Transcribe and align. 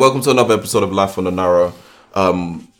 welcome 0.00 0.22
to 0.22 0.30
another 0.30 0.54
episode 0.54 0.82
of 0.82 0.90
Life 0.90 1.18
on 1.18 1.24
the 1.24 1.30
Narrow. 1.30 1.74
Um, 2.14 2.72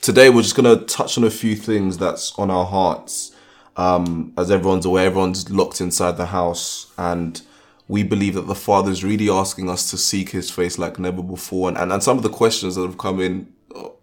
today 0.00 0.28
we're 0.28 0.42
just 0.42 0.56
gonna 0.56 0.74
touch 0.74 1.16
on 1.16 1.22
a 1.22 1.30
few 1.30 1.54
things 1.54 1.98
that's 1.98 2.36
on 2.36 2.50
our 2.50 2.66
hearts. 2.66 3.30
Um, 3.76 4.32
as 4.36 4.50
everyone's 4.50 4.84
aware, 4.84 5.06
everyone's 5.06 5.48
locked 5.50 5.80
inside 5.80 6.16
the 6.16 6.26
house, 6.26 6.92
and 6.98 7.40
we 7.86 8.02
believe 8.02 8.34
that 8.34 8.48
the 8.48 8.56
Father 8.56 8.90
is 8.90 9.04
really 9.04 9.30
asking 9.30 9.70
us 9.70 9.88
to 9.92 9.96
seek 9.96 10.30
His 10.30 10.50
face 10.50 10.76
like 10.76 10.98
never 10.98 11.22
before. 11.22 11.68
And, 11.68 11.78
and 11.78 11.92
and 11.92 12.02
some 12.02 12.16
of 12.16 12.24
the 12.24 12.28
questions 12.28 12.74
that 12.74 12.82
have 12.82 12.98
come 12.98 13.20
in, 13.20 13.52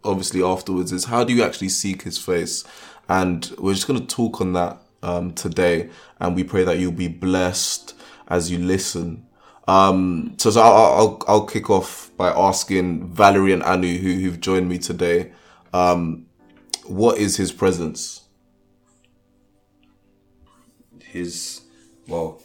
obviously 0.06 0.42
afterwards, 0.42 0.94
is 0.94 1.04
how 1.04 1.26
do 1.26 1.34
you 1.34 1.44
actually 1.44 1.68
seek 1.68 2.04
His 2.04 2.18
face? 2.18 2.64
And 3.10 3.54
we're 3.58 3.74
just 3.74 3.86
gonna 3.86 4.00
talk 4.00 4.40
on 4.40 4.54
that 4.54 4.82
um, 5.04 5.34
today, 5.34 5.90
and 6.22 6.38
we 6.38 6.46
pray 6.46 6.64
that 6.64 6.80
you'll 6.80 6.94
be 6.94 7.10
blessed 7.10 7.96
as 8.30 8.50
you 8.50 8.60
listen. 8.60 9.26
Um, 9.68 10.36
so, 10.38 10.50
so 10.52 10.62
I'll, 10.62 10.73
I'll, 10.73 11.23
I'll 11.28 11.46
kick 11.46 11.70
off 11.70 12.11
by 12.18 12.30
asking 12.30 13.07
Valerie 13.07 13.54
and 13.54 13.64
Anu, 13.64 13.98
who, 13.98 14.14
who've 14.14 14.39
joined 14.39 14.68
me 14.68 14.78
today, 14.78 15.32
um, 15.74 16.25
what 16.86 17.18
is 17.18 17.37
his 17.37 17.51
presence? 17.51 18.21
his 21.11 21.61
well 22.07 22.42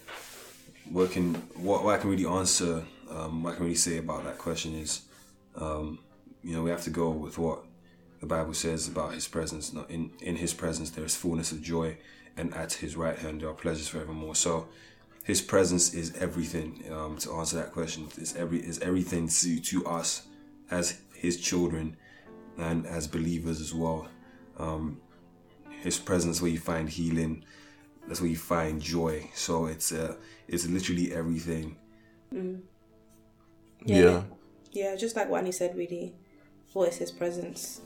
what 0.90 1.10
can 1.12 1.34
what, 1.54 1.84
what 1.84 1.94
I 1.94 1.98
can 1.98 2.10
really 2.10 2.26
answer 2.26 2.84
um, 3.10 3.42
what 3.42 3.52
I 3.52 3.56
can 3.56 3.64
really 3.64 3.76
say 3.76 3.98
about 3.98 4.24
that 4.24 4.38
question 4.38 4.74
is 4.74 5.02
um, 5.54 6.00
you 6.42 6.54
know 6.54 6.62
we 6.62 6.70
have 6.70 6.82
to 6.82 6.90
go 6.90 7.10
with 7.10 7.38
what 7.38 7.60
the 8.20 8.26
Bible 8.26 8.54
says 8.54 8.88
about 8.88 9.14
his 9.14 9.28
presence 9.28 9.72
not 9.72 9.88
in 9.90 10.10
in 10.20 10.36
his 10.36 10.52
presence 10.52 10.90
there 10.90 11.04
is 11.04 11.14
fullness 11.14 11.52
of 11.52 11.62
joy 11.62 11.96
and 12.36 12.52
at 12.54 12.74
his 12.74 12.96
right 12.96 13.16
hand 13.16 13.40
there 13.40 13.48
are 13.48 13.54
pleasures 13.54 13.88
forevermore 13.88 14.34
so 14.34 14.66
his 15.26 15.42
presence 15.42 15.92
is 15.92 16.16
everything 16.16 16.84
um, 16.92 17.18
to 17.18 17.32
answer 17.34 17.56
that 17.56 17.72
question 17.72 18.08
is 18.16 18.34
every 18.36 18.60
is 18.60 18.78
everything 18.80 19.28
to, 19.28 19.60
to 19.60 19.84
us 19.86 20.26
as 20.70 21.00
his 21.14 21.40
children 21.40 21.96
and 22.58 22.86
as 22.86 23.06
believers 23.06 23.60
as 23.60 23.74
well 23.74 24.08
um, 24.58 25.00
his 25.82 25.98
presence 25.98 26.40
where 26.40 26.50
you 26.50 26.58
find 26.58 26.88
healing 26.88 27.44
that's 28.06 28.20
where 28.20 28.30
you 28.30 28.36
find 28.36 28.80
joy. 28.80 29.28
So 29.34 29.66
it's 29.66 29.92
uh, 29.92 30.16
it's 30.48 30.66
literally 30.66 31.12
everything. 31.12 31.76
Yeah. 33.84 34.22
Yeah, 34.72 34.94
just 34.96 35.16
like 35.16 35.28
what 35.28 35.38
Annie 35.38 35.52
said, 35.52 35.76
really. 35.76 36.14
What 36.72 36.88
is 36.88 36.96
his 36.96 37.10
presence? 37.10 37.80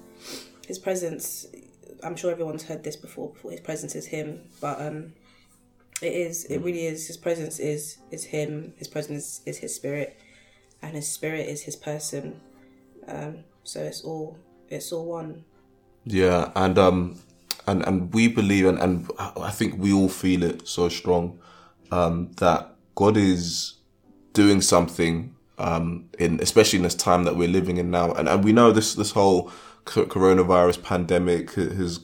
His 0.66 0.78
presence, 0.78 1.46
I'm 2.02 2.16
sure 2.16 2.30
everyone's 2.30 2.64
heard 2.64 2.82
this 2.82 2.96
before, 2.96 3.30
before 3.30 3.52
his 3.52 3.60
presence 3.60 3.94
is 3.94 4.06
him, 4.06 4.40
but 4.60 4.80
um 4.80 5.12
it 6.02 6.12
is. 6.12 6.44
It 6.44 6.58
really 6.58 6.86
is. 6.86 7.06
His 7.06 7.16
presence 7.16 7.58
is 7.58 7.98
is 8.10 8.24
him, 8.24 8.74
his 8.76 8.88
presence 8.88 9.40
is 9.46 9.58
his 9.58 9.74
spirit, 9.74 10.18
and 10.82 10.94
his 10.94 11.08
spirit 11.08 11.48
is 11.48 11.62
his 11.62 11.76
person. 11.76 12.40
Um 13.06 13.44
so 13.64 13.80
it's 13.80 14.02
all 14.02 14.38
it's 14.68 14.92
all 14.92 15.06
one. 15.06 15.44
Yeah, 16.04 16.50
and 16.56 16.78
um, 16.78 17.20
and 17.66 17.84
and 17.86 18.12
we 18.14 18.28
believe, 18.28 18.66
and 18.66 18.78
and 18.78 19.10
I 19.18 19.50
think 19.50 19.78
we 19.78 19.92
all 19.92 20.08
feel 20.08 20.42
it 20.42 20.66
so 20.66 20.88
strong, 20.88 21.38
um, 21.90 22.32
that 22.38 22.74
God 22.94 23.16
is 23.16 23.74
doing 24.32 24.60
something, 24.60 25.34
um, 25.58 26.08
in 26.18 26.40
especially 26.40 26.78
in 26.78 26.84
this 26.84 26.94
time 26.94 27.24
that 27.24 27.36
we're 27.36 27.48
living 27.48 27.76
in 27.76 27.90
now, 27.90 28.12
and 28.12 28.28
and 28.28 28.44
we 28.44 28.52
know 28.52 28.72
this 28.72 28.94
this 28.94 29.10
whole 29.10 29.52
coronavirus 29.84 30.82
pandemic 30.82 31.52
has 31.52 32.00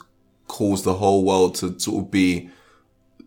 caused 0.49 0.85
the 0.85 0.95
whole 0.95 1.25
world 1.25 1.55
to 1.57 1.79
sort 1.79 2.05
of 2.05 2.11
be 2.11 2.51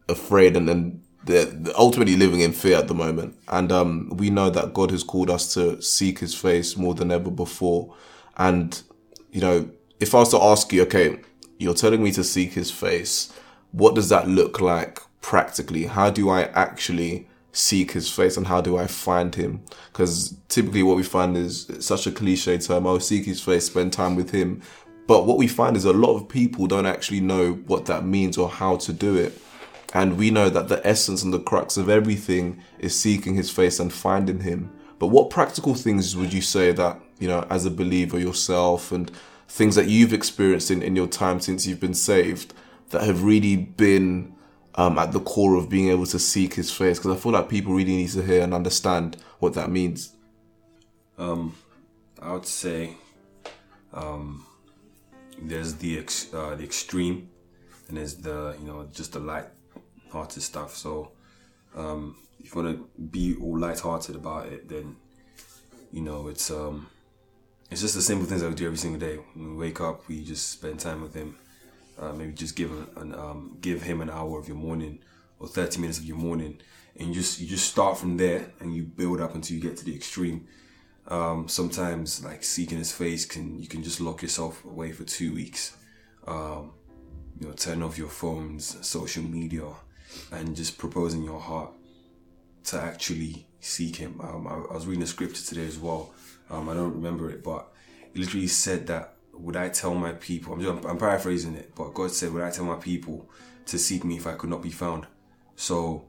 afraid 0.10 0.58
and 0.58 0.68
then 0.68 1.02
they're 1.24 1.48
ultimately 1.78 2.16
living 2.16 2.40
in 2.40 2.52
fear 2.52 2.78
at 2.78 2.88
the 2.88 2.94
moment. 2.94 3.38
And 3.48 3.72
um, 3.72 4.10
we 4.16 4.30
know 4.30 4.50
that 4.50 4.74
God 4.74 4.92
has 4.92 5.04
called 5.04 5.30
us 5.30 5.54
to 5.54 5.82
seek 5.82 6.20
His 6.20 6.34
face 6.34 6.78
more 6.78 6.96
than 6.96 7.12
ever 7.12 7.30
before. 7.30 7.94
And 8.38 8.82
you 9.32 9.42
know, 9.42 9.70
if 10.00 10.16
I 10.16 10.20
was 10.20 10.32
to 10.32 10.42
ask 10.42 10.72
you, 10.74 10.84
okay, 10.84 11.20
you're 11.58 11.74
telling 11.74 12.04
me 12.04 12.12
to 12.14 12.24
seek 12.24 12.54
His 12.54 12.72
face, 12.72 13.34
what 13.72 13.96
does 13.96 14.10
that 14.10 14.28
look 14.28 14.60
like 14.60 15.00
practically? 15.22 15.86
How 15.86 16.10
do 16.10 16.30
I 16.30 16.44
actually 16.44 17.28
seek 17.52 17.92
His 17.92 18.10
face, 18.10 18.38
and 18.38 18.48
how 18.48 18.62
do 18.62 18.78
I 18.78 18.88
find 18.88 19.36
Him? 19.36 19.64
Because 19.92 20.36
typically, 20.48 20.84
what 20.84 20.98
we 20.98 21.04
find 21.04 21.36
is 21.38 21.70
such 21.80 22.08
a 22.08 22.12
cliche 22.12 22.58
term: 22.58 22.88
"Oh, 22.88 23.00
seek 23.00 23.26
His 23.26 23.42
face, 23.42 23.66
spend 23.66 23.94
time 23.94 24.16
with 24.16 24.32
Him." 24.32 24.62
But 25.06 25.26
what 25.26 25.38
we 25.38 25.48
find 25.48 25.76
is 25.76 25.86
a 25.86 25.94
lot 25.94 26.16
of 26.16 26.30
people 26.30 26.68
don't 26.68 26.86
actually 26.86 27.20
know 27.20 27.54
what 27.66 27.88
that 27.88 28.06
means 28.06 28.38
or 28.38 28.48
how 28.48 28.78
to 28.78 28.94
do 28.94 29.16
it. 29.16 29.40
And 29.94 30.18
we 30.18 30.30
know 30.30 30.50
that 30.50 30.68
the 30.68 30.86
essence 30.86 31.24
and 31.24 31.34
the 31.34 31.40
crux 31.40 31.78
of 31.78 31.90
everything 31.90 32.62
is 32.78 33.00
seeking 33.00 33.36
his 33.36 33.50
face 33.50 33.80
and 33.80 33.92
finding 33.92 34.42
him. 34.42 34.72
But 35.00 35.08
what 35.08 35.30
practical 35.30 35.74
things 35.74 36.16
would 36.16 36.34
you 36.34 36.42
say 36.42 36.72
that, 36.74 37.00
you 37.20 37.28
know, 37.28 37.46
as 37.50 37.66
a 37.66 37.72
believer 37.72 38.20
yourself 38.20 38.92
and 38.92 39.12
things 39.48 39.76
that 39.76 39.88
you've 39.88 40.14
experienced 40.14 40.70
in, 40.70 40.84
in 40.84 40.96
your 40.96 41.08
time 41.08 41.40
since 41.40 41.66
you've 41.66 41.80
been 41.80 41.94
saved 41.94 42.54
that 42.90 43.04
have 43.04 43.24
really 43.24 43.56
been 43.56 44.36
um, 44.76 45.00
at 45.00 45.12
the 45.12 45.20
core 45.20 45.56
of 45.56 45.70
being 45.70 45.90
able 45.90 46.06
to 46.06 46.20
seek 46.20 46.54
his 46.54 46.72
face? 46.72 47.00
Because 47.00 47.18
I 47.18 47.20
feel 47.20 47.32
like 47.32 47.50
people 47.50 47.74
really 47.74 47.96
need 47.96 48.10
to 48.10 48.22
hear 48.22 48.44
and 48.44 48.54
understand 48.54 49.18
what 49.40 49.54
that 49.56 49.72
means. 49.72 50.16
Um, 51.18 51.56
I 52.22 52.34
would 52.34 52.46
say 52.46 52.96
um, 53.94 54.46
there's 55.42 55.76
the 55.76 55.98
ex- 55.98 56.34
uh, 56.34 56.56
the 56.56 56.64
extreme, 56.64 57.30
and 57.88 57.98
there's 57.98 58.16
the 58.16 58.56
you 58.60 58.68
know 58.68 58.88
just 58.94 59.14
the 59.14 59.20
light-hearted 60.10 60.44
stuff. 60.44 60.76
So 60.76 61.12
um, 61.76 62.16
if 62.40 62.54
you 62.56 62.62
want 62.62 62.78
to 62.78 63.02
be 63.02 63.36
all 63.42 63.58
light-hearted 63.58 64.16
about 64.16 64.48
it, 64.48 64.70
then 64.70 64.96
you 65.92 66.02
know 66.02 66.28
it's 66.28 66.52
um 66.52 66.88
it's 67.72 67.82
just 67.82 67.96
the 67.96 68.02
simple 68.02 68.28
things 68.28 68.42
that 68.42 68.50
we 68.50 68.56
do 68.56 68.66
every 68.66 68.78
single 68.78 69.00
day. 69.00 69.18
When 69.34 69.52
we 69.52 69.68
wake 69.68 69.82
up, 69.82 70.08
we 70.08 70.24
just 70.24 70.50
spend 70.50 70.80
time 70.80 71.02
with 71.02 71.14
him. 71.14 71.38
Uh, 72.00 72.14
maybe 72.14 72.32
just 72.32 72.56
give 72.56 72.72
an, 72.72 72.88
an 72.96 73.14
um, 73.14 73.58
give 73.62 73.84
him 73.84 74.02
an 74.02 74.10
hour 74.10 74.40
of 74.40 74.48
your 74.48 74.58
morning 74.58 75.00
or 75.40 75.48
30 75.48 75.80
minutes 75.82 76.00
of 76.00 76.06
your 76.06 76.18
morning 76.18 76.60
and 76.96 77.10
you 77.10 77.14
just 77.14 77.40
you 77.42 77.48
just 77.48 77.70
start 77.70 77.98
from 77.98 78.16
there 78.18 78.52
and 78.62 78.74
you 78.74 78.84
build 78.84 79.20
up 79.20 79.36
until 79.36 79.56
you 79.58 79.62
get 79.62 79.76
to 79.76 79.84
the 79.84 79.94
extreme 79.94 80.48
um, 81.10 81.48
sometimes 81.50 82.24
like 82.24 82.42
seeking 82.42 82.78
his 82.78 82.92
face 82.92 83.26
can 83.26 83.60
you 83.60 83.68
can 83.68 83.84
just 83.84 84.00
lock 84.00 84.22
yourself 84.22 84.64
away 84.64 84.94
for 84.94 85.04
two 85.04 85.34
weeks 85.34 85.76
um, 86.26 86.72
you 87.40 87.48
know 87.48 87.54
turn 87.54 87.84
off 87.84 87.98
your 87.98 88.08
phones 88.08 88.78
social 88.86 89.24
media 89.24 89.66
and 90.32 90.56
just 90.56 90.78
propose 90.78 91.14
in 91.14 91.24
your 91.24 91.40
heart 91.40 91.72
to 92.66 92.80
actually 92.80 93.46
seek 93.60 93.96
him 93.96 94.20
um, 94.22 94.48
I, 94.48 94.72
I 94.72 94.74
was 94.74 94.88
reading 94.88 95.04
a 95.04 95.08
scripture 95.08 95.44
today 95.44 95.66
as 95.66 95.78
well 95.78 96.12
um, 96.50 96.70
I 96.70 96.74
don't 96.74 96.94
remember 96.94 97.30
it 97.30 97.44
but 97.44 97.72
it 98.14 98.20
literally 98.20 98.48
said 98.48 98.88
that 98.88 99.16
would 99.34 99.56
I 99.56 99.70
tell 99.70 99.94
my 99.94 100.12
people 100.14 100.54
I'm, 100.54 100.62
just, 100.62 100.86
I'm 100.86 100.98
paraphrasing 100.98 101.56
it 101.56 101.74
but 101.76 101.94
God 101.94 102.12
said 102.12 102.34
would 102.34 102.44
I 102.44 102.52
tell 102.52 102.66
my 102.66 102.76
people 102.76 103.30
to 103.68 103.78
seek 103.78 104.04
me 104.04 104.18
if 104.18 104.28
I 104.28 104.34
could 104.34 104.50
not 104.50 104.62
be 104.62 104.72
found 104.72 105.08
so 105.56 106.06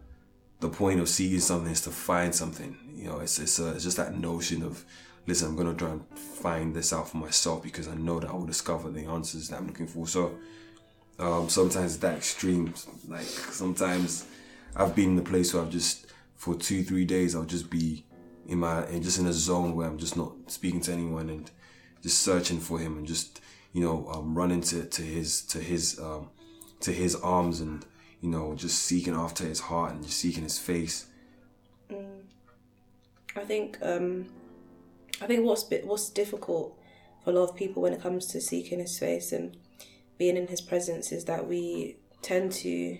the 0.60 0.68
point 0.68 1.00
of 1.00 1.08
seeking 1.08 1.40
something 1.40 1.72
is 1.72 1.80
to 1.82 1.90
find 1.90 2.34
something. 2.34 2.76
You 2.94 3.08
know, 3.08 3.18
it's 3.20 3.38
it's, 3.38 3.58
uh, 3.58 3.72
it's 3.74 3.84
just 3.84 3.96
that 3.96 4.16
notion 4.16 4.62
of, 4.62 4.84
listen, 5.26 5.48
I'm 5.48 5.56
gonna 5.56 5.74
try 5.74 5.90
and 5.90 6.06
find 6.16 6.76
this 6.76 6.92
out 6.92 7.08
for 7.08 7.16
myself 7.16 7.62
because 7.62 7.88
I 7.88 7.94
know 7.94 8.20
that 8.20 8.30
I 8.30 8.32
will 8.34 8.46
discover 8.46 8.90
the 8.90 9.06
answers 9.06 9.48
that 9.48 9.58
I'm 9.58 9.66
looking 9.66 9.86
for. 9.86 10.06
So 10.06 10.36
um, 11.20 11.48
sometimes 11.48 11.98
that 11.98 12.16
extreme, 12.16 12.74
like 13.08 13.22
sometimes 13.22 14.26
I've 14.74 14.94
been 14.94 15.10
in 15.10 15.16
the 15.16 15.22
place 15.22 15.52
where 15.52 15.62
I've 15.62 15.70
just 15.70 16.06
for 16.36 16.54
two 16.54 16.82
three 16.82 17.04
days 17.04 17.34
I'll 17.34 17.44
just 17.44 17.70
be 17.70 18.04
in 18.46 18.58
my 18.58 18.82
and 18.84 19.02
just 19.02 19.18
in 19.18 19.26
a 19.26 19.32
zone 19.32 19.76
where 19.76 19.86
I'm 19.86 19.98
just 19.98 20.16
not 20.16 20.32
speaking 20.46 20.80
to 20.82 20.92
anyone 20.92 21.28
and 21.28 21.50
just 22.02 22.20
searching 22.20 22.58
for 22.58 22.78
him 22.78 22.96
and 22.96 23.06
just 23.06 23.40
you 23.72 23.82
know 23.82 24.08
um, 24.12 24.34
running 24.34 24.62
to 24.62 24.84
to 24.84 25.02
his 25.02 25.42
to 25.42 25.58
his 25.58 25.98
um, 26.00 26.30
to 26.80 26.92
his 26.92 27.14
arms 27.16 27.60
and 27.60 27.84
you 28.20 28.28
know, 28.28 28.54
just 28.54 28.82
seeking 28.82 29.14
after 29.14 29.44
his 29.44 29.60
heart 29.60 29.92
and 29.92 30.02
just 30.02 30.18
seeking 30.18 30.42
his 30.42 30.58
face. 30.58 31.06
I 33.36 33.44
think 33.44 33.78
um 33.82 34.26
I 35.20 35.26
think 35.26 35.44
what's 35.44 35.64
what's 35.84 36.10
difficult 36.10 36.76
for 37.22 37.30
a 37.30 37.32
lot 37.32 37.50
of 37.50 37.56
people 37.56 37.82
when 37.82 37.92
it 37.92 38.02
comes 38.02 38.26
to 38.26 38.40
seeking 38.40 38.80
his 38.80 38.98
face 38.98 39.32
and 39.32 39.56
being 40.20 40.36
in 40.36 40.46
his 40.46 40.60
presence 40.60 41.10
is 41.12 41.24
that 41.24 41.48
we 41.48 41.96
tend 42.20 42.52
to 42.52 42.98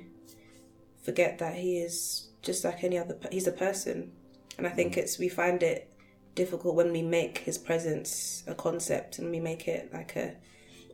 forget 1.03 1.39
that 1.39 1.55
he 1.55 1.79
is 1.79 2.31
just 2.43 2.65
like 2.65 2.83
any 2.83 2.99
other 2.99 3.17
he's 3.31 3.47
a 3.47 3.53
person 3.53 4.11
and 4.57 4.67
I 4.67 4.71
think 4.71 4.95
mm. 4.95 4.97
it's 4.97 5.19
we 5.19 5.29
find 5.29 5.63
it 5.63 5.93
difficult 6.35 6.75
when 6.75 6.93
we 6.93 7.03
make 7.03 7.39
his 7.39 7.59
presence 7.59 8.43
a 8.47 8.55
concept 8.55 9.19
and 9.19 9.31
we 9.31 9.39
make 9.39 9.69
it 9.69 9.93
like 9.93 10.17
a 10.17 10.35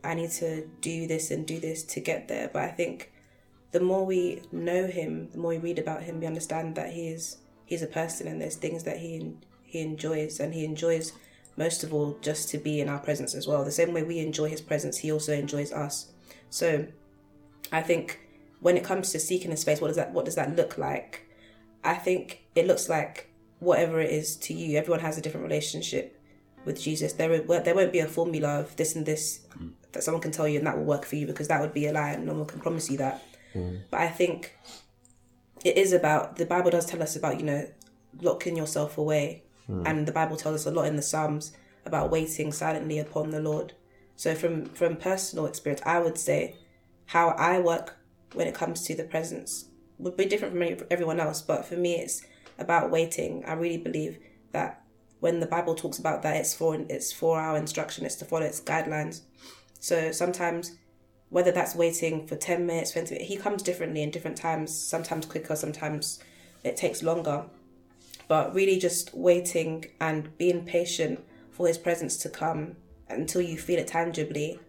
I 0.03 0.15
need 0.15 0.31
to 0.31 0.67
do 0.81 1.07
this 1.07 1.31
and 1.31 1.47
do 1.47 1.59
this 1.59 1.83
to 1.93 2.01
get 2.01 2.27
there 2.27 2.49
but 2.51 2.63
I 2.63 2.71
think 2.71 3.11
the 3.71 3.79
more 3.79 4.05
we 4.05 4.41
know 4.51 4.87
him, 4.87 5.29
the 5.31 5.37
more 5.37 5.51
we 5.51 5.57
read 5.57 5.79
about 5.79 6.03
him, 6.03 6.19
we 6.19 6.25
understand 6.25 6.75
that 6.75 6.91
he 6.93 7.09
is 7.09 7.37
he's 7.65 7.83
a 7.83 7.87
person 7.87 8.27
and 8.27 8.41
there's 8.41 8.55
things 8.55 8.83
that 8.83 8.97
he 8.97 9.33
he 9.63 9.79
enjoys 9.81 10.39
and 10.39 10.53
he 10.53 10.63
enjoys 10.63 11.13
most 11.57 11.83
of 11.83 11.93
all 11.93 12.17
just 12.21 12.49
to 12.49 12.57
be 12.57 12.79
in 12.79 12.87
our 12.89 12.99
presence 12.99 13.33
as 13.35 13.47
well. 13.47 13.63
The 13.65 13.71
same 13.71 13.93
way 13.93 14.03
we 14.03 14.19
enjoy 14.19 14.49
his 14.49 14.61
presence, 14.61 14.97
he 14.97 15.11
also 15.11 15.33
enjoys 15.33 15.71
us. 15.71 16.11
So 16.49 16.87
I 17.71 17.81
think 17.81 18.19
when 18.59 18.77
it 18.77 18.83
comes 18.83 19.11
to 19.11 19.19
seeking 19.19 19.51
his 19.51 19.61
space, 19.61 19.81
what 19.81 19.87
does 19.87 19.97
that 19.97 20.13
what 20.13 20.25
does 20.25 20.35
that 20.35 20.55
look 20.55 20.77
like? 20.77 21.27
I 21.83 21.95
think 21.95 22.43
it 22.55 22.67
looks 22.67 22.89
like 22.89 23.29
whatever 23.59 23.99
it 23.99 24.11
is 24.11 24.35
to 24.37 24.53
you. 24.53 24.77
Everyone 24.77 24.99
has 24.99 25.17
a 25.17 25.21
different 25.21 25.45
relationship 25.45 26.19
with 26.65 26.81
Jesus. 26.81 27.13
There 27.13 27.39
there 27.39 27.75
won't 27.75 27.93
be 27.93 27.99
a 27.99 28.07
formula 28.07 28.59
of 28.59 28.75
this 28.75 28.95
and 28.95 29.05
this 29.05 29.41
mm. 29.57 29.71
that 29.91 30.03
someone 30.03 30.21
can 30.21 30.31
tell 30.31 30.47
you 30.47 30.57
and 30.57 30.67
that 30.67 30.77
will 30.77 30.85
work 30.85 31.05
for 31.05 31.15
you 31.15 31.25
because 31.25 31.47
that 31.47 31.61
would 31.61 31.73
be 31.73 31.87
a 31.87 31.93
lie 31.93 32.11
and 32.11 32.25
no 32.25 32.33
one 32.33 32.45
can 32.45 32.59
promise 32.59 32.89
you 32.89 32.97
that. 32.97 33.23
Mm. 33.55 33.81
But 33.89 34.01
I 34.01 34.09
think 34.09 34.55
it 35.63 35.77
is 35.77 35.93
about 35.93 36.37
the 36.37 36.45
Bible 36.45 36.71
does 36.71 36.85
tell 36.85 37.01
us 37.01 37.15
about 37.15 37.39
you 37.39 37.45
know 37.45 37.67
locking 38.21 38.55
yourself 38.55 38.97
away, 38.97 39.43
mm. 39.69 39.83
and 39.85 40.07
the 40.07 40.11
Bible 40.11 40.37
tells 40.37 40.55
us 40.55 40.65
a 40.65 40.71
lot 40.71 40.85
in 40.85 40.95
the 40.95 41.01
Psalms 41.01 41.53
about 41.85 42.11
waiting 42.11 42.51
silently 42.51 42.99
upon 42.99 43.31
the 43.31 43.39
Lord. 43.39 43.73
So 44.17 44.35
from 44.35 44.65
from 44.65 44.97
personal 44.97 45.45
experience, 45.45 45.81
I 45.85 45.99
would 45.99 46.17
say 46.17 46.55
how 47.05 47.29
I 47.29 47.59
work 47.59 47.95
when 48.33 48.47
it 48.47 48.55
comes 48.55 48.83
to 48.83 48.95
the 48.95 49.03
presence 49.03 49.65
would 49.99 50.17
be 50.17 50.25
different 50.25 50.53
from 50.53 50.87
everyone 50.91 51.19
else. 51.19 51.41
But 51.41 51.65
for 51.65 51.75
me, 51.75 51.95
it's 51.95 52.25
about 52.57 52.91
waiting. 52.91 53.45
I 53.45 53.53
really 53.53 53.77
believe 53.77 54.17
that 54.51 54.83
when 55.19 55.39
the 55.39 55.45
Bible 55.45 55.75
talks 55.75 55.99
about 55.99 56.23
that, 56.23 56.35
it's 56.35 56.53
for 56.53 56.75
it's 56.89 57.13
for 57.13 57.39
our 57.39 57.57
instruction. 57.57 58.05
It's 58.05 58.15
to 58.15 58.25
follow 58.25 58.45
its 58.45 58.59
guidelines. 58.59 59.21
So 59.79 60.11
sometimes, 60.11 60.75
whether 61.29 61.51
that's 61.51 61.75
waiting 61.75 62.27
for 62.27 62.35
ten 62.35 62.65
minutes, 62.65 62.91
twenty, 62.91 63.13
minutes, 63.13 63.29
he 63.29 63.37
comes 63.37 63.61
differently 63.61 64.01
in 64.01 64.09
different 64.09 64.37
times. 64.37 64.75
Sometimes 64.75 65.27
quicker, 65.27 65.55
sometimes 65.55 66.19
it 66.63 66.75
takes 66.75 67.03
longer. 67.03 67.45
But 68.27 68.53
really, 68.55 68.79
just 68.79 69.13
waiting 69.13 69.85
and 70.01 70.35
being 70.39 70.65
patient 70.65 71.23
for 71.51 71.67
his 71.67 71.77
presence 71.77 72.17
to 72.17 72.29
come 72.29 72.77
until 73.09 73.41
you 73.41 73.57
feel 73.57 73.79
it 73.79 73.87
tangibly. 73.87 74.59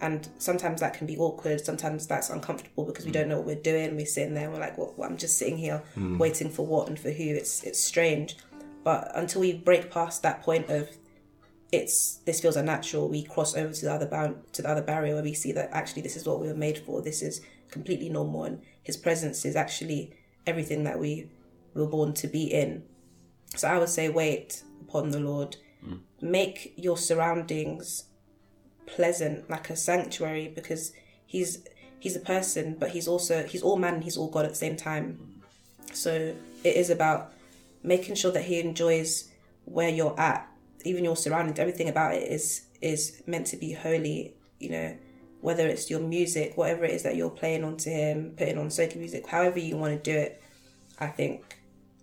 And 0.00 0.28
sometimes 0.38 0.80
that 0.80 0.94
can 0.94 1.06
be 1.06 1.16
awkward. 1.16 1.64
Sometimes 1.64 2.06
that's 2.06 2.28
uncomfortable 2.28 2.84
because 2.84 3.04
we 3.04 3.10
mm. 3.10 3.14
don't 3.14 3.28
know 3.28 3.38
what 3.38 3.46
we're 3.46 3.54
doing. 3.56 3.96
We're 3.96 4.06
sitting 4.06 4.34
there, 4.34 4.44
and 4.44 4.52
we're 4.52 4.60
like, 4.60 4.76
"What? 4.76 4.94
I'm 5.02 5.16
just 5.16 5.38
sitting 5.38 5.56
here 5.56 5.82
mm. 5.96 6.18
waiting 6.18 6.50
for 6.50 6.66
what 6.66 6.88
and 6.88 6.98
for 6.98 7.10
who." 7.10 7.24
It's 7.24 7.62
it's 7.62 7.82
strange, 7.82 8.36
but 8.82 9.10
until 9.14 9.40
we 9.40 9.54
break 9.54 9.90
past 9.90 10.22
that 10.22 10.42
point 10.42 10.68
of 10.68 10.90
it's 11.72 12.16
this 12.26 12.40
feels 12.40 12.56
unnatural, 12.56 13.08
we 13.08 13.22
cross 13.22 13.56
over 13.56 13.72
to 13.72 13.84
the 13.84 13.92
other 13.92 14.06
bound 14.06 14.36
to 14.52 14.62
the 14.62 14.68
other 14.68 14.82
barrier 14.82 15.14
where 15.14 15.22
we 15.22 15.34
see 15.34 15.52
that 15.52 15.70
actually 15.72 16.02
this 16.02 16.16
is 16.16 16.26
what 16.26 16.40
we 16.40 16.48
were 16.48 16.54
made 16.54 16.78
for. 16.78 17.00
This 17.00 17.22
is 17.22 17.40
completely 17.70 18.08
normal, 18.08 18.44
and 18.44 18.62
His 18.82 18.96
presence 18.96 19.44
is 19.44 19.56
actually 19.56 20.12
everything 20.46 20.84
that 20.84 20.98
we 20.98 21.30
were 21.74 21.86
born 21.86 22.14
to 22.14 22.28
be 22.28 22.44
in. 22.44 22.84
So 23.56 23.68
I 23.68 23.78
would 23.78 23.88
say, 23.88 24.08
wait 24.08 24.62
upon 24.82 25.10
the 25.10 25.20
Lord. 25.20 25.56
Make 26.24 26.72
your 26.76 26.96
surroundings 26.96 28.04
pleasant, 28.86 29.50
like 29.50 29.68
a 29.68 29.76
sanctuary, 29.76 30.50
because 30.54 30.92
He's 31.26 31.66
He's 31.98 32.16
a 32.16 32.20
person, 32.20 32.76
but 32.80 32.92
He's 32.92 33.06
also 33.06 33.44
He's 33.44 33.62
all 33.62 33.76
man, 33.76 33.96
and 33.96 34.04
He's 34.04 34.16
all 34.16 34.30
God 34.30 34.46
at 34.46 34.52
the 34.52 34.56
same 34.56 34.74
time. 34.74 35.42
So 35.92 36.34
it 36.64 36.76
is 36.76 36.88
about 36.88 37.34
making 37.82 38.14
sure 38.14 38.32
that 38.32 38.44
He 38.44 38.58
enjoys 38.58 39.30
where 39.66 39.90
you're 39.90 40.18
at, 40.18 40.48
even 40.86 41.04
your 41.04 41.14
surroundings. 41.14 41.58
Everything 41.58 41.90
about 41.90 42.14
it 42.14 42.32
is 42.32 42.68
is 42.80 43.22
meant 43.26 43.46
to 43.48 43.58
be 43.58 43.72
holy. 43.72 44.34
You 44.58 44.70
know, 44.70 44.96
whether 45.42 45.68
it's 45.68 45.90
your 45.90 46.00
music, 46.00 46.56
whatever 46.56 46.86
it 46.86 46.92
is 46.92 47.02
that 47.02 47.16
you're 47.16 47.28
playing 47.28 47.64
onto 47.64 47.90
Him, 47.90 48.32
putting 48.34 48.56
on 48.56 48.70
soaking 48.70 49.00
music, 49.00 49.26
however 49.26 49.58
you 49.58 49.76
want 49.76 49.92
to 49.92 50.10
do 50.12 50.18
it. 50.18 50.42
I 50.98 51.08
think 51.08 51.58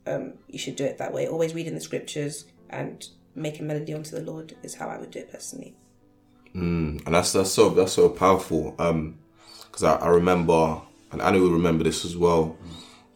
um, 0.05 0.33
you 0.47 0.59
should 0.59 0.75
do 0.75 0.83
it 0.85 0.99
that 0.99 1.11
way. 1.11 1.27
Always 1.27 1.55
reading 1.55 1.73
the 1.73 1.81
scriptures 1.81 2.45
and 2.69 3.03
making 3.35 3.67
melody 3.67 3.93
unto 3.93 4.11
the 4.11 4.21
Lord 4.21 4.55
is 4.63 4.75
how 4.75 4.87
I 4.87 4.97
would 4.97 5.11
do 5.11 5.19
it 5.19 5.31
personally. 5.31 5.75
and 7.05 7.15
that's 7.15 7.31
that's 7.31 7.51
so 7.51 7.69
that's 7.69 7.93
so 7.93 8.09
powerful. 8.09 8.75
Um, 8.77 9.17
because 9.65 9.83
I, 9.83 9.95
I 9.95 10.09
remember, 10.09 10.81
and 11.11 11.21
Annie 11.21 11.39
will 11.39 11.51
remember 11.51 11.85
this 11.85 12.03
as 12.03 12.17
well, 12.17 12.57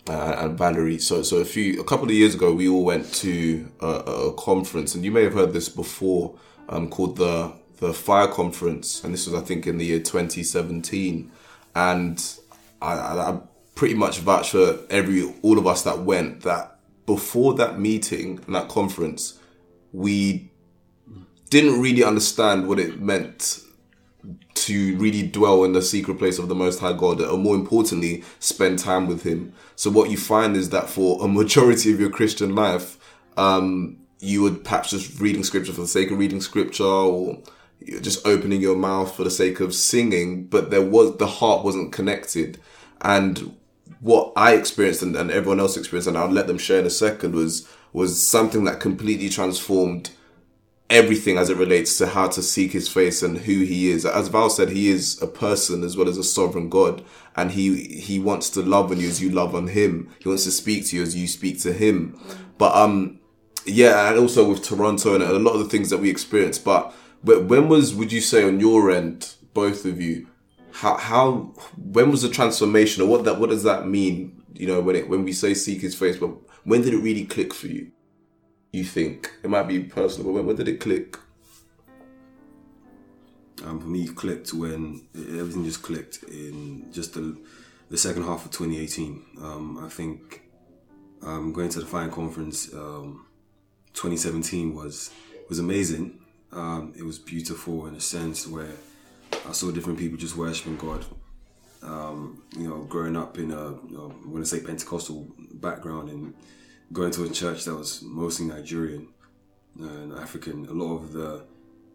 uh, 0.07 0.35
and 0.39 0.57
Valerie. 0.57 1.00
So 1.00 1.21
so 1.21 1.38
a 1.38 1.45
few 1.45 1.81
a 1.81 1.83
couple 1.83 2.06
of 2.06 2.12
years 2.12 2.35
ago, 2.35 2.53
we 2.53 2.69
all 2.69 2.85
went 2.85 3.13
to 3.15 3.69
a, 3.81 3.88
a 3.88 4.33
conference, 4.33 4.95
and 4.95 5.03
you 5.03 5.12
may 5.12 5.23
have 5.23 5.33
heard 5.33 5.51
this 5.51 5.67
before, 5.67 6.35
um, 6.69 6.89
called 6.89 7.17
the 7.17 7.53
the 7.77 7.94
Fire 7.94 8.27
Conference, 8.27 9.03
and 9.03 9.13
this 9.13 9.27
was 9.27 9.35
I 9.35 9.45
think 9.45 9.67
in 9.67 9.77
the 9.77 9.85
year 9.85 10.00
2017, 10.00 11.29
and 11.75 12.38
I, 12.81 12.94
I, 12.94 13.31
I 13.31 13.39
pretty 13.75 13.95
much 13.95 14.19
vouch 14.19 14.51
for 14.51 14.79
every 14.89 15.33
all 15.41 15.57
of 15.57 15.67
us 15.67 15.83
that 15.83 16.00
went 16.00 16.41
that 16.44 16.79
before 17.06 17.53
that 17.56 17.79
meeting 17.79 18.39
and 18.45 18.56
that 18.56 18.69
conference, 18.69 19.39
we 19.95 20.51
didn't 21.50 21.81
really 21.81 22.03
understand 22.03 22.68
what 22.68 22.80
it 22.80 23.00
meant 23.00 23.62
to 24.56 24.97
really 24.97 25.21
dwell 25.27 25.63
in 25.63 25.74
the 25.74 25.81
secret 25.81 26.18
place 26.18 26.39
of 26.39 26.47
the 26.47 26.56
Most 26.56 26.80
High 26.80 26.94
God, 26.94 27.21
or 27.21 27.38
more 27.38 27.56
importantly, 27.56 28.24
spend 28.39 28.80
time 28.80 29.07
with 29.07 29.24
Him. 29.24 29.53
So 29.75 29.89
what 29.92 30.09
you 30.09 30.18
find 30.18 30.56
is 30.56 30.69
that 30.69 30.89
for 30.89 31.24
a 31.24 31.27
majority 31.27 31.94
of 31.94 32.00
your 32.00 32.09
Christian 32.09 32.56
life, 32.56 32.97
um, 33.38 33.97
you 34.19 34.42
would 34.42 34.63
perhaps 34.63 34.89
just 34.89 35.19
reading 35.19 35.44
scripture 35.44 35.74
for 35.74 35.81
the 35.81 35.88
sake 35.88 36.09
of 36.12 36.18
reading 36.18 36.41
scripture, 36.41 36.83
or 36.83 37.38
just 38.01 38.25
opening 38.25 38.62
your 38.62 38.75
mouth 38.75 39.13
for 39.15 39.24
the 39.24 39.30
sake 39.30 39.59
of 39.59 39.75
singing, 39.75 40.48
but 40.48 40.71
there 40.71 40.81
was 40.81 41.18
the 41.18 41.27
heart 41.27 41.63
wasn't 41.63 41.91
connected, 41.91 42.59
and 43.01 43.56
what 44.00 44.33
I 44.36 44.56
experienced 44.56 45.03
and, 45.03 45.15
and 45.15 45.30
everyone 45.31 45.59
else 45.59 45.77
experienced, 45.77 46.07
and 46.07 46.18
I'll 46.18 46.30
let 46.30 46.48
them 46.48 46.57
share 46.57 46.80
in 46.80 46.86
a 46.86 46.89
second, 46.89 47.36
was 47.36 47.68
was 47.95 48.21
something 48.21 48.65
that 48.65 48.81
completely 48.81 49.30
transformed 49.30 50.09
everything 50.89 51.38
as 51.38 51.50
it 51.50 51.56
relates 51.56 51.97
to 51.97 52.06
how 52.06 52.27
to 52.27 52.44
seek 52.44 52.74
his 52.74 52.89
face 52.89 53.24
and 53.24 53.38
who 53.38 53.62
he 53.62 53.89
is. 53.89 54.06
As 54.06 54.27
Val 54.27 54.50
said, 54.50 54.69
he 54.69 54.89
is 54.89 55.19
a 55.21 55.27
person 55.27 55.81
as 55.81 55.95
well 55.95 56.09
as 56.09 56.18
a 56.18 56.24
sovereign 56.24 56.68
God. 56.68 57.06
And 57.38 57.51
he, 57.51 57.86
he 57.86 58.19
wants 58.19 58.50
to 58.50 58.62
love 58.62 58.92
on 58.92 59.00
you 59.00 59.07
as 59.07 59.21
you 59.21 59.30
love 59.30 59.56
on 59.56 59.68
him. 59.68 60.13
He 60.19 60.27
wants 60.27 60.44
to 60.44 60.51
speak 60.51 60.86
to 60.88 60.97
you 60.97 61.03
as 61.03 61.15
you 61.15 61.25
speak 61.25 61.62
to 61.62 61.71
him. 61.71 62.19
But, 62.57 62.75
um, 62.75 63.21
yeah, 63.65 64.09
and 64.09 64.19
also 64.19 64.50
with 64.50 64.62
Toronto 64.62 65.15
and 65.15 65.24
a 65.24 65.39
lot 65.39 65.53
of 65.53 65.59
the 65.59 65.69
things 65.69 65.89
that 65.89 66.00
we 66.00 66.09
experienced. 66.09 66.65
But, 66.65 66.94
when 67.24 67.69
was, 67.69 67.95
would 67.95 68.12
you 68.12 68.19
say 68.19 68.44
on 68.44 68.59
your 68.59 68.91
end, 68.91 69.36
both 69.53 69.86
of 69.86 70.01
you, 70.01 70.27
how, 70.74 70.98
how, 70.98 71.53
when 71.77 72.12
was 72.12 72.24
the 72.24 72.30
transformation 72.30 73.03
or 73.03 73.07
what 73.07 73.24
that, 73.24 73.39
what 73.39 73.51
does 73.51 73.63
that 73.63 73.88
mean? 73.88 74.44
You 74.53 74.68
know, 74.68 74.81
when 74.81 74.98
it, 74.98 75.07
when 75.07 75.24
we 75.24 75.31
say 75.31 75.53
seek 75.53 75.80
his 75.80 75.95
face, 75.95 76.18
but 76.18 76.31
when 76.65 76.81
did 76.81 76.94
it 76.94 76.97
really 76.97 77.25
click 77.25 77.53
for 77.53 77.67
you? 77.67 77.91
You 78.73 78.83
think 78.83 79.31
it 79.44 79.50
might 79.50 79.63
be 79.67 79.79
personal, 79.79 80.25
but 80.25 80.33
when, 80.33 80.47
when 80.47 80.56
did 80.57 80.67
it 80.67 80.81
click? 80.81 81.17
Um, 83.63 83.79
for 83.79 83.88
me, 83.88 84.07
clicked 84.07 84.53
when 84.53 85.07
everything 85.15 85.63
just 85.63 85.81
clicked 85.81 86.23
in 86.23 86.91
just 86.91 87.13
the, 87.13 87.38
the 87.89 87.97
second 87.97 88.23
half 88.23 88.45
of 88.45 88.51
2018. 88.51 89.23
Um, 89.41 89.79
I 89.83 89.88
think 89.88 90.41
um, 91.23 91.53
going 91.53 91.69
to 91.69 91.79
the 91.79 91.85
Fire 91.85 92.09
Conference 92.09 92.73
um, 92.73 93.25
2017 93.94 94.75
was 94.75 95.12
was 95.47 95.59
amazing. 95.59 96.19
Um, 96.51 96.94
it 96.97 97.03
was 97.03 97.19
beautiful 97.19 97.88
in 97.88 97.95
a 97.95 98.01
sense 98.01 98.47
where 98.47 98.74
I 99.48 99.51
saw 99.51 99.72
different 99.72 100.00
people 100.00 100.17
just 100.17 100.36
worshiping 100.36 100.77
God. 100.77 101.05
Um, 101.86 102.44
you 102.58 102.68
know, 102.68 102.84
growing 102.84 103.15
up 103.15 103.38
in 103.38 103.51
a 103.51 103.70
you 103.70 103.92
know, 103.92 104.12
I'm 104.24 104.32
going 104.32 104.44
to 104.44 104.50
say 104.50 104.60
Pentecostal 104.60 105.27
background 105.54 106.10
and 106.10 106.34
going 106.92 107.12
to 107.12 107.24
a 107.24 107.30
church 107.30 107.65
that 107.65 107.75
was 107.75 108.01
mostly 108.01 108.46
Nigerian 108.46 109.08
and 109.80 110.13
African. 110.13 110.65
A 110.65 110.74
lot 110.74 110.96
of 110.96 111.13
the 111.13 111.46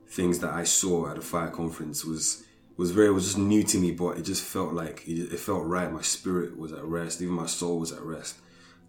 things 0.08 0.40
that 0.40 0.52
I 0.52 0.64
saw 0.64 1.10
at 1.10 1.18
a 1.18 1.20
fire 1.20 1.50
conference 1.50 2.04
was 2.04 2.44
was 2.76 2.92
very 2.92 3.10
was 3.10 3.24
just 3.24 3.38
new 3.38 3.62
to 3.62 3.78
me, 3.78 3.90
but 3.90 4.16
it 4.18 4.22
just 4.22 4.42
felt 4.42 4.72
like 4.72 5.06
it, 5.06 5.32
it 5.32 5.38
felt 5.38 5.64
right. 5.64 5.92
My 5.92 6.02
spirit 6.02 6.56
was 6.58 6.72
at 6.72 6.84
rest, 6.84 7.20
even 7.20 7.34
my 7.34 7.46
soul 7.46 7.78
was 7.78 7.92
at 7.92 8.02
rest. 8.02 8.36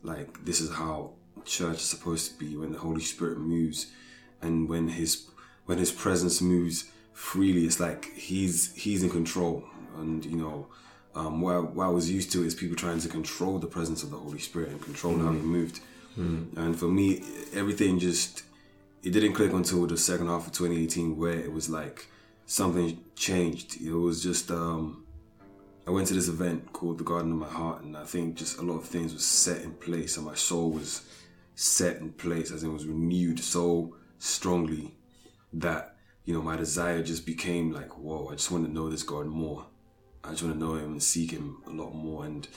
Like 0.03 0.45
this 0.45 0.61
is 0.61 0.71
how 0.71 1.13
church 1.45 1.77
is 1.77 1.89
supposed 1.89 2.31
to 2.31 2.37
be 2.37 2.55
when 2.55 2.71
the 2.71 2.79
Holy 2.79 3.01
Spirit 3.01 3.37
moves, 3.37 3.87
and 4.41 4.69
when 4.69 4.87
His 4.89 5.27
when 5.65 5.77
His 5.77 5.91
presence 5.91 6.41
moves 6.41 6.85
freely. 7.13 7.65
It's 7.65 7.79
like 7.79 8.13
He's 8.13 8.73
He's 8.75 9.03
in 9.03 9.09
control, 9.09 9.63
and 9.97 10.25
you 10.25 10.37
know. 10.37 10.67
Um, 11.13 11.41
what, 11.41 11.55
I, 11.55 11.59
what 11.59 11.85
I 11.85 11.89
was 11.89 12.09
used 12.09 12.31
to 12.33 12.43
is 12.43 12.55
people 12.55 12.75
trying 12.77 12.99
to 13.01 13.09
control 13.09 13.59
the 13.59 13.67
presence 13.67 14.03
of 14.03 14.11
the 14.11 14.17
Holy 14.17 14.39
Spirit 14.39 14.69
and 14.69 14.81
control 14.81 15.17
how 15.17 15.31
He 15.31 15.39
moved. 15.39 15.81
And 16.15 16.77
for 16.77 16.87
me, 16.87 17.23
everything 17.53 17.99
just 17.99 18.43
it 19.03 19.11
didn't 19.11 19.33
click 19.33 19.51
until 19.53 19.87
the 19.87 19.97
second 19.97 20.27
half 20.27 20.47
of 20.47 20.53
2018 20.53 21.17
where 21.17 21.39
it 21.39 21.51
was 21.51 21.69
like 21.69 22.07
something 22.45 23.03
changed. 23.15 23.81
It 23.81 23.93
was 23.93 24.21
just 24.21 24.51
um 24.51 25.05
I 25.87 25.91
went 25.91 26.07
to 26.07 26.13
this 26.13 26.27
event 26.27 26.71
called 26.73 26.99
the 26.99 27.03
Garden 27.03 27.31
of 27.31 27.37
My 27.39 27.47
Heart 27.47 27.83
and 27.83 27.97
I 27.97 28.03
think 28.03 28.35
just 28.35 28.59
a 28.59 28.61
lot 28.61 28.77
of 28.77 28.85
things 28.85 29.13
was 29.13 29.25
set 29.25 29.61
in 29.63 29.71
place 29.73 30.17
and 30.17 30.25
my 30.25 30.35
soul 30.35 30.71
was 30.71 31.03
set 31.55 31.97
in 31.97 32.11
place 32.13 32.51
as 32.51 32.63
it 32.63 32.69
was 32.69 32.85
renewed 32.85 33.39
so 33.39 33.95
strongly 34.19 34.93
that 35.53 35.95
you 36.25 36.33
know 36.33 36.41
my 36.41 36.55
desire 36.55 37.01
just 37.01 37.25
became 37.25 37.71
like 37.71 37.97
whoa 37.97 38.27
I 38.29 38.33
just 38.33 38.51
want 38.51 38.65
to 38.65 38.71
know 38.71 38.89
this 38.89 39.03
God 39.03 39.25
more 39.25 39.65
I 40.23 40.31
just 40.31 40.43
want 40.43 40.55
to 40.55 40.59
know 40.59 40.75
him 40.75 40.91
and 40.91 41.03
seek 41.03 41.31
him 41.31 41.57
a 41.67 41.71
lot 41.71 41.93
more 41.93 42.25
and 42.25 42.47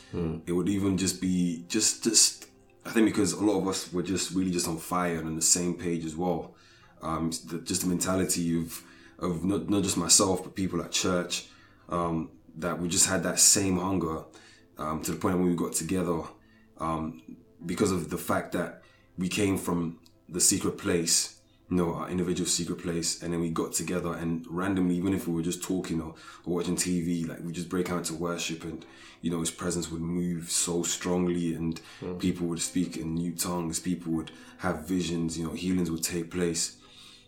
it 0.47 0.53
would 0.53 0.69
even 0.69 0.99
just 0.99 1.21
be 1.21 1.65
just 1.69 2.05
just 2.05 2.47
I 2.85 2.91
think 2.91 3.07
because 3.07 3.33
a 3.33 3.43
lot 3.45 3.59
of 3.59 3.67
us 3.69 3.93
were 3.93 4.03
just 4.03 4.33
really 4.33 4.51
just 4.51 4.69
on 4.69 4.77
fire 4.77 5.17
and 5.19 5.27
on 5.27 5.37
the 5.37 5.43
same 5.43 5.75
page 5.75 6.05
as 6.05 6.15
well. 6.15 6.55
Um, 7.01 7.31
the, 7.47 7.59
just 7.61 7.83
the 7.83 7.89
mentality 7.89 8.59
of 8.59 8.83
of 9.19 9.45
not, 9.45 9.69
not 9.71 9.83
just 9.83 9.97
myself 9.97 10.43
but 10.43 10.55
people 10.55 10.83
at 10.83 10.91
church 10.93 11.47
um, 11.89 12.31
that 12.57 12.79
we 12.81 12.89
just 12.89 13.09
had 13.09 13.23
that 13.23 13.39
same 13.39 13.79
hunger 13.79 14.25
um, 14.79 15.03
to 15.03 15.13
the 15.13 15.17
point 15.17 15.39
when 15.39 15.49
we 15.49 15.55
got 15.55 15.73
together 15.73 16.23
um, 16.79 17.23
because 17.65 17.93
of 17.93 18.11
the 18.11 18.19
fact 18.19 18.53
that 18.53 18.83
we 19.17 19.29
came 19.29 19.57
from 19.57 19.99
the 20.29 20.41
secret 20.41 20.77
place 20.79 21.41
know, 21.71 21.95
our 21.95 22.11
individual 22.11 22.49
secret 22.49 22.79
place, 22.79 23.23
and 23.23 23.33
then 23.33 23.41
we 23.41 23.49
got 23.49 23.73
together 23.73 24.13
and 24.15 24.45
randomly, 24.49 24.97
even 24.97 25.15
if 25.15 25.27
we 25.27 25.35
were 25.35 25.43
just 25.43 25.63
talking 25.63 26.01
or, 26.01 26.15
or 26.45 26.57
watching 26.57 26.77
TV, 26.77 27.27
like 27.27 27.41
we 27.43 27.53
just 27.53 27.69
break 27.69 27.91
out 27.91 28.05
to 28.05 28.15
worship, 28.15 28.65
and 28.65 28.85
you 29.23 29.31
know, 29.31 29.41
His 29.41 29.51
presence 29.51 29.91
would 29.91 30.03
move 30.03 30.51
so 30.51 30.83
strongly, 30.83 31.55
and 31.55 31.81
people 32.19 32.47
would 32.49 32.61
speak 32.61 32.97
in 32.97 33.15
new 33.15 33.33
tongues, 33.33 33.81
people 33.81 34.13
would 34.13 34.31
have 34.59 34.87
visions, 34.87 35.39
you 35.39 35.45
know, 35.47 35.53
healings 35.53 35.91
would 35.91 36.03
take 36.03 36.31
place, 36.31 36.77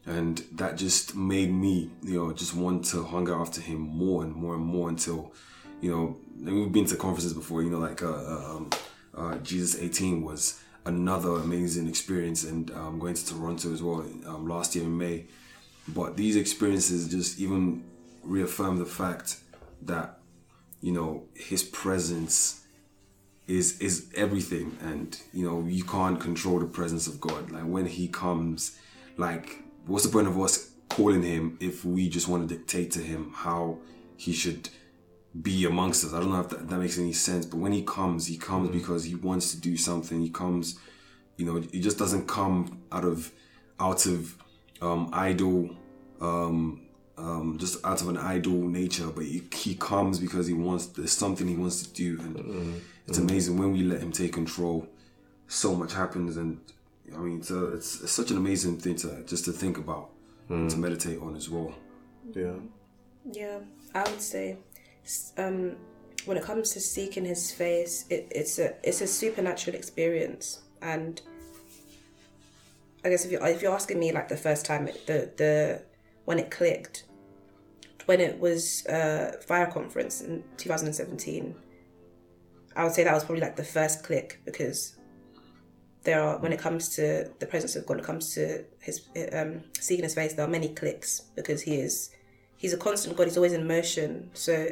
and 0.05 0.45
that 0.53 0.77
just 0.77 1.17
made 1.17 1.51
me, 1.53 1.91
you 2.03 2.15
know, 2.15 2.33
just 2.33 2.55
want 2.55 2.85
to 2.87 3.03
hunger 3.05 3.35
after 3.35 3.61
Him 3.61 3.81
more 3.81 4.23
and 4.23 4.35
more 4.35 4.55
and 4.55 4.65
more 4.65 4.89
until, 4.89 5.33
you 5.81 5.91
know, 5.91 6.19
and 6.45 6.55
we've 6.55 6.73
been 6.73 6.85
to 6.87 6.97
conferences 6.97 7.33
before, 7.33 7.63
you 7.63 7.71
know, 7.71 7.79
like 7.79 8.03
uh, 8.03 8.13
uh, 8.13 8.57
um, 8.57 8.71
uh, 9.17 9.37
Jesus 9.39 9.81
18 9.81 10.23
was 10.23 10.61
another 10.87 11.33
amazing 11.33 11.89
experience 11.89 12.45
and 12.45 12.71
um, 12.71 12.99
going 12.99 13.15
to 13.15 13.27
Toronto 13.27 13.73
as 13.73 13.83
well 13.83 14.07
um, 14.27 14.49
last 14.49 14.75
year 14.75 14.85
in 14.85 14.97
May. 14.97 15.27
But 15.89 16.17
these 16.17 16.37
experiences 16.37 17.09
just 17.09 17.39
even 17.39 17.85
reaffirm 18.23 18.79
the 18.79 18.87
fact 18.87 19.39
that 19.83 20.21
you 20.81 20.93
know 20.93 21.25
His 21.35 21.63
presence 21.63 22.65
is 23.47 23.81
is 23.81 24.11
everything, 24.17 24.77
and 24.83 25.21
you 25.33 25.45
know 25.45 25.67
you 25.69 25.85
can't 25.85 26.21
control 26.21 26.59
the 26.59 26.67
presence 26.67 27.07
of 27.07 27.21
God. 27.21 27.51
Like 27.51 27.65
when 27.65 27.87
He 27.87 28.09
comes, 28.09 28.79
like 29.17 29.63
what's 29.87 30.05
the 30.05 30.13
point 30.13 30.29
of 30.29 30.41
us 30.41 30.71
calling 30.89 31.23
Him 31.23 31.59
if 31.61 31.85
we 31.85 32.09
just 32.09 32.29
want 32.29 32.49
to 32.49 32.57
dictate 32.57 32.91
to 32.93 33.01
Him 33.01 33.33
how 33.35 33.79
He 34.17 34.33
should 34.33 34.71
be 35.43 35.65
amongst 35.65 36.05
us. 36.05 36.13
I 36.13 36.21
don't 36.21 36.31
know 36.31 36.41
if 36.41 36.49
that, 36.51 36.69
that 36.69 36.79
makes 36.79 36.99
any 36.99 37.13
sense, 37.13 37.47
but 37.47 37.59
when 37.59 37.73
he 37.73 37.83
comes, 37.83 38.27
he 38.27 38.37
comes 38.37 38.71
because 38.71 39.05
he 39.05 39.15
wants 39.15 39.53
to 39.53 39.61
do 39.61 39.77
something. 39.77 40.21
He 40.21 40.31
comes, 40.31 40.79
you 41.37 41.47
know, 41.47 41.61
he 41.73 41.81
just 41.81 41.99
doesn't 41.99 42.27
come 42.27 42.83
out 42.93 43.05
of 43.05 43.33
out 43.79 44.07
of 44.07 44.37
um 44.81 45.11
idle 45.13 45.77
um 46.21 46.83
um 47.19 47.57
just 47.59 47.85
out 47.85 48.01
of 48.01 48.09
an 48.09 48.17
idle 48.17 48.53
nature, 48.53 49.09
but 49.09 49.25
he, 49.25 49.43
he 49.53 49.75
comes 49.75 50.19
because 50.19 50.47
he 50.47 50.55
wants 50.55 50.87
there's 50.87 51.13
something 51.13 51.47
he 51.47 51.57
wants 51.57 51.83
to 51.83 51.93
do 51.93 52.19
and 52.21 52.83
it's 53.07 53.19
amazing 53.19 53.57
when 53.59 53.73
we 53.73 53.83
let 53.83 54.01
him 54.01 54.13
take 54.13 54.33
control 54.33 54.87
so 55.49 55.75
much 55.75 55.93
happens 55.93 56.37
and 56.37 56.61
I 57.15 57.19
mean 57.19 57.39
it's, 57.39 57.51
a, 57.51 57.75
it's, 57.75 58.03
it's 58.03 58.13
such 58.13 58.31
an 58.31 58.37
amazing 58.37 58.79
thing 58.79 58.97
to 58.97 59.23
just 59.25 59.45
to 59.45 59.53
think 59.53 59.79
about 59.79 60.11
and 60.49 60.71
to 60.71 60.77
meditate 60.77 61.21
on 61.21 61.37
as 61.37 61.49
well. 61.49 61.75
Yeah. 62.35 62.55
Yeah, 63.33 63.59
I 63.95 64.09
would 64.09 64.21
say, 64.23 64.57
um, 65.37 65.77
when 66.25 66.37
it 66.37 66.43
comes 66.43 66.73
to 66.73 66.81
seeking 66.81 67.25
His 67.25 67.51
face, 67.53 68.05
it, 68.11 68.29
it's 68.31 68.59
a 68.59 68.75
it's 68.83 69.01
a 69.01 69.07
supernatural 69.07 69.77
experience, 69.77 70.61
and 70.83 71.21
I 73.05 73.11
guess 73.11 73.25
if 73.25 73.33
you 73.33 73.39
if 73.43 73.63
you're 73.63 73.75
asking 73.75 73.99
me 73.99 74.13
like 74.13 74.29
the 74.29 74.37
first 74.37 74.67
time 74.67 74.89
it, 74.89 75.07
the 75.07 75.31
the 75.37 75.83
when 76.25 76.39
it 76.39 76.51
clicked, 76.51 77.05
when 78.07 78.21
it 78.21 78.39
was 78.41 78.85
uh, 78.87 79.41
fire 79.47 79.67
conference 79.67 80.21
in 80.21 80.43
2017, 80.57 81.55
I 82.75 82.85
would 82.85 82.93
say 82.93 83.05
that 83.05 83.15
was 83.15 83.25
probably 83.25 83.43
like 83.43 83.57
the 83.57 83.65
first 83.65 84.03
click 84.03 84.41
because 84.45 84.97
there 86.03 86.23
are 86.23 86.39
when 86.39 86.53
it 86.53 86.59
comes 86.59 86.89
to 86.97 87.31
the 87.39 87.47
presence 87.47 87.77
of 87.77 87.87
God, 87.87 87.97
when 87.97 88.01
it 88.01 88.07
comes 88.07 88.35
to 88.35 88.65
his 88.81 89.09
um, 89.33 89.63
seeking 89.79 90.05
his 90.05 90.15
face, 90.15 90.35
there 90.35 90.45
are 90.45 90.51
many 90.51 90.69
clicks 90.69 91.21
because 91.35 91.63
he 91.63 91.77
is 91.77 92.11
he's 92.57 92.73
a 92.73 92.77
constant 92.77 93.17
God. 93.17 93.25
He's 93.25 93.37
always 93.37 93.53
in 93.53 93.67
motion. 93.67 94.31
So 94.35 94.69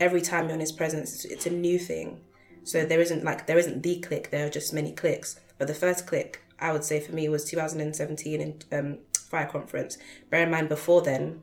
every 0.00 0.20
time 0.20 0.46
you're 0.46 0.54
in 0.54 0.60
his 0.60 0.72
presence, 0.72 1.14
it's, 1.14 1.24
it's 1.24 1.46
a 1.46 1.50
new 1.50 1.78
thing. 1.78 2.20
So 2.64 2.84
there 2.84 3.00
isn't 3.00 3.24
like 3.24 3.46
there 3.46 3.58
isn't 3.58 3.82
the 3.82 4.00
click. 4.00 4.30
There 4.30 4.46
are 4.46 4.50
just 4.50 4.72
many 4.72 4.92
clicks. 4.92 5.38
But 5.58 5.68
the 5.68 5.74
first 5.74 6.06
click, 6.06 6.42
I 6.58 6.72
would 6.72 6.84
say 6.84 7.00
for 7.00 7.12
me, 7.12 7.28
was 7.28 7.44
2017 7.44 8.40
in 8.40 8.62
um, 8.72 8.98
fire 9.14 9.46
conference. 9.46 9.98
Bear 10.30 10.42
in 10.42 10.50
mind, 10.50 10.68
before 10.68 11.02
then, 11.02 11.42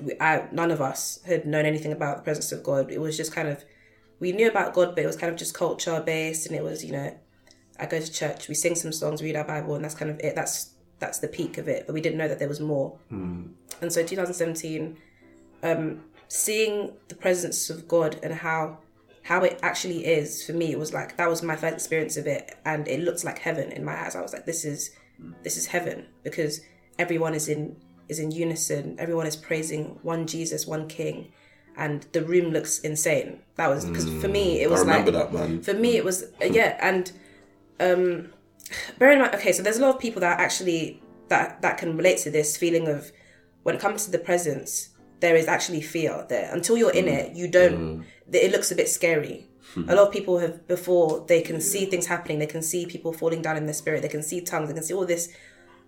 we, 0.00 0.12
I, 0.20 0.46
none 0.52 0.70
of 0.70 0.80
us 0.80 1.20
had 1.26 1.46
known 1.46 1.64
anything 1.64 1.92
about 1.92 2.18
the 2.18 2.22
presence 2.22 2.52
of 2.52 2.62
God. 2.62 2.90
It 2.90 3.00
was 3.00 3.16
just 3.16 3.32
kind 3.32 3.48
of 3.48 3.64
we 4.20 4.32
knew 4.32 4.48
about 4.48 4.74
God, 4.74 4.94
but 4.94 5.04
it 5.04 5.06
was 5.06 5.16
kind 5.16 5.32
of 5.32 5.38
just 5.38 5.54
culture 5.54 6.02
based, 6.04 6.46
and 6.46 6.56
it 6.56 6.62
was 6.62 6.84
you 6.84 6.92
know, 6.92 7.16
I 7.78 7.86
go 7.86 8.00
to 8.00 8.12
church, 8.12 8.48
we 8.48 8.54
sing 8.54 8.74
some 8.74 8.92
songs, 8.92 9.22
read 9.22 9.36
our 9.36 9.44
Bible, 9.44 9.74
and 9.74 9.84
that's 9.84 9.94
kind 9.94 10.10
of 10.10 10.20
it. 10.20 10.34
That's 10.34 10.74
that's 10.98 11.20
the 11.20 11.28
peak 11.28 11.58
of 11.58 11.68
it. 11.68 11.86
But 11.86 11.94
we 11.94 12.00
didn't 12.00 12.18
know 12.18 12.28
that 12.28 12.38
there 12.38 12.48
was 12.48 12.60
more. 12.60 12.98
And 13.80 13.92
so 13.92 14.04
2017, 14.04 14.98
um, 15.62 16.02
seeing 16.28 16.92
the 17.08 17.14
presence 17.14 17.70
of 17.70 17.88
God 17.88 18.18
and 18.22 18.32
how 18.34 18.78
how 19.24 19.42
it 19.44 19.60
actually 19.62 20.06
is 20.06 20.42
for 20.42 20.54
me, 20.54 20.72
it 20.72 20.78
was 20.78 20.94
like 20.94 21.16
that 21.18 21.28
was 21.28 21.42
my 21.42 21.56
first 21.56 21.74
experience 21.74 22.16
of 22.16 22.26
it, 22.26 22.56
and 22.64 22.88
it 22.88 23.00
looks 23.00 23.24
like 23.24 23.38
heaven 23.38 23.70
in 23.72 23.84
my 23.84 23.92
eyes. 24.04 24.16
I 24.16 24.22
was 24.22 24.32
like, 24.32 24.46
this 24.46 24.64
is 24.64 24.90
this 25.42 25.56
is 25.56 25.66
heaven 25.66 26.06
because 26.22 26.60
everyone 26.98 27.34
is 27.34 27.48
in 27.48 27.76
is 28.08 28.18
in 28.18 28.30
unison. 28.30 28.96
Everyone 28.98 29.26
is 29.26 29.36
praising 29.36 29.98
one 30.02 30.26
Jesus, 30.26 30.66
one 30.66 30.88
King, 30.88 31.30
and 31.76 32.06
the 32.12 32.22
room 32.22 32.52
looks 32.52 32.78
insane. 32.80 33.40
That 33.56 33.68
was 33.68 33.84
because 33.84 34.04
for 34.22 34.28
me 34.28 34.60
it 34.62 34.68
I 34.68 34.70
was 34.70 34.80
remember 34.80 35.12
like 35.12 35.30
that, 35.30 35.38
man. 35.38 35.62
for 35.62 35.74
me 35.74 35.96
it 35.96 36.04
was 36.04 36.22
uh, 36.40 36.46
yeah 36.50 36.78
and 36.80 37.12
um 37.80 38.30
bear 38.98 39.12
in 39.12 39.20
mind 39.20 39.34
okay 39.34 39.52
so 39.52 39.62
there's 39.62 39.78
a 39.78 39.82
lot 39.82 39.94
of 39.94 40.00
people 40.00 40.20
that 40.20 40.40
actually 40.40 41.02
that 41.28 41.60
that 41.62 41.78
can 41.78 41.96
relate 41.96 42.18
to 42.18 42.30
this 42.30 42.56
feeling 42.56 42.88
of 42.88 43.12
when 43.62 43.74
it 43.74 43.80
comes 43.80 44.04
to 44.06 44.10
the 44.10 44.18
presence 44.18 44.88
there 45.20 45.36
is 45.36 45.48
actually 45.48 45.80
fear 45.80 46.26
there. 46.28 46.52
Until 46.52 46.76
you're 46.76 46.92
in 46.92 47.06
mm. 47.06 47.12
it 47.12 47.36
you 47.36 47.48
don't 47.48 48.00
mm. 48.00 48.04
it 48.32 48.52
looks 48.52 48.70
a 48.70 48.74
bit 48.74 48.88
scary. 48.88 49.46
Hmm. 49.74 49.88
A 49.88 49.94
lot 49.94 50.08
of 50.08 50.12
people 50.12 50.38
have 50.38 50.66
before 50.66 51.24
they 51.28 51.42
can 51.42 51.60
see 51.60 51.84
things 51.84 52.06
happening. 52.06 52.38
They 52.38 52.46
can 52.46 52.62
see 52.62 52.86
people 52.86 53.12
falling 53.12 53.42
down 53.42 53.56
in 53.56 53.66
the 53.66 53.74
spirit. 53.74 54.02
They 54.02 54.08
can 54.08 54.22
see 54.22 54.40
tongues. 54.40 54.68
They 54.68 54.74
can 54.74 54.82
see 54.82 54.94
all 54.94 55.06
this 55.06 55.28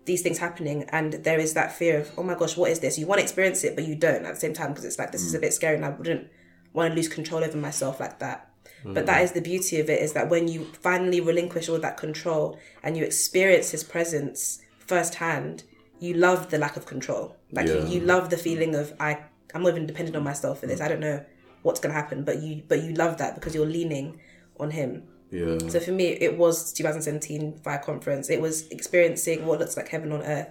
these 0.04 0.22
things 0.22 0.38
happening. 0.38 0.84
And 0.90 1.12
there 1.12 1.38
is 1.38 1.54
that 1.54 1.72
fear 1.72 2.00
of 2.00 2.10
oh 2.18 2.22
my 2.22 2.34
gosh 2.34 2.56
what 2.56 2.70
is 2.70 2.80
this? 2.80 2.98
You 2.98 3.06
want 3.06 3.20
to 3.20 3.22
experience 3.22 3.64
it 3.64 3.74
but 3.74 3.86
you 3.86 3.94
don't 3.94 4.24
at 4.24 4.34
the 4.34 4.40
same 4.40 4.52
time 4.52 4.70
because 4.70 4.84
it's 4.84 4.98
like 4.98 5.12
this 5.12 5.22
is 5.22 5.34
a 5.34 5.38
hmm. 5.38 5.42
bit 5.42 5.54
scary 5.54 5.76
and 5.76 5.84
i 5.84 5.90
wouldn't 5.90 6.28
want 6.72 6.90
to 6.90 6.96
lose 6.96 7.08
control 7.08 7.42
over 7.42 7.56
myself 7.56 8.00
like 8.00 8.18
that. 8.18 8.50
Hmm. 8.82 8.94
But 8.94 9.06
that 9.06 9.22
is 9.22 9.32
the 9.32 9.40
beauty 9.40 9.80
of 9.80 9.88
it 9.88 10.02
is 10.02 10.12
that 10.12 10.28
when 10.28 10.48
you 10.48 10.64
finally 10.80 11.20
relinquish 11.20 11.68
all 11.68 11.78
that 11.78 11.96
control 11.96 12.58
and 12.82 12.96
you 12.96 13.04
experience 13.04 13.70
his 13.70 13.84
presence 13.84 14.60
firsthand 14.78 15.64
you 16.00 16.14
love 16.14 16.50
the 16.50 16.58
lack 16.58 16.76
of 16.76 16.84
control 16.86 17.36
like 17.52 17.66
Yeah. 17.68 17.84
you, 17.86 17.94
you 17.94 18.00
love 18.00 18.30
the 18.30 18.36
feeling 18.46 18.74
of 18.74 18.92
i 19.00 19.18
i'm 19.54 19.62
not 19.62 19.70
even 19.74 19.86
dependent 19.86 20.16
on 20.16 20.24
myself 20.24 20.60
for 20.60 20.66
this 20.66 20.80
i 20.80 20.88
don't 20.88 21.00
know 21.08 21.24
what's 21.62 21.80
going 21.80 21.92
to 21.94 22.00
happen 22.02 22.24
but 22.24 22.40
you 22.42 22.62
but 22.68 22.82
you 22.82 22.92
love 22.94 23.18
that 23.18 23.34
because 23.34 23.54
you're 23.54 23.66
leaning 23.78 24.18
on 24.58 24.70
him 24.70 24.90
Yeah. 25.30 25.58
so 25.72 25.78
for 25.86 25.92
me, 25.92 26.06
it 26.26 26.36
was 26.36 26.72
2017 26.72 27.58
Fire 27.64 27.78
Conference. 27.78 28.24
It 28.36 28.40
was 28.46 28.66
experiencing 28.78 29.38
what 29.46 29.56
looks 29.60 29.76
like 29.76 29.88
heaven 29.88 30.10
on 30.16 30.22
earth. 30.22 30.48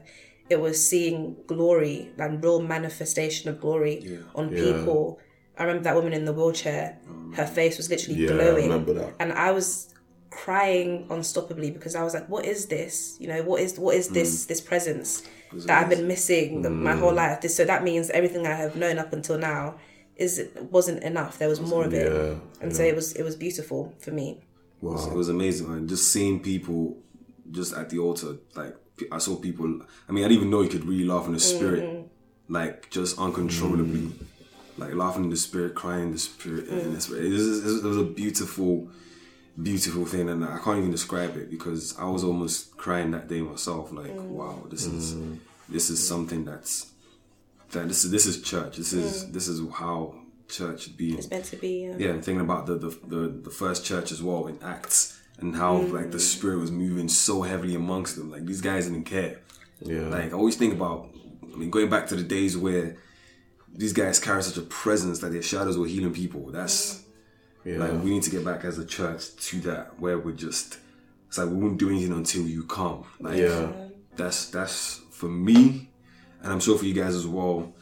It 0.49 0.59
was 0.65 0.75
seeing 0.91 1.19
glory, 1.53 1.97
like 2.17 2.31
real 2.41 2.61
manifestation 2.61 3.45
of 3.51 3.55
glory 3.65 3.95
on 4.39 4.45
Yeah. 4.49 4.63
people. 4.63 5.19
I 5.57 5.63
remember 5.65 5.83
that 5.83 5.95
woman 5.99 6.13
in 6.13 6.23
the 6.29 6.31
wheelchair. 6.39 6.97
Her 7.39 7.45
face 7.45 7.75
was 7.79 7.87
literally 7.93 8.19
Yeah, 8.23 8.31
I 8.31 8.33
glowing, 8.35 8.69
remember 8.71 8.93
that. 9.01 9.11
and 9.21 9.29
I 9.33 9.49
was 9.51 9.67
crying 10.29 11.07
unstoppably 11.09 11.73
because 11.73 11.93
I 11.95 12.03
was 12.03 12.13
like, 12.13 12.27
"What 12.29 12.45
is 12.45 12.67
this? 12.67 13.17
You 13.19 13.27
know, 13.27 13.41
what 13.43 13.59
is 13.61 13.77
what 13.77 13.95
is 13.95 14.07
Mm. 14.09 14.13
this 14.13 14.45
this 14.45 14.61
presence 14.61 15.23
that 15.53 15.83
I've 15.83 15.89
been 15.89 16.07
missing 16.07 16.61
the, 16.61 16.69
my 16.69 16.95
whole 16.95 17.11
mm. 17.11 17.17
life?" 17.17 17.41
This, 17.41 17.55
so 17.55 17.65
that 17.65 17.83
means 17.83 18.09
everything 18.09 18.47
I 18.47 18.55
have 18.55 18.75
known 18.75 18.97
up 18.99 19.13
until 19.13 19.37
now 19.37 19.75
is 20.15 20.49
wasn't 20.69 21.03
enough. 21.03 21.37
There 21.37 21.49
was 21.49 21.61
more 21.61 21.85
of 21.85 21.93
it, 21.93 22.11
Yeah, 22.11 22.35
and 22.61 22.75
so 22.75 22.83
it 22.83 22.95
was 22.95 23.13
it 23.13 23.23
was 23.23 23.35
beautiful 23.35 23.93
for 23.99 24.11
me. 24.11 24.41
It 24.81 25.13
was 25.13 25.27
amazing, 25.29 25.69
man. 25.69 25.87
Just 25.87 26.11
seeing 26.11 26.39
people 26.39 26.97
just 27.51 27.73
at 27.73 27.89
the 27.89 27.99
altar. 27.99 28.37
Like, 28.55 28.75
I 29.11 29.17
saw 29.17 29.35
people, 29.35 29.81
I 30.07 30.11
mean, 30.11 30.23
I 30.23 30.27
didn't 30.27 30.37
even 30.37 30.49
know 30.49 30.61
you 30.61 30.69
could 30.69 30.85
really 30.85 31.05
laugh 31.05 31.25
in 31.25 31.33
the 31.33 31.39
spirit. 31.39 31.83
Mm-hmm. 31.83 32.53
Like, 32.53 32.89
just 32.89 33.19
uncontrollably. 33.19 33.99
Mm. 33.99 34.25
Like, 34.77 34.93
laughing 34.93 35.25
in 35.25 35.29
the 35.29 35.37
spirit, 35.37 35.75
crying 35.75 36.03
in 36.03 36.11
the 36.13 36.19
spirit. 36.19 36.67
In 36.67 36.93
the 36.93 37.01
spirit. 37.01 37.25
It, 37.25 37.31
was, 37.31 37.83
it 37.83 37.87
was 37.87 37.97
a 37.97 38.03
beautiful, 38.03 38.89
beautiful 39.61 40.05
thing. 40.05 40.29
And 40.29 40.43
I 40.43 40.59
can't 40.59 40.79
even 40.79 40.91
describe 40.91 41.35
it 41.37 41.49
because 41.49 41.97
I 41.97 42.05
was 42.05 42.23
almost 42.23 42.77
crying 42.77 43.11
that 43.11 43.27
day 43.27 43.41
myself. 43.41 43.91
Like, 43.91 44.11
mm. 44.11 44.27
wow, 44.27 44.63
this 44.69 44.85
is 44.85 45.15
mm. 45.15 45.39
this 45.67 45.89
is 45.89 46.05
something 46.05 46.45
that's. 46.45 46.87
That 47.71 47.87
this 47.87 48.03
is 48.03 48.11
this 48.11 48.25
is 48.25 48.41
church. 48.41 48.77
This 48.77 48.93
is 48.93 49.25
mm. 49.25 49.33
this 49.33 49.47
is 49.47 49.61
how 49.73 50.15
church 50.47 50.83
should 50.83 50.97
be. 50.97 51.13
It's 51.13 51.29
meant 51.29 51.45
to 51.45 51.55
be. 51.55 51.85
Yeah. 51.85 51.95
Yeah, 51.97 52.09
and 52.11 52.25
thinking 52.25 52.41
about 52.41 52.65
the, 52.65 52.75
the 52.75 52.89
the 53.05 53.27
the 53.43 53.51
first 53.51 53.85
church 53.85 54.11
as 54.11 54.23
well 54.23 54.47
in 54.47 54.57
Acts 54.63 55.19
and 55.41 55.55
how 55.55 55.77
like 55.77 56.11
the 56.11 56.19
spirit 56.19 56.59
was 56.59 56.71
moving 56.71 57.07
so 57.07 57.41
heavily 57.43 57.75
amongst 57.75 58.15
them. 58.15 58.31
Like 58.31 58.45
these 58.45 58.61
guys 58.61 58.85
didn't 58.87 59.05
care. 59.05 59.39
Yeah. 59.81 60.07
Like 60.07 60.33
I 60.33 60.35
always 60.35 60.55
think 60.55 60.73
about 60.73 61.09
I 61.53 61.55
mean 61.57 61.69
going 61.69 61.89
back 61.89 62.07
to 62.07 62.15
the 62.15 62.23
days 62.23 62.57
where 62.57 62.97
these 63.73 63.93
guys 63.93 64.19
carry 64.19 64.43
such 64.43 64.57
a 64.57 64.61
presence 64.61 65.19
that 65.19 65.31
their 65.31 65.41
shadows 65.41 65.77
were 65.77 65.87
healing 65.87 66.13
people. 66.13 66.51
That's 66.51 67.03
yeah. 67.65 67.77
like 67.77 67.91
we 68.03 68.11
need 68.11 68.23
to 68.23 68.29
get 68.29 68.45
back 68.45 68.63
as 68.65 68.77
a 68.77 68.85
church 68.85 69.35
to 69.35 69.59
that 69.61 69.99
where 69.99 70.17
we're 70.17 70.35
just 70.35 70.79
it's 71.27 71.37
like 71.37 71.49
we 71.49 71.55
won't 71.55 71.77
do 71.77 71.89
anything 71.89 72.13
until 72.13 72.43
you 72.43 72.63
come. 72.63 73.05
Like 73.19 73.37
Yeah. 73.37 73.71
that's 74.15 74.49
that's 74.49 75.01
for 75.11 75.29
me 75.29 75.89
and 76.41 76.51
I'm 76.51 76.59
sure 76.59 76.77
for 76.77 76.85
you 76.85 76.93
guys 76.93 77.15
as 77.15 77.27
well. 77.27 77.73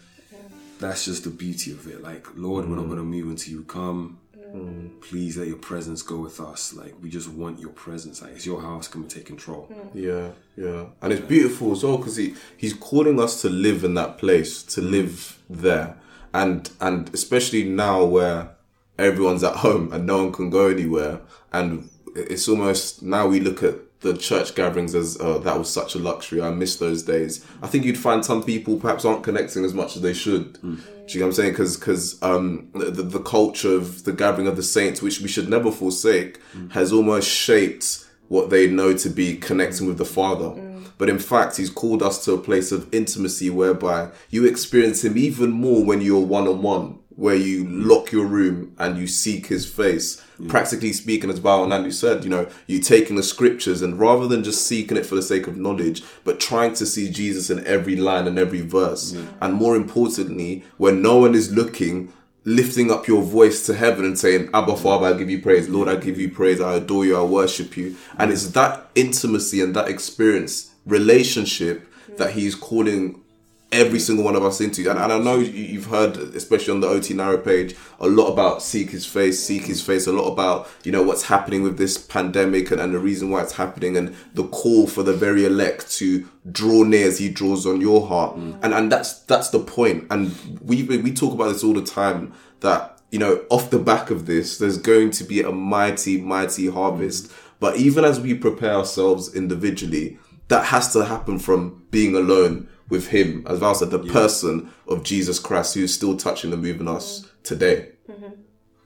That's 0.79 1.05
just 1.05 1.23
the 1.23 1.29
beauty 1.29 1.71
of 1.71 1.87
it. 1.87 2.03
Like, 2.03 2.27
Lord, 2.35 2.69
we're 2.69 2.75
not 2.75 2.85
mm. 2.85 2.89
gonna 2.89 3.03
move 3.03 3.29
until 3.29 3.53
you 3.53 3.63
come. 3.63 4.19
Mm. 4.37 4.53
Mm. 4.53 5.01
Please 5.01 5.37
let 5.37 5.47
your 5.47 5.57
presence 5.57 6.01
go 6.01 6.19
with 6.19 6.39
us. 6.39 6.73
Like 6.73 6.93
we 7.01 7.09
just 7.09 7.29
want 7.29 7.59
your 7.59 7.71
presence. 7.71 8.21
Like 8.21 8.33
it's 8.33 8.45
your 8.45 8.61
house. 8.61 8.87
Come 8.87 9.03
and 9.03 9.11
take 9.11 9.25
control. 9.25 9.71
Yeah, 9.93 10.29
yeah, 10.55 10.85
and 11.01 11.13
it's 11.13 11.25
beautiful 11.25 11.71
as 11.71 11.83
well 11.83 11.97
because 11.97 12.15
he 12.15 12.35
he's 12.57 12.73
calling 12.73 13.19
us 13.19 13.41
to 13.41 13.49
live 13.49 13.83
in 13.83 13.95
that 13.95 14.17
place, 14.17 14.63
to 14.63 14.81
live 14.81 15.41
there, 15.49 15.97
and 16.33 16.69
and 16.79 17.13
especially 17.13 17.63
now 17.63 18.03
where 18.03 18.56
everyone's 18.97 19.43
at 19.43 19.57
home 19.57 19.91
and 19.93 20.05
no 20.05 20.17
one 20.17 20.31
can 20.31 20.49
go 20.49 20.67
anywhere, 20.67 21.21
and 21.51 21.89
it's 22.15 22.47
almost 22.47 23.03
now 23.03 23.27
we 23.27 23.39
look 23.39 23.63
at 23.63 23.75
the 24.01 24.15
church 24.15 24.53
gatherings 24.53 24.93
as 24.93 25.19
uh, 25.19 25.39
that 25.39 25.57
was 25.57 25.71
such 25.71 25.95
a 25.95 25.99
luxury. 25.99 26.41
I 26.41 26.51
miss 26.51 26.75
those 26.75 27.03
days. 27.03 27.43
I 27.63 27.67
think 27.67 27.83
you'd 27.83 27.97
find 27.97 28.23
some 28.23 28.43
people 28.43 28.77
perhaps 28.77 29.05
aren't 29.05 29.23
connecting 29.23 29.65
as 29.65 29.73
much 29.73 29.95
as 29.95 30.01
they 30.01 30.13
should. 30.13 30.53
Do 30.61 31.13
you 31.13 31.19
know 31.19 31.27
what 31.27 31.31
I'm 31.31 31.33
saying? 31.33 31.51
Because 31.53 31.77
because 31.77 32.21
um, 32.21 32.69
the, 32.73 33.01
the 33.01 33.19
culture 33.19 33.73
of 33.73 34.03
the 34.03 34.13
gathering 34.13 34.47
of 34.47 34.55
the 34.55 34.63
saints, 34.63 35.01
which 35.01 35.21
we 35.21 35.27
should 35.27 35.49
never 35.49 35.71
forsake, 35.71 36.39
has 36.71 36.91
almost 36.91 37.29
shaped 37.29 38.05
what 38.27 38.49
they 38.49 38.67
know 38.67 38.93
to 38.97 39.09
be 39.09 39.37
connecting 39.37 39.87
with 39.87 39.97
the 39.97 40.05
Father. 40.05 40.49
But 40.97 41.09
in 41.09 41.19
fact, 41.19 41.57
He's 41.57 41.69
called 41.69 42.03
us 42.03 42.23
to 42.25 42.33
a 42.33 42.37
place 42.37 42.71
of 42.71 42.93
intimacy 42.93 43.49
whereby 43.49 44.09
you 44.29 44.45
experience 44.45 45.03
Him 45.03 45.17
even 45.17 45.51
more 45.51 45.83
when 45.83 46.01
you're 46.01 46.25
one 46.25 46.47
on 46.47 46.61
one, 46.61 46.99
where 47.17 47.35
you 47.35 47.67
lock 47.67 48.11
your 48.11 48.25
room 48.25 48.73
and 48.77 48.97
you 48.97 49.07
seek 49.07 49.47
His 49.47 49.65
face. 49.65 50.23
Practically 50.47 50.93
speaking, 50.93 51.31
as 51.31 51.39
and 51.43 51.73
Andy 51.73 51.89
said, 51.89 52.23
you 52.23 52.29
know, 52.29 52.47
you 52.67 52.79
taking 52.79 53.15
the 53.15 53.23
scriptures 53.23 53.81
and 53.81 53.99
rather 53.99 54.27
than 54.27 54.43
just 54.43 54.67
seeking 54.67 54.95
it 54.95 55.05
for 55.05 55.15
the 55.15 55.21
sake 55.23 55.47
of 55.47 55.57
knowledge, 55.57 56.03
but 56.23 56.39
trying 56.39 56.75
to 56.75 56.85
see 56.85 57.09
Jesus 57.09 57.49
in 57.49 57.65
every 57.65 57.95
line 57.95 58.27
and 58.27 58.37
every 58.37 58.61
verse. 58.61 59.17
And 59.41 59.55
more 59.55 59.75
importantly, 59.75 60.63
when 60.77 61.01
no 61.01 61.17
one 61.17 61.33
is 61.33 61.51
looking, 61.51 62.13
lifting 62.45 62.91
up 62.91 63.07
your 63.07 63.23
voice 63.23 63.65
to 63.65 63.73
heaven 63.73 64.05
and 64.05 64.17
saying, 64.17 64.51
Abba 64.53 64.77
Father, 64.77 65.07
I 65.07 65.17
give 65.17 65.29
you 65.31 65.41
praise. 65.41 65.67
Lord, 65.67 65.87
I 65.87 65.95
give 65.95 66.19
you 66.19 66.29
praise. 66.29 66.61
I 66.61 66.75
adore 66.75 67.03
you. 67.03 67.17
I 67.17 67.23
worship 67.23 67.75
you. 67.75 67.95
And 68.19 68.31
it's 68.31 68.51
that 68.51 68.91
intimacy 68.93 69.59
and 69.59 69.75
that 69.75 69.87
experience, 69.87 70.71
relationship 70.85 71.91
that 72.17 72.33
he's 72.33 72.53
calling 72.53 73.23
every 73.71 73.99
single 73.99 74.23
one 74.23 74.35
of 74.35 74.43
us 74.45 74.61
into. 74.61 74.89
And, 74.89 74.97
and 74.97 75.11
I 75.11 75.19
know 75.19 75.39
you- 75.39 75.51
you've 75.51 75.87
heard, 75.87 76.17
especially 76.17 76.73
on 76.73 76.79
the 76.79 76.87
OT 76.87 77.13
Narrow 77.13 77.37
page, 77.37 77.75
a 77.99 78.07
lot 78.07 78.27
about 78.27 78.61
seek 78.63 78.91
his 78.91 79.05
face, 79.05 79.43
seek 79.43 79.63
his 79.63 79.81
face, 79.81 80.07
a 80.07 80.11
lot 80.13 80.31
about, 80.31 80.69
you 80.83 80.91
know, 80.91 81.03
what's 81.03 81.23
happening 81.23 81.63
with 81.63 81.77
this 81.77 81.97
pandemic 81.97 82.71
and, 82.71 82.79
and 82.79 82.93
the 82.93 82.99
reason 82.99 83.29
why 83.29 83.41
it's 83.41 83.53
happening 83.53 83.97
and 83.97 84.15
the 84.33 84.47
call 84.47 84.87
for 84.87 85.03
the 85.03 85.13
very 85.13 85.45
elect 85.45 85.91
to 85.97 86.27
draw 86.49 86.83
near 86.83 87.07
as 87.07 87.19
he 87.19 87.29
draws 87.29 87.65
on 87.65 87.81
your 87.81 88.07
heart. 88.07 88.37
Mm. 88.37 88.57
And 88.63 88.73
and 88.73 88.91
that's 88.91 89.19
that's 89.23 89.49
the 89.49 89.59
point. 89.59 90.07
And 90.09 90.33
we 90.61 90.83
we 90.83 91.11
talk 91.11 91.33
about 91.33 91.49
this 91.51 91.63
all 91.63 91.73
the 91.73 91.81
time 91.83 92.33
that, 92.61 93.01
you 93.11 93.19
know, 93.19 93.43
off 93.49 93.69
the 93.69 93.79
back 93.79 94.09
of 94.09 94.27
this, 94.27 94.57
there's 94.59 94.77
going 94.77 95.11
to 95.11 95.25
be 95.25 95.41
a 95.41 95.51
mighty, 95.51 96.21
mighty 96.21 96.69
harvest. 96.69 97.27
Mm. 97.27 97.33
But 97.59 97.75
even 97.77 98.05
as 98.05 98.19
we 98.21 98.33
prepare 98.33 98.75
ourselves 98.75 99.35
individually, 99.35 100.19
that 100.47 100.65
has 100.65 100.93
to 100.93 101.03
happen 101.03 101.39
from 101.39 101.83
being 101.91 102.15
alone 102.15 102.69
with 102.89 103.09
him, 103.09 103.45
as 103.47 103.59
Val 103.59 103.75
said, 103.75 103.91
the 103.91 103.99
person 103.99 104.71
of 104.87 105.03
Jesus 105.03 105.39
Christ 105.39 105.73
who 105.73 105.83
is 105.83 105.93
still 105.93 106.15
touching 106.15 106.53
and 106.53 106.61
moving 106.61 106.87
us 106.87 107.29
today. 107.43 107.91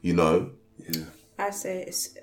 You 0.01 0.13
know? 0.13 0.51
Yeah. 0.89 1.03
I 1.37 1.51
say 1.51 1.83
it's 1.87 2.15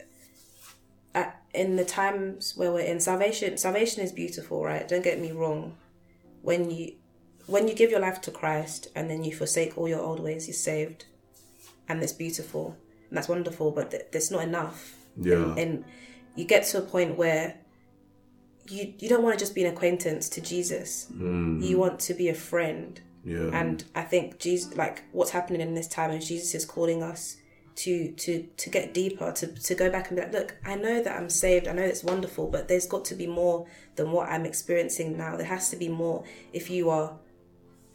uh, 1.14 1.30
in 1.54 1.76
the 1.76 1.84
times 1.84 2.54
where 2.56 2.72
we're 2.72 2.80
in 2.80 3.00
salvation. 3.00 3.56
Salvation 3.56 4.02
is 4.02 4.12
beautiful, 4.12 4.64
right? 4.64 4.86
Don't 4.88 5.04
get 5.04 5.20
me 5.20 5.30
wrong. 5.32 5.76
When 6.42 6.70
you 6.70 6.94
when 7.46 7.66
you 7.66 7.74
give 7.74 7.90
your 7.90 8.00
life 8.00 8.20
to 8.22 8.30
Christ 8.30 8.88
and 8.94 9.08
then 9.08 9.24
you 9.24 9.34
forsake 9.34 9.78
all 9.78 9.88
your 9.88 10.00
old 10.00 10.20
ways, 10.20 10.46
you're 10.46 10.54
saved, 10.54 11.06
and 11.88 12.02
it's 12.02 12.12
beautiful 12.12 12.76
and 13.08 13.16
that's 13.16 13.28
wonderful. 13.28 13.70
But 13.70 13.90
th- 13.90 14.06
that's 14.12 14.30
not 14.30 14.42
enough. 14.42 14.96
Yeah. 15.16 15.34
And, 15.34 15.58
and 15.58 15.84
you 16.36 16.44
get 16.44 16.64
to 16.66 16.78
a 16.78 16.82
point 16.82 17.16
where 17.16 17.56
you 18.70 18.94
you 18.98 19.08
don't 19.08 19.22
want 19.22 19.38
to 19.38 19.42
just 19.42 19.54
be 19.54 19.64
an 19.64 19.72
acquaintance 19.72 20.28
to 20.30 20.40
Jesus. 20.40 21.06
Mm-hmm. 21.12 21.62
You 21.62 21.78
want 21.78 22.00
to 22.00 22.14
be 22.14 22.28
a 22.28 22.34
friend. 22.34 23.00
Yeah. 23.24 23.50
And 23.52 23.84
I 23.94 24.02
think 24.02 24.38
Jesus, 24.38 24.76
like 24.76 25.04
what's 25.12 25.30
happening 25.30 25.60
in 25.60 25.74
this 25.74 25.88
time, 25.88 26.10
is 26.12 26.28
Jesus 26.28 26.54
is 26.54 26.64
calling 26.64 27.02
us 27.02 27.36
to 27.76 28.12
to 28.12 28.42
to 28.56 28.70
get 28.70 28.94
deeper, 28.94 29.32
to 29.32 29.46
to 29.46 29.74
go 29.74 29.90
back 29.90 30.08
and 30.08 30.16
be 30.16 30.22
like, 30.22 30.32
look, 30.32 30.56
I 30.64 30.74
know 30.74 31.02
that 31.02 31.16
I'm 31.16 31.30
saved, 31.30 31.68
I 31.68 31.72
know 31.72 31.82
it's 31.82 32.02
wonderful, 32.02 32.48
but 32.48 32.68
there's 32.68 32.86
got 32.86 33.04
to 33.06 33.14
be 33.14 33.26
more 33.26 33.66
than 33.96 34.12
what 34.12 34.28
I'm 34.28 34.44
experiencing 34.44 35.16
now. 35.16 35.36
There 35.36 35.46
has 35.46 35.70
to 35.70 35.76
be 35.76 35.88
more. 35.88 36.24
If 36.52 36.70
you 36.70 36.90
are, 36.90 37.16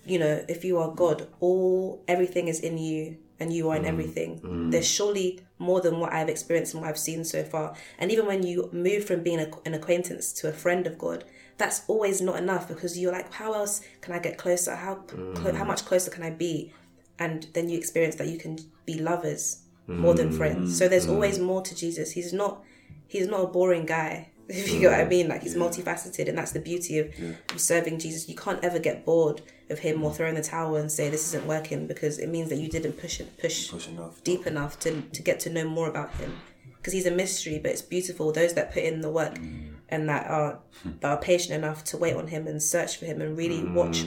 you 0.06 0.20
know, 0.20 0.46
if 0.48 0.64
you 0.64 0.78
are 0.78 0.92
God, 0.92 1.28
all 1.40 2.04
everything 2.08 2.48
is 2.48 2.60
in 2.60 2.78
you, 2.78 3.18
and 3.40 3.52
you 3.52 3.70
are 3.70 3.76
in 3.76 3.84
mm-hmm. 3.84 3.92
everything. 3.92 4.40
Mm-hmm. 4.40 4.70
There's 4.70 4.88
surely 4.88 5.42
more 5.64 5.82
than 5.82 6.00
what 6.00 6.14
I've 6.14 6.30
experienced 6.30 6.74
and 6.74 6.82
what 6.82 6.90
I've 6.90 6.98
seen 7.00 7.24
so 7.24 7.44
far. 7.44 7.76
And 7.98 8.12
even 8.12 8.26
when 8.26 8.44
you 8.44 8.70
move 8.72 9.06
from 9.06 9.24
being 9.24 9.40
a, 9.40 9.50
an 9.66 9.74
acquaintance 9.74 10.34
to 10.34 10.50
a 10.50 10.54
friend 10.54 10.86
of 10.86 10.98
God, 10.98 11.24
that's 11.58 11.84
always 11.88 12.22
not 12.22 12.38
enough 12.38 12.68
because 12.68 12.98
you're 12.98 13.12
like, 13.12 13.32
how 13.34 13.54
else 13.54 13.82
can 14.02 14.14
I 14.14 14.20
get 14.20 14.38
closer? 14.38 14.76
How 14.76 14.96
clo- 14.96 15.54
how 15.54 15.64
mm. 15.64 15.68
much 15.68 15.86
closer 15.86 16.12
can 16.12 16.24
I 16.24 16.32
be? 16.32 16.74
And 17.20 17.48
then 17.54 17.70
you 17.70 17.78
experience 17.78 18.16
that 18.16 18.28
you 18.28 18.38
can 18.38 18.58
be 18.86 19.00
lovers 19.00 19.64
more 19.88 20.14
than 20.14 20.32
mm. 20.32 20.38
friends. 20.38 20.78
So 20.78 20.88
there's 20.88 21.08
mm. 21.08 21.12
always 21.12 21.40
more 21.40 21.62
to 21.62 21.76
Jesus. 21.76 22.12
He's 22.12 22.34
not 22.34 22.64
he's 23.08 23.28
not 23.28 23.42
a 23.42 23.48
boring 23.48 23.86
guy. 23.86 24.30
If 24.50 24.74
you 24.74 24.80
get 24.82 24.92
what 24.92 25.00
I 25.00 25.06
mm. 25.06 25.10
mean, 25.10 25.28
like 25.30 25.44
he's 25.44 25.56
multifaceted, 25.56 26.28
and 26.28 26.38
that's 26.38 26.52
the 26.52 26.60
beauty 26.60 27.00
of, 27.00 27.14
of 27.52 27.60
serving 27.60 28.00
Jesus. 28.00 28.28
You 28.28 28.36
can't 28.36 28.64
ever 28.64 28.80
get 28.80 29.06
bored 29.06 29.42
of 29.70 29.80
him 29.80 30.04
or 30.04 30.12
mm. 30.12 30.16
throw 30.16 30.28
in 30.28 30.36
the 30.36 30.42
towel 30.44 30.76
and 30.76 30.92
say 30.92 31.10
this 31.10 31.28
isn't 31.28 31.48
working 31.48 31.88
because 31.88 32.20
it 32.20 32.28
means 32.28 32.50
that 32.50 32.58
you 32.58 32.68
didn't 32.68 32.94
push 32.94 33.20
it, 33.20 33.38
push, 33.38 33.70
Push 33.70 33.88
enough. 33.88 34.24
deep 34.24 34.46
enough 34.46 34.80
to 34.82 35.02
to 35.02 35.22
get 35.22 35.40
to 35.42 35.50
know 35.50 35.68
more 35.68 35.88
about 35.90 36.12
him. 36.16 36.34
Because 36.78 36.94
he's 36.94 37.06
a 37.06 37.12
mystery, 37.12 37.60
but 37.60 37.72
it's 37.72 37.82
beautiful. 37.82 38.34
Those 38.34 38.54
that 38.56 38.74
put 38.74 38.84
in 38.84 39.00
the 39.00 39.10
work 39.10 39.36
mm. 39.36 39.74
and 39.90 40.10
that 40.10 40.30
are 40.30 40.60
that 41.00 41.10
are 41.10 41.18
patient 41.22 41.54
enough 41.56 41.84
to 41.86 41.98
wait 41.98 42.16
on 42.16 42.28
him 42.28 42.48
and 42.48 42.62
search 42.62 42.98
for 42.98 43.06
him 43.06 43.22
and 43.22 43.38
really 43.38 43.64
watch 43.64 44.06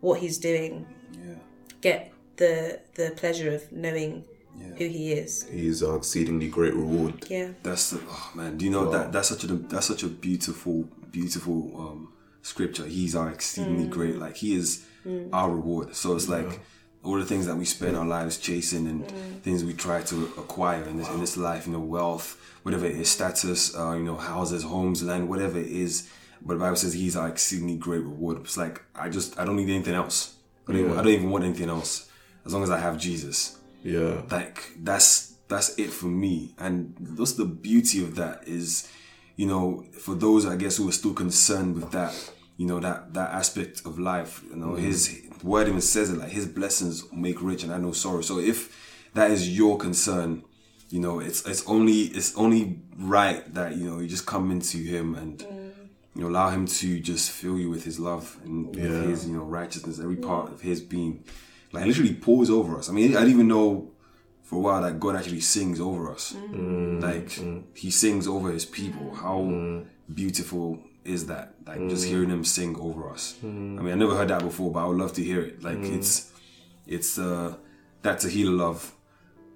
what 0.00 0.20
he's 0.20 0.38
doing, 0.38 0.86
Yeah. 1.12 1.34
get 1.80 2.12
the 2.36 2.80
the 2.94 3.12
pleasure 3.16 3.50
of 3.54 3.70
knowing 3.72 4.24
who 4.58 4.88
he 4.88 5.12
is. 5.12 5.44
He's 5.44 5.82
our 5.82 5.96
exceedingly 5.96 6.48
great 6.48 6.74
reward. 6.74 7.26
Yeah. 7.28 7.50
That's 7.62 7.90
the, 7.90 8.00
oh 8.08 8.30
man. 8.34 8.56
Do 8.56 8.64
you 8.64 8.70
know 8.70 8.90
that 8.90 9.12
that's 9.12 9.28
such 9.28 9.44
a 9.44 9.48
that's 9.48 9.86
such 9.86 10.02
a 10.02 10.08
beautiful 10.08 10.88
beautiful 11.10 11.72
um 11.78 12.12
scripture. 12.42 12.86
He's 12.86 13.14
our 13.14 13.30
exceedingly 13.30 13.86
great. 13.86 14.16
Like 14.16 14.36
he 14.36 14.54
is 14.54 14.86
our 15.32 15.50
reward. 15.50 15.94
So 15.94 16.14
it's 16.16 16.28
like 16.28 16.60
all 17.02 17.18
the 17.18 17.24
things 17.24 17.46
that 17.46 17.56
we 17.56 17.64
spend 17.64 17.96
our 17.96 18.06
lives 18.06 18.38
chasing 18.38 18.86
and 18.86 19.08
things 19.42 19.64
we 19.64 19.72
try 19.72 20.02
to 20.02 20.24
acquire 20.38 20.82
in 20.84 20.96
this 20.96 21.08
in 21.08 21.20
this 21.20 21.36
life, 21.36 21.66
you 21.66 21.72
know, 21.72 21.80
wealth, 21.80 22.38
whatever 22.62 22.86
it 22.86 22.96
is, 22.96 23.10
status, 23.10 23.76
uh, 23.76 23.92
you 23.92 24.02
know, 24.02 24.16
houses, 24.16 24.62
homes, 24.62 25.02
land, 25.02 25.28
whatever 25.28 25.58
it 25.58 25.68
is. 25.68 26.08
But 26.42 26.54
the 26.54 26.60
Bible 26.60 26.76
says 26.76 26.94
he's 26.94 27.16
our 27.16 27.28
exceedingly 27.28 27.76
great 27.76 28.02
reward. 28.02 28.38
It's 28.38 28.56
like 28.56 28.82
I 28.94 29.08
just 29.08 29.38
I 29.38 29.44
don't 29.44 29.56
need 29.56 29.68
anything 29.68 29.94
else. 29.94 30.36
I 30.68 30.72
don't, 30.72 30.82
even, 30.82 30.92
I 30.92 31.02
don't 31.02 31.12
even 31.12 31.30
want 31.30 31.44
anything 31.44 31.68
else 31.68 32.08
as 32.46 32.54
long 32.54 32.62
as 32.62 32.70
I 32.70 32.78
have 32.78 32.96
Jesus 32.96 33.58
Yeah. 33.82 34.22
like 34.30 34.72
that's 34.78 35.34
that's 35.48 35.76
it 35.78 35.90
for 35.90 36.06
me. 36.06 36.54
And 36.58 36.94
what's 37.16 37.32
the 37.32 37.44
beauty 37.44 38.02
of 38.04 38.14
that 38.16 38.46
is 38.46 38.88
you 39.36 39.46
know 39.46 39.86
for 39.98 40.14
those 40.14 40.44
i 40.44 40.54
guess 40.54 40.76
who 40.76 40.86
are 40.86 40.92
still 40.92 41.14
concerned 41.14 41.74
with 41.74 41.90
that 41.92 42.12
you 42.58 42.66
know 42.66 42.78
that 42.78 43.14
that 43.14 43.30
aspect 43.30 43.80
of 43.86 43.98
life 43.98 44.42
you 44.50 44.56
know 44.56 44.72
mm. 44.72 44.78
his 44.78 45.22
word 45.42 45.66
even 45.66 45.80
says 45.80 46.10
it 46.10 46.18
like 46.18 46.28
his 46.28 46.44
blessings 46.46 47.10
make 47.10 47.40
rich 47.40 47.62
and 47.62 47.72
i 47.72 47.78
know 47.78 47.92
sorrow. 47.92 48.20
So 48.20 48.38
if 48.38 49.08
that 49.14 49.30
is 49.30 49.48
your 49.56 49.78
concern 49.78 50.42
you 50.90 51.00
know 51.00 51.20
it's 51.20 51.46
it's 51.46 51.66
only 51.66 52.02
it's 52.02 52.36
only 52.36 52.80
right 52.98 53.42
that 53.54 53.76
you 53.76 53.88
know 53.88 53.98
you 54.00 54.08
just 54.08 54.26
come 54.26 54.50
into 54.50 54.76
him 54.76 55.14
and 55.14 55.38
mm. 55.38 55.70
you 56.14 56.22
know 56.22 56.28
allow 56.28 56.50
him 56.50 56.66
to 56.66 57.00
just 57.00 57.30
fill 57.30 57.58
you 57.58 57.70
with 57.70 57.84
his 57.84 57.98
love 57.98 58.36
and 58.44 58.66
with 58.74 58.84
Yeah. 58.84 59.02
his 59.08 59.26
you 59.26 59.34
know 59.36 59.44
righteousness 59.44 59.98
every 60.00 60.16
part 60.16 60.52
of 60.52 60.60
his 60.60 60.82
being 60.82 61.24
like 61.72 61.86
literally 61.86 62.14
pours 62.14 62.50
over 62.50 62.78
us. 62.78 62.88
I 62.88 62.92
mean 62.92 63.16
i 63.16 63.20
didn't 63.20 63.34
even 63.34 63.48
know 63.48 63.90
for 64.42 64.56
a 64.56 64.58
while 64.58 64.82
that 64.82 64.98
god 64.98 65.16
actually 65.16 65.40
sings 65.40 65.80
over 65.80 66.10
us. 66.10 66.32
Mm. 66.32 67.02
Like 67.02 67.28
mm. 67.30 67.62
he 67.74 67.90
sings 67.90 68.26
over 68.26 68.50
his 68.50 68.64
people. 68.64 69.14
How 69.14 69.38
mm. 69.38 69.86
beautiful 70.12 70.80
is 71.04 71.26
that? 71.26 71.54
Like 71.66 71.88
just 71.88 72.06
hearing 72.06 72.30
him 72.30 72.44
sing 72.44 72.76
over 72.78 73.08
us. 73.10 73.36
I 73.42 73.46
mean 73.46 73.92
i 73.92 73.94
never 73.94 74.16
heard 74.16 74.28
that 74.28 74.42
before 74.42 74.70
but 74.72 74.80
i 74.84 74.86
would 74.86 74.98
love 74.98 75.12
to 75.14 75.22
hear 75.22 75.40
it. 75.42 75.62
Like 75.62 75.78
it's 75.78 76.32
it's 76.86 77.18
uh 77.18 77.56
that 78.02 78.18
Tahila 78.18 78.56
love 78.56 78.92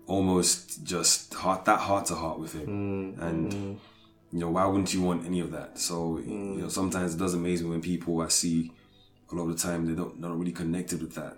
almost 0.07 0.85
just 0.85 1.33
heart 1.35 1.64
that 1.64 1.81
heart 1.81 2.07
to 2.07 2.14
heart 2.14 2.38
with 2.38 2.53
him. 2.53 3.16
And 3.20 3.81
you 4.33 4.40
know 4.40 4.50
why 4.50 4.66
wouldn't 4.66 4.92
you 4.94 5.03
want 5.03 5.27
any 5.27 5.40
of 5.40 5.50
that? 5.53 5.79
So 5.79 6.18
you 6.18 6.62
know 6.62 6.68
sometimes 6.68 7.14
it 7.14 7.18
does 7.18 7.35
amaze 7.35 7.62
me 7.62 7.70
when 7.70 7.81
people 7.81 8.20
i 8.20 8.29
see 8.29 8.70
a 9.33 9.35
lot 9.35 9.48
of 9.48 9.57
the 9.57 9.62
time 9.62 9.87
they 9.87 9.94
don't 9.94 10.20
not 10.20 10.38
really 10.38 10.53
connected 10.53 11.00
with 11.00 11.14
that 11.14 11.37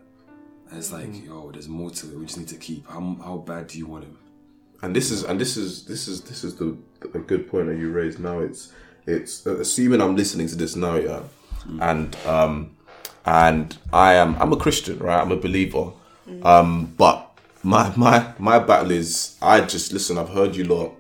and 0.70 0.78
it's 0.78 0.92
like 0.92 1.24
yo 1.24 1.50
there's 1.52 1.68
more 1.68 1.90
to 1.90 2.06
it 2.06 2.18
we 2.18 2.26
just 2.26 2.38
need 2.38 2.48
to 2.48 2.56
keep 2.56 2.86
how, 2.88 3.16
how 3.24 3.36
bad 3.38 3.66
do 3.66 3.78
you 3.78 3.86
want 3.86 4.04
him 4.04 4.18
and 4.82 4.94
this 4.94 5.10
is 5.10 5.24
and 5.24 5.40
this 5.40 5.56
is 5.56 5.84
this 5.84 6.08
is 6.08 6.22
this 6.22 6.44
is 6.44 6.56
the 6.56 6.76
a 7.14 7.18
good 7.18 7.48
point 7.48 7.66
that 7.66 7.76
you 7.76 7.90
raised 7.90 8.18
now 8.18 8.40
it's 8.40 8.72
it's 9.06 9.46
assuming 9.46 10.00
i'm 10.00 10.16
listening 10.16 10.46
to 10.46 10.56
this 10.56 10.76
now 10.76 10.96
yeah 10.96 11.22
and 11.80 12.16
um 12.26 12.76
and 13.24 13.78
i 13.92 14.14
am 14.14 14.36
i'm 14.40 14.52
a 14.52 14.56
christian 14.56 14.98
right 14.98 15.20
i'm 15.20 15.32
a 15.32 15.36
believer 15.36 15.92
um 16.42 16.92
but 16.96 17.26
my 17.66 17.92
my 17.96 18.32
my 18.38 18.58
battle 18.60 18.92
is 18.92 19.36
I 19.42 19.60
just 19.62 19.92
listen. 19.92 20.18
I've 20.18 20.28
heard 20.28 20.54
you 20.54 20.64
lot. 20.64 20.94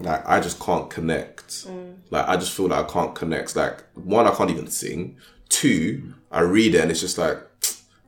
Like 0.00 0.26
I 0.26 0.40
just 0.40 0.58
can't 0.58 0.88
connect. 0.88 1.66
Like 2.10 2.26
I 2.26 2.36
just 2.36 2.52
feel 2.52 2.68
like 2.68 2.86
I 2.86 2.90
can't 2.90 3.14
connect. 3.14 3.54
Like 3.54 3.84
one, 3.94 4.26
I 4.26 4.34
can't 4.34 4.50
even 4.50 4.68
sing. 4.68 5.18
Two, 5.50 6.14
I 6.30 6.40
read 6.40 6.74
it 6.74 6.80
and 6.80 6.90
it's 6.90 7.00
just 7.00 7.18
like 7.18 7.38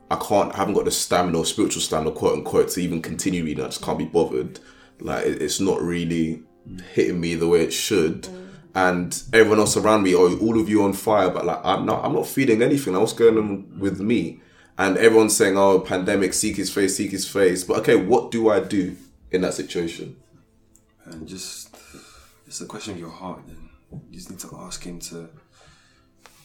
I 0.09 0.15
can't. 0.17 0.53
I 0.53 0.57
haven't 0.57 0.75
got 0.75 0.85
the 0.85 0.91
stamina 0.91 1.39
or 1.39 1.45
spiritual 1.45 1.81
stamina, 1.81 2.11
quote 2.11 2.37
unquote, 2.37 2.69
to 2.69 2.79
even 2.79 3.01
continue 3.01 3.43
reading. 3.43 3.63
I 3.63 3.67
just 3.67 3.81
can't 3.81 3.97
be 3.97 4.05
bothered. 4.05 4.59
Like 4.99 5.25
it, 5.25 5.41
it's 5.41 5.59
not 5.59 5.81
really 5.81 6.43
hitting 6.93 7.19
me 7.19 7.35
the 7.35 7.47
way 7.47 7.63
it 7.63 7.71
should. 7.71 8.27
And 8.75 9.21
everyone 9.31 9.59
else 9.59 9.77
around 9.77 10.03
me, 10.03 10.15
oh, 10.15 10.37
all 10.39 10.59
of 10.59 10.67
you 10.67 10.83
on 10.83 10.93
fire, 10.93 11.29
but 11.29 11.45
like 11.45 11.61
I'm 11.63 11.85
not. 11.85 12.03
I'm 12.03 12.13
not 12.13 12.27
feeling 12.27 12.61
anything. 12.61 12.93
Like, 12.93 13.01
what's 13.01 13.13
going 13.13 13.37
on 13.37 13.79
with 13.79 13.99
me? 13.99 14.41
And 14.77 14.97
everyone's 14.97 15.35
saying, 15.35 15.57
"Oh, 15.57 15.79
pandemic, 15.79 16.33
seek 16.33 16.57
His 16.57 16.71
face, 16.71 16.97
seek 16.97 17.11
His 17.11 17.27
face." 17.27 17.63
But 17.63 17.79
okay, 17.79 17.95
what 17.95 18.31
do 18.31 18.49
I 18.49 18.59
do 18.59 18.97
in 19.31 19.41
that 19.41 19.53
situation? 19.53 20.17
and 21.05 21.27
just 21.27 21.75
it's 22.47 22.61
a 22.61 22.65
question 22.65 22.93
of 22.93 22.99
your 22.99 23.09
heart 23.09 23.39
then 23.47 23.69
you 24.09 24.17
just 24.17 24.29
need 24.29 24.39
to 24.39 24.49
ask 24.57 24.83
him 24.83 24.99
to 24.99 25.29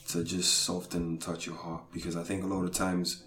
to 0.09 0.23
just 0.25 0.59
soften 0.65 1.03
and 1.03 1.21
touch 1.21 1.47
your 1.47 1.57
heart 1.57 1.83
because 1.93 2.17
i 2.17 2.23
think 2.23 2.45
a 2.45 2.47
lot 2.47 2.65
of 2.65 2.73
times 2.73 3.25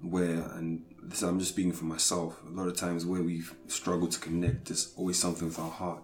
where 0.00 0.42
and 0.56 0.84
this 1.02 1.22
i'm 1.22 1.38
just 1.38 1.52
speaking 1.52 1.72
for 1.72 1.84
myself 1.84 2.40
a 2.46 2.50
lot 2.50 2.66
of 2.66 2.76
times 2.76 3.06
where 3.06 3.22
we've 3.22 3.54
struggled 3.68 4.10
to 4.10 4.20
connect 4.20 4.66
there's 4.66 4.92
always 4.96 5.18
something 5.18 5.46
with 5.48 5.58
our 5.58 5.70
heart 5.70 6.02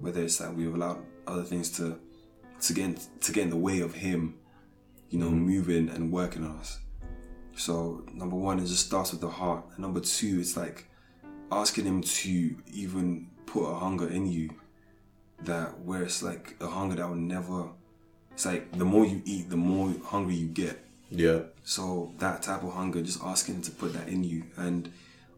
whether 0.00 0.22
it's 0.22 0.38
that 0.38 0.54
we've 0.54 0.74
allowed 0.74 0.98
other 1.26 1.42
things 1.42 1.70
to 1.70 1.98
to 2.60 2.72
get 2.72 2.84
in, 2.84 2.98
to 3.20 3.32
get 3.32 3.44
in 3.44 3.50
the 3.50 3.56
way 3.56 3.80
of 3.80 3.94
him 3.94 4.34
you 5.10 5.18
know 5.18 5.30
mm. 5.30 5.38
moving 5.38 5.88
and 5.88 6.12
working 6.12 6.44
on 6.44 6.56
us. 6.58 6.80
So 7.56 8.04
number 8.12 8.36
one 8.36 8.58
it 8.58 8.66
just 8.66 8.86
starts 8.86 9.12
with 9.12 9.20
the 9.20 9.30
heart. 9.30 9.64
And 9.70 9.80
number 9.80 10.00
two 10.00 10.40
it's 10.40 10.56
like 10.56 10.88
asking 11.50 11.84
him 11.84 12.02
to 12.02 12.56
even 12.72 13.28
put 13.46 13.64
a 13.64 13.74
hunger 13.74 14.08
in 14.08 14.26
you 14.26 14.50
that 15.42 15.78
where 15.80 16.02
it's 16.02 16.22
like 16.22 16.56
a 16.60 16.66
hunger 16.66 16.96
that 16.96 17.08
will 17.08 17.14
never 17.14 17.68
it's 18.32 18.46
like 18.46 18.70
the 18.76 18.84
more 18.84 19.06
you 19.06 19.22
eat 19.24 19.48
the 19.48 19.56
more 19.56 19.94
hungry 20.04 20.34
you 20.34 20.48
get 20.48 20.84
Yeah, 21.10 21.40
so 21.62 22.12
that 22.18 22.42
type 22.42 22.62
of 22.62 22.72
hunger 22.72 23.00
just 23.02 23.22
asking 23.22 23.56
him 23.56 23.62
to 23.62 23.70
put 23.70 23.92
that 23.92 24.08
in 24.08 24.24
you. 24.24 24.44
And 24.56 24.92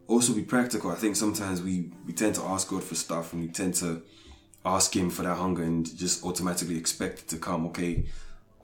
also 0.07 0.33
be 0.33 0.43
practical. 0.43 0.91
I 0.91 0.95
think 0.95 1.17
sometimes 1.17 1.63
we 1.63 1.91
we 2.07 2.13
tend 2.13 2.35
to 2.37 2.43
ask 2.43 2.69
god 2.69 2.83
for 2.83 2.95
stuff 2.95 3.33
and 3.33 3.43
we 3.43 3.49
tend 3.49 3.75
to 3.75 4.03
ask 4.65 4.95
him 4.97 5.11
for 5.11 5.23
that 5.23 5.37
hunger 5.37 5.63
and 5.63 5.85
just 5.97 6.25
automatically 6.25 6.77
expect 6.77 7.21
it 7.21 7.29
to 7.29 7.37
come. 7.39 7.67
Okay 7.67 8.05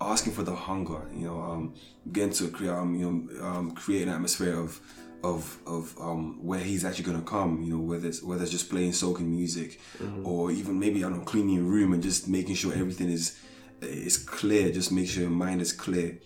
asking 0.00 0.32
for 0.32 0.42
the 0.42 0.54
hunger 0.54 1.00
you 1.14 1.24
know 1.24 1.40
um 1.40 1.74
getting 2.12 2.32
to 2.32 2.48
create 2.48 2.72
um 2.72 2.94
you 2.94 3.08
know 3.08 3.46
um 3.46 3.70
create 3.70 4.02
an 4.02 4.08
atmosphere 4.12 4.58
of 4.58 4.80
of 5.22 5.58
of 5.66 5.94
um 6.00 6.44
where 6.44 6.60
he's 6.60 6.84
actually 6.84 7.04
gonna 7.04 7.22
come 7.22 7.62
you 7.62 7.72
know 7.74 7.82
whether 7.82 8.08
it's 8.08 8.22
whether 8.22 8.42
it's 8.42 8.50
just 8.50 8.68
playing 8.68 8.92
soaking 8.92 9.30
music 9.30 9.80
or 10.24 10.50
even 10.50 10.78
maybe 10.78 11.02
I 11.02 11.08
don't 11.08 11.18
know 11.18 11.24
cleaning 11.24 11.54
your 11.56 11.64
room 11.64 11.92
and 11.92 12.02
just 12.02 12.28
making 12.28 12.56
sure 12.56 12.72
everything 12.74 13.10
is 13.10 13.38
is 13.80 14.16
clear. 14.16 14.70
Just 14.70 14.92
make 14.92 15.08
sure 15.08 15.22
your 15.22 15.30
mind 15.30 15.60
is 15.60 15.72
clear 15.72 16.18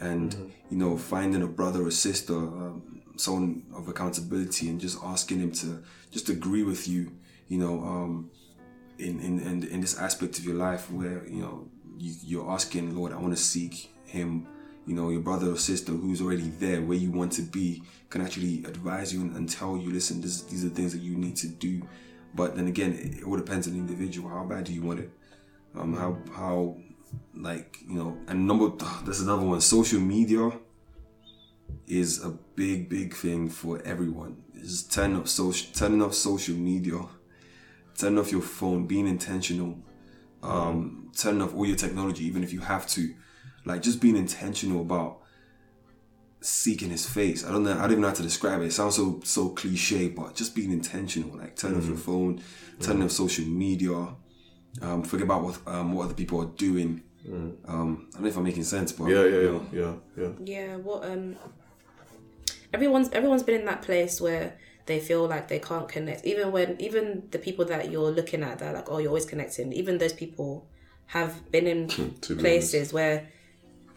and 0.00 0.52
you 0.70 0.76
know 0.76 0.96
finding 0.96 1.42
a 1.42 1.46
brother 1.46 1.86
or 1.86 1.90
sister 1.90 2.34
um, 2.34 3.02
someone 3.16 3.62
of 3.74 3.88
accountability 3.88 4.68
and 4.68 4.80
just 4.80 4.98
asking 5.02 5.38
him 5.38 5.52
to 5.52 5.82
just 6.10 6.28
agree 6.28 6.62
with 6.62 6.86
you 6.86 7.12
you 7.48 7.58
know 7.58 7.80
um 7.80 8.30
in 8.98 9.20
in 9.20 9.40
in, 9.40 9.64
in 9.64 9.80
this 9.80 9.98
aspect 9.98 10.38
of 10.38 10.44
your 10.44 10.54
life 10.56 10.90
where 10.90 11.26
you 11.26 11.40
know 11.40 11.68
you, 11.98 12.14
you're 12.22 12.50
asking 12.50 12.94
lord 12.94 13.12
i 13.12 13.16
want 13.16 13.34
to 13.34 13.42
seek 13.42 13.90
him 14.04 14.46
you 14.86 14.94
know 14.94 15.08
your 15.08 15.20
brother 15.20 15.50
or 15.50 15.56
sister 15.56 15.92
who's 15.92 16.20
already 16.20 16.50
there 16.60 16.82
where 16.82 16.98
you 16.98 17.10
want 17.10 17.32
to 17.32 17.42
be 17.42 17.82
can 18.10 18.20
actually 18.20 18.64
advise 18.64 19.12
you 19.12 19.20
and, 19.22 19.34
and 19.36 19.48
tell 19.48 19.76
you 19.76 19.90
listen 19.90 20.20
this, 20.20 20.42
these 20.42 20.64
are 20.64 20.68
things 20.68 20.92
that 20.92 21.00
you 21.00 21.16
need 21.16 21.36
to 21.36 21.48
do 21.48 21.82
but 22.36 22.54
then 22.54 22.68
again 22.68 22.92
it, 22.92 23.18
it 23.18 23.24
all 23.24 23.36
depends 23.36 23.66
on 23.66 23.72
the 23.72 23.78
individual. 23.78 24.28
How 24.28 24.44
bad 24.44 24.64
do 24.64 24.72
you 24.72 24.82
want 24.82 25.00
it? 25.00 25.10
Um 25.74 25.94
how 25.94 26.18
how 26.32 26.76
like 27.34 27.78
you 27.86 27.94
know 27.94 28.18
and 28.28 28.46
number 28.46 28.68
that's 29.04 29.20
another 29.20 29.42
one. 29.44 29.60
Social 29.60 30.00
media 30.00 30.52
is 31.86 32.24
a 32.24 32.30
big 32.30 32.88
big 32.88 33.14
thing 33.14 33.48
for 33.48 33.80
everyone. 33.82 34.42
Just 34.54 34.92
turn 34.92 35.14
off 35.16 35.28
social 35.28 35.68
turning 35.74 36.02
off 36.02 36.14
social 36.14 36.56
media 36.56 37.00
turning 37.96 38.18
off 38.18 38.30
your 38.32 38.42
phone 38.42 38.86
being 38.86 39.06
intentional 39.06 39.78
um 40.42 41.10
turning 41.16 41.40
off 41.40 41.54
all 41.54 41.66
your 41.66 41.76
technology 41.76 42.24
even 42.24 42.42
if 42.42 42.52
you 42.52 42.60
have 42.60 42.86
to. 42.88 43.14
Like 43.64 43.82
just 43.82 44.00
being 44.00 44.16
intentional 44.16 44.80
about 44.82 45.22
seeking 46.40 46.90
his 46.90 47.06
face. 47.08 47.44
I 47.44 47.50
don't 47.50 47.64
know 47.64 47.72
i 47.72 47.82
don't 47.82 47.92
even 47.92 48.02
know 48.02 48.08
how 48.08 48.14
to 48.14 48.22
describe 48.22 48.60
it. 48.62 48.66
It 48.66 48.72
sounds 48.72 48.96
so 48.96 49.20
so 49.24 49.50
cliche 49.50 50.08
but 50.08 50.34
just 50.34 50.54
being 50.54 50.72
intentional. 50.72 51.36
Like 51.36 51.56
turn 51.56 51.76
off 51.76 51.86
your 51.86 51.96
phone 51.96 52.42
turn 52.80 53.02
off 53.02 53.10
social 53.10 53.44
media 53.44 54.08
um 54.82 55.02
forget 55.02 55.24
about 55.24 55.42
what 55.42 55.58
um 55.66 55.92
what 55.92 56.04
other 56.04 56.14
people 56.14 56.40
are 56.40 56.52
doing 56.56 57.02
um 57.66 58.08
i 58.10 58.12
don't 58.12 58.22
know 58.22 58.28
if 58.28 58.36
i'm 58.36 58.44
making 58.44 58.62
sense 58.62 58.92
but 58.92 59.08
yeah, 59.08 59.24
yeah, 59.24 59.40
yeah, 59.40 59.60
yeah, 59.72 59.94
yeah. 60.16 60.28
Yeah, 60.44 60.76
what 60.76 61.04
um 61.04 61.36
everyone's 62.72 63.08
everyone's 63.10 63.42
been 63.42 63.60
in 63.60 63.66
that 63.66 63.82
place 63.82 64.20
where 64.20 64.56
they 64.86 65.00
feel 65.00 65.26
like 65.26 65.48
they 65.48 65.58
can't 65.58 65.88
connect. 65.88 66.24
Even 66.24 66.52
when 66.52 66.80
even 66.80 67.24
the 67.30 67.38
people 67.38 67.64
that 67.66 67.90
you're 67.90 68.10
looking 68.10 68.42
at 68.42 68.60
that 68.60 68.68
are 68.70 68.74
like, 68.74 68.90
oh 68.90 68.98
you're 68.98 69.08
always 69.08 69.26
connecting, 69.26 69.72
even 69.72 69.98
those 69.98 70.12
people 70.12 70.66
have 71.06 71.50
been 71.50 71.66
in 71.66 71.88
To 72.20 72.34
be 72.34 72.40
places 72.40 72.92
where 72.92 73.28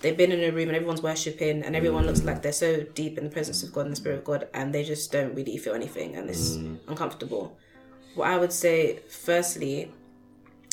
they've 0.02 0.18
been 0.18 0.32
in 0.32 0.44
a 0.44 0.52
room 0.52 0.70
and 0.70 0.76
everyone's 0.76 1.02
worshipping 1.02 1.62
and 1.64 1.76
everyone 1.76 2.06
looks 2.06 2.24
like 2.24 2.42
they're 2.42 2.52
so 2.52 2.84
deep 2.96 3.18
in 3.18 3.26
the 3.26 3.30
presence 3.30 3.64
of 3.64 3.74
God 3.74 3.82
and 3.82 3.92
the 3.92 3.96
Spirit 3.98 4.20
of 4.20 4.24
God 4.24 4.48
and 4.54 4.74
they 4.74 4.84
just 4.84 5.12
don't 5.12 5.36
really 5.36 5.58
feel 5.58 5.74
anything 5.74 6.16
and 6.16 6.30
it's 6.30 6.56
uncomfortable. 6.88 7.58
What 8.16 8.28
I 8.30 8.38
would 8.38 8.54
say 8.54 9.00
firstly, 9.10 9.92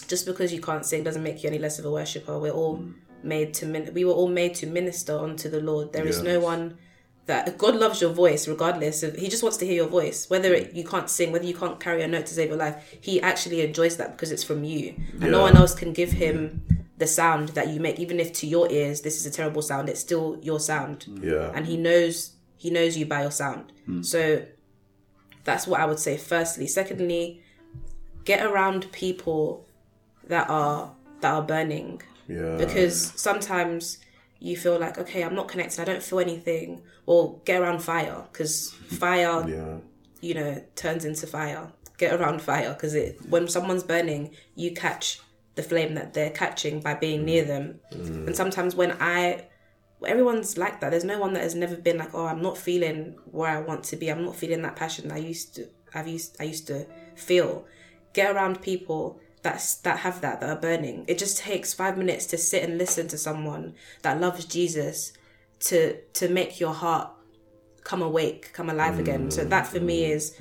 just 0.09 0.27
because 0.27 0.53
you 0.53 0.61
can't 0.61 0.85
sing 0.85 1.05
doesn't 1.05 1.23
make 1.23 1.43
you 1.43 1.49
any 1.49 1.59
less 1.59 1.79
of 1.79 1.85
a 1.85 1.91
worshipper. 1.91 2.39
We're 2.39 2.53
all 2.53 2.79
mm. 2.79 2.95
made 3.23 3.55
to 3.55 3.67
min- 3.67 3.93
we 3.95 4.05
were 4.05 4.13
all 4.13 4.29
made 4.29 4.55
to 4.57 4.67
minister 4.67 5.19
unto 5.19 5.49
the 5.49 5.61
Lord. 5.61 5.93
There 5.93 6.07
is 6.07 6.19
Yeah. 6.19 6.35
no 6.35 6.41
one 6.41 6.79
that 7.27 7.59
God 7.59 7.75
loves 7.75 8.01
your 8.01 8.13
voice 8.13 8.47
regardless 8.47 9.03
of 9.03 9.17
he 9.17 9.29
just 9.29 9.43
wants 9.43 9.59
to 9.59 9.67
hear 9.67 9.75
your 9.75 9.89
voice. 9.89 10.31
Whether 10.31 10.55
it, 10.55 10.75
you 10.75 10.85
can't 10.85 11.11
sing, 11.11 11.33
whether 11.33 11.45
you 11.45 11.55
can't 11.55 11.81
carry 11.81 12.03
a 12.03 12.09
note 12.09 12.27
to 12.27 12.35
save 12.35 12.49
your 12.49 12.59
life, 12.59 12.97
he 13.01 13.21
actually 13.21 13.63
enjoys 13.63 13.97
that 13.97 14.13
because 14.13 14.31
it's 14.31 14.45
from 14.45 14.63
you. 14.63 14.95
And 15.21 15.33
no 15.33 15.41
one 15.41 15.57
else 15.57 15.75
can 15.75 15.93
give 15.93 16.13
him 16.13 16.63
the 16.99 17.07
sound 17.07 17.51
that 17.51 17.69
you 17.69 17.79
make 17.79 18.01
even 18.01 18.19
if 18.19 18.33
to 18.33 18.47
your 18.47 18.71
ears 18.71 19.03
this 19.03 19.17
is 19.21 19.27
a 19.27 19.31
terrible 19.31 19.61
sound, 19.61 19.89
it's 19.89 20.01
still 20.01 20.39
your 20.41 20.59
sound 20.59 21.05
mm. 21.11 21.23
Yeah. 21.23 21.51
and 21.55 21.67
he 21.67 21.77
knows 21.77 22.33
he 22.57 22.71
knows 22.71 22.97
you 22.97 23.05
by 23.07 23.23
your 23.23 23.31
sound. 23.31 23.73
So 24.03 24.45
that's 25.45 25.67
what 25.67 25.81
I 25.81 25.87
would 25.87 25.99
say 25.99 26.17
firstly. 26.17 26.67
Secondly, 26.67 27.43
get 28.25 28.45
around 28.45 28.91
people 28.93 29.66
that 30.29 30.49
are 30.51 30.93
that 31.21 31.33
are 31.33 31.43
burning 31.43 32.03
Yeah. 32.29 32.57
because 32.57 33.13
sometimes 33.17 33.99
you 34.39 34.57
feel 34.57 34.79
like 34.79 34.99
okay, 34.99 35.23
I'm 35.23 35.35
not 35.35 35.49
connected, 35.49 35.81
I 35.81 35.85
don't 35.85 36.03
feel 36.03 36.21
anything. 36.21 36.83
Or 37.07 37.41
get 37.45 37.61
around 37.61 37.81
fire 37.81 38.25
because 38.33 38.73
fire 38.73 39.45
yeah. 39.49 39.79
you 40.21 40.35
know 40.35 40.63
turns 40.75 41.05
into 41.05 41.27
fire. 41.27 41.73
Get 41.99 42.13
around 42.21 42.43
fire 42.43 42.75
because 42.75 42.95
it 42.95 43.19
when 43.29 43.49
someone's 43.49 43.85
burning, 43.85 44.35
you 44.55 44.73
catch 44.73 45.21
the 45.55 45.63
flame 45.63 45.95
that 45.95 46.13
they're 46.13 46.31
catching 46.31 46.81
by 46.81 46.95
being 46.95 47.25
near 47.25 47.45
them. 47.45 47.81
And 47.93 48.37
sometimes 48.37 48.75
when 48.75 48.97
I 49.01 49.47
everyone's 50.05 50.59
like 50.59 50.81
that. 50.81 50.91
There's 50.91 51.05
no 51.05 51.19
one 51.19 51.33
that 51.35 51.43
has 51.43 51.55
never 51.55 51.77
been 51.77 51.99
like, 51.99 52.15
oh, 52.15 52.27
I'm 52.27 52.43
not 52.43 52.59
feeling 52.59 53.17
where 53.31 53.51
I 53.51 53.61
want 53.61 53.85
to 53.85 53.97
be. 53.97 54.11
I'm 54.11 54.25
not 54.25 54.37
feeling 54.37 54.63
that 54.63 54.77
passion 54.77 55.11
I 55.11 55.19
used 55.19 55.55
to. 55.57 55.69
I've 55.95 56.09
used. 56.09 56.37
I 56.41 56.45
used 56.45 56.67
to 56.67 56.87
feel. 57.15 57.65
Get 58.13 58.35
around 58.35 58.63
people 58.63 59.21
that's 59.47 59.77
that 59.77 60.01
have 60.01 60.21
that 60.23 60.41
that 60.41 60.51
are 60.51 60.61
burning. 60.61 61.05
It 61.07 61.19
just 61.19 61.39
takes 61.39 61.73
five 61.73 61.97
minutes 61.97 62.27
to 62.27 62.37
sit 62.37 62.65
and 62.65 62.77
listen 62.79 63.07
to 63.09 63.19
someone 63.19 63.75
that 64.03 64.21
loves 64.21 64.45
Jesus 64.45 65.13
to 65.61 66.01
to 66.15 66.29
make 66.29 66.59
your 66.59 66.75
heart 66.75 67.11
come 67.85 68.03
awake, 68.03 68.53
come 68.53 68.69
alive 68.69 68.99
again. 68.99 69.31
So 69.31 69.45
that 69.45 69.69
for 69.69 69.79
me 69.79 70.03
mm. 70.03 70.11
is 70.11 70.37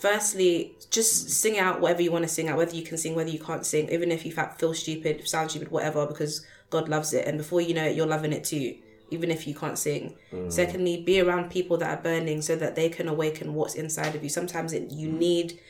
firstly 0.00 0.74
just 0.90 1.30
sing 1.30 1.56
out 1.56 1.80
whatever 1.80 2.02
you 2.02 2.10
want 2.10 2.24
to 2.24 2.34
sing 2.36 2.48
out, 2.48 2.58
whether 2.58 2.74
you 2.74 2.82
can 2.82 2.98
sing, 2.98 3.14
whether 3.14 3.30
you 3.30 3.38
can't 3.38 3.64
sing, 3.64 3.88
even 3.90 4.10
if 4.10 4.26
you 4.26 4.32
feel 4.32 4.74
stupid, 4.74 5.28
sound 5.28 5.50
stupid, 5.50 5.70
whatever, 5.70 6.04
because 6.04 6.44
God 6.70 6.88
loves 6.88 7.12
it. 7.14 7.28
And 7.28 7.38
before 7.38 7.60
you 7.60 7.74
know 7.74 7.84
it, 7.84 7.94
you're 7.94 8.14
loving 8.16 8.32
it 8.32 8.42
too, 8.42 8.74
even 9.12 9.30
if 9.30 9.46
you 9.46 9.54
can't 9.54 9.78
sing. 9.78 10.16
Mm. 10.32 10.50
Secondly, 10.50 11.04
be 11.04 11.20
around 11.20 11.52
people 11.52 11.76
that 11.78 11.96
are 11.96 12.02
burning 12.02 12.42
so 12.42 12.56
that 12.56 12.74
they 12.74 12.88
can 12.88 13.06
awaken 13.06 13.54
what's 13.54 13.76
inside 13.76 14.16
of 14.16 14.24
you. 14.24 14.28
Sometimes 14.28 14.72
it, 14.72 14.90
you 14.90 15.08
mm. 15.08 15.18
need 15.18 15.60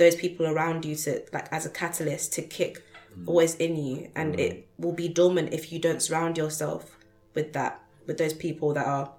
those 0.00 0.16
people 0.16 0.46
around 0.46 0.84
you 0.84 0.96
to, 0.96 1.22
like, 1.32 1.46
as 1.52 1.64
a 1.64 1.70
catalyst 1.70 2.32
to 2.32 2.42
kick 2.42 2.82
mm. 3.16 3.28
always 3.28 3.54
in 3.56 3.76
you. 3.76 4.10
And 4.16 4.34
mm. 4.34 4.40
it 4.40 4.68
will 4.78 4.92
be 4.92 5.08
dormant 5.08 5.52
if 5.52 5.70
you 5.70 5.78
don't 5.78 6.02
surround 6.02 6.36
yourself 6.36 6.98
with 7.34 7.52
that, 7.52 7.80
with 8.06 8.18
those 8.18 8.32
people 8.32 8.74
that 8.74 8.86
are 8.86 9.12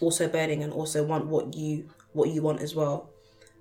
also 0.00 0.28
burning 0.28 0.62
and 0.62 0.72
also 0.72 1.02
want 1.02 1.26
what 1.26 1.54
you 1.54 1.88
what 2.12 2.30
you 2.30 2.42
want 2.42 2.60
as 2.60 2.74
well. 2.74 3.10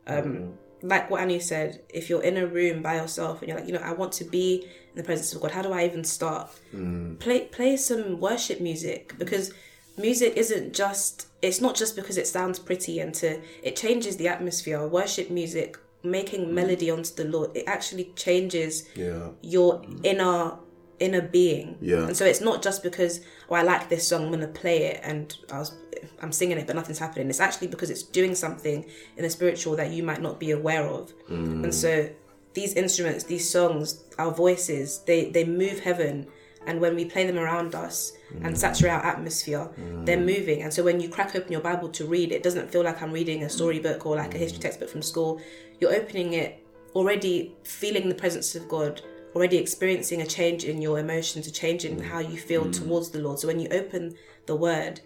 Um 0.07 0.15
mm-hmm. 0.15 0.87
like 0.87 1.09
what 1.09 1.21
annie 1.21 1.39
said 1.39 1.81
if 1.89 2.09
you're 2.09 2.21
in 2.21 2.37
a 2.37 2.45
room 2.45 2.81
by 2.81 2.95
yourself 2.97 3.41
and 3.41 3.49
you're 3.49 3.57
like 3.57 3.67
you 3.67 3.73
know 3.73 3.79
i 3.79 3.91
want 3.91 4.11
to 4.11 4.23
be 4.23 4.67
in 4.91 4.95
the 4.95 5.03
presence 5.03 5.33
of 5.33 5.41
god 5.41 5.51
how 5.51 5.61
do 5.61 5.71
i 5.71 5.85
even 5.85 6.03
start? 6.03 6.51
Mm. 6.73 7.17
Play 7.19 7.39
play 7.45 7.77
some 7.77 8.19
worship 8.19 8.59
music 8.61 9.13
because 9.17 9.53
music 9.97 10.33
isn't 10.35 10.73
just 10.73 11.27
it's 11.41 11.61
not 11.61 11.75
just 11.75 11.95
because 11.95 12.17
it 12.17 12.27
sounds 12.27 12.59
pretty 12.59 12.99
and 12.99 13.13
to 13.15 13.41
it 13.63 13.75
changes 13.75 14.17
the 14.17 14.27
atmosphere. 14.27 14.85
Worship 14.87 15.29
music 15.29 15.77
making 16.05 16.45
mm. 16.45 16.51
melody 16.51 16.89
onto 16.89 17.13
the 17.15 17.25
lord 17.25 17.55
it 17.55 17.63
actually 17.67 18.11
changes 18.15 18.87
Yeah. 18.95 19.29
your 19.41 19.83
inner 20.03 20.59
inner 20.99 21.21
being. 21.21 21.77
Yeah. 21.81 22.05
and 22.07 22.15
so 22.15 22.25
it's 22.25 22.41
not 22.41 22.63
just 22.63 22.81
because 22.81 23.19
oh 23.49 23.55
i 23.55 23.63
like 23.63 23.89
this 23.89 24.07
song 24.07 24.25
i'm 24.25 24.31
gonna 24.31 24.47
play 24.47 24.83
it 24.83 25.01
and 25.03 25.35
i 25.51 25.59
was 25.59 25.73
i'm 26.21 26.31
singing 26.31 26.57
it 26.57 26.67
but 26.67 26.75
nothing's 26.75 26.99
happening. 26.99 27.29
It's 27.29 27.39
actually 27.39 27.67
because 27.67 27.89
it's 27.89 28.03
doing 28.03 28.35
something 28.35 28.85
in 29.17 29.23
the 29.23 29.29
spiritual 29.29 29.75
that 29.75 29.91
you 29.91 30.03
might 30.03 30.21
not 30.21 30.39
be 30.39 30.51
aware 30.51 30.85
of. 30.87 31.13
Mm. 31.29 31.63
And 31.63 31.73
so 31.73 32.09
these 32.53 32.73
instruments 32.73 33.23
these 33.25 33.49
songs 33.49 34.03
our 34.17 34.31
voices 34.33 35.01
they 35.05 35.29
they 35.31 35.43
move 35.43 35.79
heaven. 35.79 36.27
And 36.67 36.81
when 36.81 36.95
we 36.95 37.05
play 37.05 37.27
them 37.27 37.37
around 37.37 37.75
us 37.75 38.13
and 38.41 38.55
mm. 38.55 38.57
saturate 38.57 38.91
our 38.93 39.05
atmosphere 39.05 39.69
they're 40.03 40.19
moving. 40.19 40.63
And 40.63 40.73
so 40.73 40.81
when 40.83 40.99
you 40.99 41.09
crack 41.09 41.35
open 41.35 41.51
your 41.51 41.61
bible 41.61 41.89
to 41.89 42.05
read 42.05 42.31
it 42.31 42.41
doesn't 42.41 42.71
feel 42.71 42.83
like 42.83 43.01
i'm 43.01 43.11
reading 43.11 43.43
a 43.43 43.49
storybook 43.49 44.05
or 44.05 44.15
like 44.15 44.33
a 44.33 44.37
history 44.37 44.59
textbook 44.59 44.89
from 44.89 45.01
school 45.01 45.41
you're 45.79 45.93
opening 45.93 46.33
it 46.33 46.65
already 46.93 47.55
feeling 47.63 48.09
the 48.09 48.15
presence 48.15 48.55
of 48.55 48.67
god 48.69 49.01
already 49.35 49.57
experiencing 49.57 50.21
a 50.21 50.25
change 50.25 50.63
in 50.63 50.81
your 50.81 50.97
emotions 50.97 51.45
a 51.47 51.51
change 51.51 51.83
in 51.83 52.01
how 52.01 52.19
you 52.19 52.37
feel 52.37 52.71
towards 52.71 53.09
the 53.09 53.19
lord. 53.19 53.37
So 53.37 53.47
when 53.47 53.59
you 53.59 53.67
open 53.69 54.15
the 54.45 54.55
word 54.55 55.01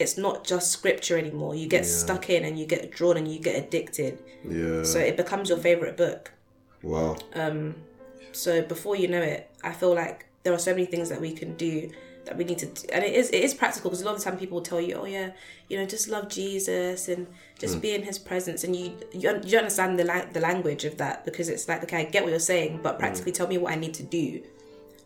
it's 0.00 0.16
not 0.16 0.44
just 0.44 0.70
scripture 0.70 1.18
anymore. 1.18 1.54
You 1.54 1.66
get 1.66 1.84
stuck 1.84 2.30
in 2.30 2.44
and 2.44 2.58
you 2.58 2.66
get 2.66 2.90
drawn 2.90 3.16
and 3.16 3.26
you 3.26 3.38
get 3.38 3.56
addicted. 3.56 4.22
Yeah. 4.48 4.84
so 4.84 4.98
it 4.98 5.16
becomes 5.16 5.48
your 5.48 5.58
favorite 5.58 5.96
book. 5.96 6.32
Wow. 6.82 7.16
Um, 7.34 7.74
so 8.32 8.62
before 8.62 8.96
you 8.96 9.08
know 9.08 9.20
it, 9.20 9.50
I 9.64 9.72
feel 9.72 9.94
like 9.94 10.26
there 10.44 10.52
are 10.52 10.58
so 10.58 10.72
many 10.72 10.86
things 10.86 11.08
that 11.08 11.20
we 11.20 11.32
can 11.32 11.56
do 11.56 11.90
that 12.28 12.36
we 12.36 12.44
need 12.44 12.58
to, 12.58 12.66
do. 12.66 12.86
and 12.92 13.02
it 13.02 13.14
is 13.14 13.30
it 13.30 13.42
is 13.42 13.54
practical 13.54 13.90
because 13.90 14.02
a 14.02 14.04
lot 14.04 14.14
of 14.14 14.18
the 14.22 14.30
time 14.30 14.38
people 14.38 14.56
will 14.56 14.62
tell 14.62 14.80
you, 14.80 14.94
oh 14.96 15.06
yeah, 15.06 15.30
you 15.68 15.78
know, 15.78 15.86
just 15.86 16.08
love 16.08 16.28
Jesus 16.28 17.08
and 17.08 17.26
just 17.58 17.78
mm. 17.78 17.80
be 17.80 17.94
in 17.94 18.02
His 18.02 18.18
presence, 18.18 18.64
and 18.64 18.76
you 18.76 18.92
you, 19.12 19.20
you 19.20 19.50
don't 19.52 19.60
understand 19.60 19.98
the 19.98 20.04
la- 20.04 20.26
the 20.30 20.40
language 20.40 20.84
of 20.84 20.98
that 20.98 21.24
because 21.24 21.48
it's 21.48 21.66
like 21.68 21.82
okay, 21.84 21.96
I 21.96 22.04
get 22.04 22.22
what 22.22 22.30
you're 22.30 22.38
saying, 22.38 22.80
but 22.82 22.96
mm. 22.96 22.98
practically 22.98 23.32
tell 23.32 23.48
me 23.48 23.56
what 23.56 23.72
I 23.72 23.76
need 23.76 23.94
to 23.94 24.02
do. 24.02 24.42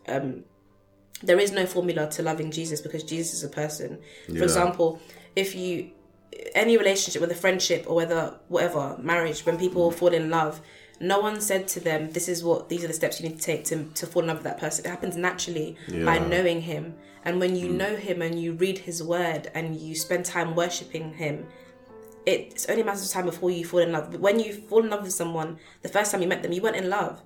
Um, 0.07 0.43
there 1.21 1.39
is 1.39 1.53
no 1.53 1.65
formula 1.65 2.09
to 2.11 2.21
loving 2.21 2.51
Jesus 2.51 2.81
because 2.81 3.03
Jesus 3.03 3.35
is 3.35 3.43
a 3.45 3.49
person. 3.49 3.99
For 4.27 4.43
example, 4.43 4.99
if 5.37 5.55
you 5.55 5.91
any 6.53 6.77
relationship, 6.77 7.21
whether 7.21 7.33
friendship 7.33 7.85
or 7.87 7.95
whether 7.95 8.37
whatever 8.49 8.97
marriage, 8.99 9.45
when 9.45 9.57
people 9.57 9.91
mm. 9.91 9.95
fall 9.95 10.09
in 10.09 10.29
love, 10.29 10.59
no 11.03 11.19
one 11.19 11.41
said 11.41 11.67
to 11.69 11.79
them, 11.79 12.11
"This 12.11 12.27
is 12.27 12.43
what 12.43 12.69
these 12.69 12.83
are 12.83 12.87
the 12.87 12.93
steps 12.93 13.19
you 13.19 13.27
need 13.27 13.39
to 13.39 13.45
take 13.45 13.65
to 13.65 13.83
to 13.99 14.07
fall 14.07 14.21
in 14.23 14.29
love 14.29 14.37
with 14.37 14.45
that 14.45 14.59
person." 14.59 14.85
It 14.85 14.89
happens 14.89 15.15
naturally 15.17 15.75
by 16.05 16.17
knowing 16.19 16.61
him, 16.61 16.95
and 17.25 17.39
when 17.39 17.55
you 17.55 17.67
mm. 17.67 17.75
know 17.75 17.95
him 17.95 18.21
and 18.21 18.41
you 18.41 18.53
read 18.53 18.79
his 18.79 19.03
word 19.03 19.51
and 19.53 19.75
you 19.75 19.95
spend 19.95 20.25
time 20.25 20.55
worshiping 20.55 21.13
him, 21.13 21.45
it's 22.25 22.65
only 22.69 22.81
a 22.81 22.85
matter 22.85 23.03
of 23.03 23.09
time 23.09 23.25
before 23.25 23.51
you 23.51 23.65
fall 23.65 23.81
in 23.81 23.91
love. 23.91 24.11
But 24.11 24.21
when 24.21 24.39
you 24.39 24.53
fall 24.53 24.83
in 24.83 24.89
love 24.89 25.03
with 25.03 25.13
someone, 25.13 25.57
the 25.81 25.89
first 25.89 26.11
time 26.11 26.21
you 26.21 26.27
met 26.27 26.41
them, 26.41 26.53
you 26.53 26.61
weren't 26.61 26.77
in 26.77 26.89
love. 26.89 27.21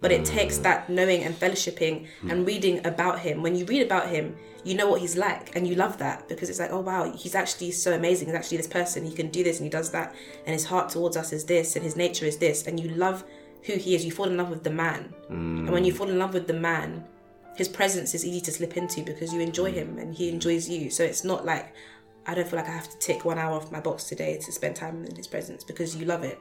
But 0.00 0.12
it 0.12 0.22
mm. 0.22 0.26
takes 0.26 0.58
that 0.58 0.88
knowing 0.88 1.24
and 1.24 1.34
fellowshipping 1.34 2.06
and 2.22 2.44
mm. 2.44 2.46
reading 2.46 2.86
about 2.86 3.18
him. 3.20 3.42
When 3.42 3.56
you 3.56 3.64
read 3.64 3.82
about 3.82 4.08
him, 4.08 4.36
you 4.64 4.74
know 4.74 4.88
what 4.88 5.00
he's 5.00 5.16
like, 5.16 5.54
and 5.56 5.66
you 5.66 5.74
love 5.74 5.98
that 5.98 6.28
because 6.28 6.48
it's 6.50 6.58
like, 6.58 6.70
oh 6.70 6.80
wow, 6.80 7.10
he's 7.12 7.34
actually 7.34 7.70
so 7.70 7.94
amazing. 7.94 8.28
He's 8.28 8.36
actually 8.36 8.58
this 8.58 8.66
person. 8.66 9.04
He 9.04 9.12
can 9.12 9.28
do 9.28 9.42
this 9.42 9.58
and 9.58 9.64
he 9.64 9.70
does 9.70 9.90
that, 9.90 10.14
and 10.46 10.52
his 10.52 10.64
heart 10.64 10.90
towards 10.90 11.16
us 11.16 11.32
is 11.32 11.44
this, 11.44 11.74
and 11.76 11.84
his 11.84 11.96
nature 11.96 12.26
is 12.26 12.36
this, 12.38 12.66
and 12.66 12.78
you 12.78 12.88
love 12.90 13.24
who 13.62 13.74
he 13.74 13.94
is. 13.94 14.04
You 14.04 14.12
fall 14.12 14.26
in 14.26 14.36
love 14.36 14.50
with 14.50 14.62
the 14.64 14.70
man, 14.70 15.14
and 15.28 15.70
when 15.70 15.84
you 15.84 15.92
mm. 15.92 15.96
fall 15.96 16.08
in 16.08 16.18
love 16.18 16.34
with 16.34 16.46
the 16.46 16.54
man, 16.54 17.04
his 17.56 17.68
presence 17.68 18.14
is 18.14 18.24
easy 18.24 18.40
to 18.42 18.52
slip 18.52 18.76
into 18.76 19.02
because 19.02 19.32
you 19.32 19.40
enjoy 19.40 19.72
him 19.72 19.98
and 19.98 20.14
he 20.14 20.28
enjoys 20.28 20.68
you. 20.68 20.90
So 20.90 21.02
it's 21.02 21.24
not 21.24 21.44
like 21.44 21.74
I 22.24 22.34
don't 22.34 22.46
feel 22.46 22.58
like 22.58 22.68
I 22.68 22.72
have 22.72 22.88
to 22.90 22.98
tick 22.98 23.24
one 23.24 23.38
hour 23.38 23.56
off 23.56 23.72
my 23.72 23.80
box 23.80 24.04
today 24.04 24.38
to 24.38 24.52
spend 24.52 24.76
time 24.76 25.04
in 25.06 25.16
his 25.16 25.26
presence 25.26 25.64
because 25.64 25.96
you 25.96 26.04
love 26.04 26.22
it. 26.22 26.38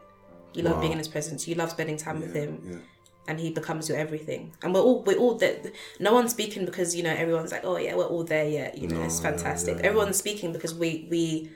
You 0.53 0.63
love 0.63 0.79
being 0.79 0.91
in 0.91 0.97
his 0.97 1.07
presence. 1.07 1.47
You 1.47 1.55
love 1.55 1.71
spending 1.71 1.97
time 1.97 2.19
with 2.19 2.33
him. 2.33 2.83
And 3.27 3.39
he 3.39 3.49
becomes 3.51 3.89
your 3.89 3.97
everything, 3.97 4.53
and 4.63 4.73
we're 4.73 4.79
all 4.81 5.03
we're 5.03 5.17
all 5.17 5.35
there. 5.35 5.57
No 5.99 6.13
one's 6.13 6.31
speaking 6.31 6.63
because 6.65 6.95
you 6.95 7.03
know 7.03 7.11
everyone's 7.13 7.51
like, 7.51 7.65
oh 7.65 7.77
yeah, 7.77 7.93
we're 7.95 8.05
all 8.05 8.23
there 8.23 8.47
yet. 8.47 8.77
You 8.77 8.87
know, 8.87 9.01
it's 9.03 9.19
fantastic. 9.19 9.77
Everyone's 9.83 10.15
speaking 10.17 10.53
because 10.53 10.73
we 10.73 11.07
we 11.11 11.49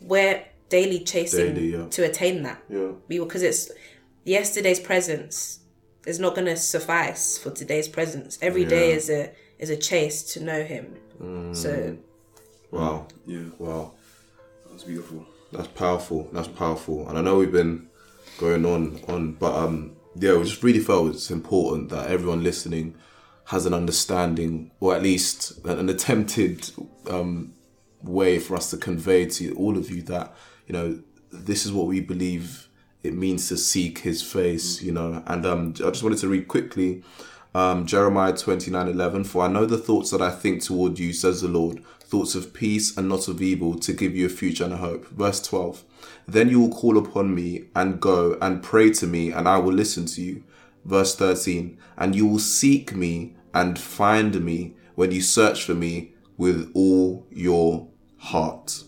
we're 0.00 0.42
daily 0.70 1.00
chasing 1.00 1.54
Daily, 1.54 1.72
yeah. 1.72 1.86
to 1.88 2.02
attain 2.04 2.42
that. 2.44 2.62
Yeah. 2.70 2.92
We 3.08 3.18
because 3.18 3.42
it's 3.42 3.70
yesterday's 4.24 4.80
presence 4.80 5.60
is 6.06 6.18
not 6.18 6.34
going 6.34 6.46
to 6.46 6.56
suffice 6.56 7.36
for 7.36 7.50
today's 7.50 7.88
presence. 7.88 8.38
Every 8.40 8.64
day 8.64 8.88
Yeah. 8.90 8.96
is 8.96 9.10
a 9.10 9.32
is 9.58 9.68
a 9.70 9.76
chase 9.76 10.22
to 10.32 10.42
know 10.42 10.62
Him. 10.64 10.96
So 11.54 11.98
Wow. 12.70 13.06
Yeah, 13.26 13.50
Wow. 13.58 13.92
that's 14.70 14.84
beautiful. 14.84 15.26
That's 15.52 15.68
powerful. 15.68 16.28
That's 16.32 16.48
powerful. 16.48 17.06
And 17.08 17.18
I 17.18 17.20
know 17.20 17.36
we've 17.38 17.52
been 17.52 17.88
going 18.38 18.64
on 18.64 18.98
on, 19.08 19.32
but 19.34 19.54
um, 19.54 19.92
yeah, 20.14 20.36
we 20.36 20.44
just 20.44 20.62
really 20.62 20.80
felt 20.80 21.14
it's 21.14 21.30
important 21.30 21.88
that 21.90 22.10
everyone 22.10 22.42
listening 22.42 22.94
has 23.46 23.66
an 23.66 23.74
understanding, 23.74 24.70
or 24.80 24.94
at 24.94 25.02
least 25.02 25.64
an, 25.64 25.88
attempted 25.88 26.70
um, 27.08 27.54
way 28.02 28.38
for 28.38 28.56
us 28.56 28.70
to 28.70 28.76
convey 28.76 29.26
to 29.26 29.54
all 29.54 29.76
of 29.76 29.90
you 29.90 30.02
that 30.02 30.34
you 30.66 30.72
know 30.72 31.00
this 31.30 31.64
is 31.64 31.72
what 31.72 31.86
we 31.86 32.00
believe 32.00 32.68
it 33.02 33.14
means 33.14 33.48
to 33.48 33.56
seek 33.56 33.98
His 33.98 34.22
face. 34.22 34.82
You 34.82 34.92
know, 34.92 35.22
and 35.26 35.46
um, 35.46 35.74
I 35.78 35.90
just 35.90 36.02
wanted 36.02 36.18
to 36.18 36.28
read 36.28 36.48
quickly 36.48 37.02
um, 37.54 37.86
Jeremiah 37.86 38.36
twenty 38.36 38.70
nine 38.70 38.88
eleven. 38.88 39.24
For 39.24 39.44
I 39.44 39.48
know 39.48 39.66
the 39.66 39.78
thoughts 39.78 40.10
that 40.10 40.22
I 40.22 40.30
think 40.30 40.62
toward 40.62 40.98
you, 40.98 41.12
says 41.12 41.40
the 41.40 41.48
Lord, 41.48 41.82
thoughts 42.12 42.34
of 42.34 42.52
peace 42.52 42.94
and 42.94 43.08
not 43.08 43.26
of 43.26 43.40
evil, 43.40 43.78
to 43.78 43.90
give 43.94 44.14
you 44.14 44.26
a 44.26 44.28
future 44.28 44.64
and 44.64 44.74
a 44.74 44.76
hope. 44.76 45.06
Verse 45.08 45.40
12. 45.40 45.82
Then 46.28 46.50
you 46.50 46.60
will 46.60 46.76
call 46.76 46.98
upon 46.98 47.34
me 47.34 47.64
and 47.74 48.00
go 48.00 48.36
and 48.42 48.62
pray 48.62 48.90
to 48.90 49.06
me, 49.06 49.32
and 49.32 49.48
I 49.48 49.56
will 49.56 49.72
listen 49.72 50.04
to 50.06 50.20
you. 50.20 50.44
Verse 50.84 51.16
13. 51.16 51.78
And 51.96 52.14
you 52.14 52.26
will 52.26 52.38
seek 52.38 52.94
me 52.94 53.34
and 53.54 53.78
find 53.78 54.44
me 54.44 54.74
when 54.94 55.10
you 55.10 55.22
search 55.22 55.64
for 55.64 55.74
me 55.74 56.12
with 56.36 56.70
all 56.74 57.26
your 57.30 57.88
heart 58.18 58.84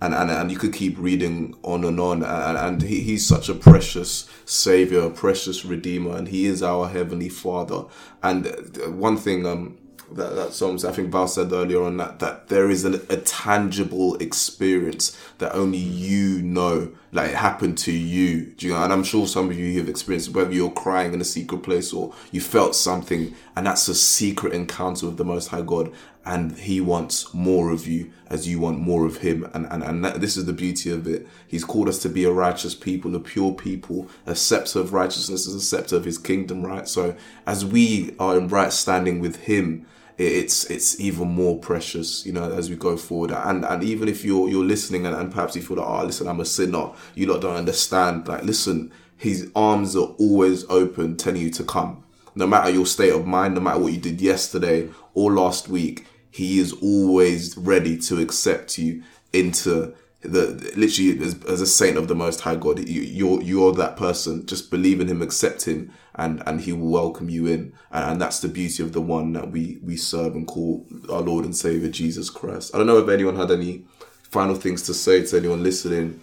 and 0.00 0.14
and, 0.14 0.30
and 0.30 0.50
you 0.50 0.56
could 0.56 0.72
keep 0.72 0.96
reading 0.98 1.56
on 1.62 1.84
and 1.84 1.98
on 1.98 2.22
and, 2.22 2.56
and 2.56 2.82
he, 2.82 3.00
he's 3.00 3.26
such 3.26 3.48
a 3.48 3.54
precious 3.54 4.28
savior 4.44 5.00
a 5.00 5.10
precious 5.10 5.64
redeemer 5.64 6.16
and 6.16 6.28
he 6.28 6.46
is 6.46 6.62
our 6.62 6.88
heavenly 6.88 7.28
father 7.28 7.84
and 8.22 8.46
uh, 8.46 8.90
one 8.90 9.16
thing 9.16 9.46
um 9.46 9.76
that, 10.12 10.34
that 10.34 10.52
Psalms, 10.52 10.84
I 10.84 10.92
think 10.92 11.10
Val 11.10 11.28
said 11.28 11.52
earlier 11.52 11.82
on 11.82 11.96
that, 11.98 12.18
that 12.18 12.48
there 12.48 12.70
is 12.70 12.84
an, 12.84 12.94
a 13.08 13.16
tangible 13.16 14.16
experience 14.16 15.16
that 15.38 15.54
only 15.54 15.78
you 15.78 16.42
know, 16.42 16.92
like 17.12 17.30
it 17.30 17.36
happened 17.36 17.78
to 17.78 17.92
you. 17.92 18.52
You 18.58 18.70
know? 18.70 18.82
And 18.82 18.92
I'm 18.92 19.04
sure 19.04 19.26
some 19.26 19.50
of 19.50 19.58
you 19.58 19.78
have 19.78 19.88
experienced 19.88 20.30
whether 20.30 20.52
you're 20.52 20.70
crying 20.70 21.14
in 21.14 21.20
a 21.20 21.24
secret 21.24 21.62
place 21.62 21.92
or 21.92 22.14
you 22.32 22.40
felt 22.40 22.74
something, 22.74 23.34
and 23.56 23.66
that's 23.66 23.88
a 23.88 23.94
secret 23.94 24.52
encounter 24.52 25.06
with 25.06 25.16
the 25.16 25.24
Most 25.24 25.48
High 25.48 25.62
God 25.62 25.92
and 26.28 26.58
he 26.58 26.78
wants 26.78 27.32
more 27.32 27.70
of 27.70 27.86
you 27.86 28.10
as 28.28 28.46
you 28.46 28.60
want 28.60 28.78
more 28.78 29.06
of 29.06 29.18
him 29.18 29.48
and 29.54 29.64
and, 29.70 29.82
and 29.82 30.04
that, 30.04 30.20
this 30.20 30.36
is 30.36 30.44
the 30.44 30.52
beauty 30.52 30.90
of 30.90 31.06
it 31.06 31.26
he's 31.46 31.64
called 31.64 31.88
us 31.88 31.98
to 32.00 32.08
be 32.08 32.24
a 32.24 32.30
righteous 32.30 32.74
people 32.74 33.16
a 33.16 33.20
pure 33.20 33.52
people 33.52 34.06
a 34.26 34.34
scepter 34.34 34.78
of 34.78 34.92
righteousness 34.92 35.46
a 35.46 35.60
scepter 35.60 35.96
of 35.96 36.04
his 36.04 36.18
kingdom 36.18 36.66
right 36.66 36.86
so 36.86 37.16
as 37.46 37.64
we 37.64 38.14
are 38.18 38.36
in 38.36 38.46
right 38.46 38.72
standing 38.72 39.20
with 39.20 39.36
him 39.36 39.86
it's 40.18 40.64
it's 40.64 40.98
even 41.00 41.28
more 41.28 41.58
precious 41.58 42.26
you 42.26 42.32
know 42.32 42.50
as 42.52 42.68
we 42.68 42.76
go 42.76 42.96
forward. 42.96 43.30
And 43.30 43.64
and 43.64 43.82
even 43.84 44.08
if 44.08 44.24
you're 44.24 44.48
you're 44.48 44.64
listening 44.64 45.06
and, 45.06 45.14
and 45.14 45.32
perhaps 45.32 45.54
you 45.56 45.62
feel 45.62 45.76
like 45.76 45.88
oh 45.88 46.04
listen 46.04 46.26
i'm 46.26 46.40
a 46.40 46.44
sinner 46.44 46.90
you 47.14 47.26
lot 47.26 47.40
don't 47.40 47.56
understand. 47.56 48.26
Like 48.26 48.42
listen 48.42 48.92
his 49.18 49.50
arms 49.54 49.96
are 49.96 50.14
always 50.18 50.64
open 50.70 51.16
telling 51.16 51.42
you 51.42 51.50
to 51.50 51.64
come. 51.64 52.04
No 52.34 52.46
matter 52.46 52.70
your 52.70 52.86
state 52.86 53.12
of 53.12 53.26
mind, 53.26 53.56
no 53.56 53.60
matter 53.60 53.80
what 53.80 53.92
you 53.92 53.98
did 53.98 54.20
yesterday 54.20 54.88
or 55.12 55.32
last 55.32 55.68
week, 55.68 56.06
he 56.30 56.60
is 56.60 56.72
always 56.74 57.56
ready 57.58 57.98
to 57.98 58.20
accept 58.20 58.78
you 58.78 59.02
into 59.32 59.92
the 60.20 60.72
literally 60.76 61.18
as, 61.24 61.42
as 61.44 61.60
a 61.60 61.66
saint 61.66 61.96
of 61.96 62.08
the 62.08 62.14
Most 62.14 62.40
High 62.40 62.56
God. 62.56 62.86
You, 62.88 63.02
you're 63.02 63.42
you're 63.42 63.72
that 63.74 63.96
person. 63.96 64.46
Just 64.46 64.70
believe 64.70 65.00
in 65.00 65.08
him, 65.08 65.22
accept 65.22 65.66
him, 65.66 65.92
and 66.14 66.42
and 66.46 66.60
he 66.60 66.72
will 66.72 66.90
welcome 66.90 67.28
you 67.28 67.46
in. 67.46 67.72
And, 67.90 68.12
and 68.12 68.20
that's 68.20 68.40
the 68.40 68.48
beauty 68.48 68.82
of 68.82 68.92
the 68.92 69.00
one 69.00 69.32
that 69.34 69.50
we 69.50 69.78
we 69.82 69.96
serve 69.96 70.34
and 70.34 70.46
call 70.46 70.86
our 71.10 71.20
Lord 71.20 71.44
and 71.44 71.56
Savior 71.56 71.88
Jesus 71.88 72.30
Christ. 72.30 72.74
I 72.74 72.78
don't 72.78 72.86
know 72.86 72.98
if 72.98 73.08
anyone 73.08 73.36
had 73.36 73.50
any 73.50 73.84
final 74.22 74.54
things 74.54 74.82
to 74.82 74.94
say 74.94 75.24
to 75.24 75.36
anyone 75.36 75.62
listening. 75.62 76.20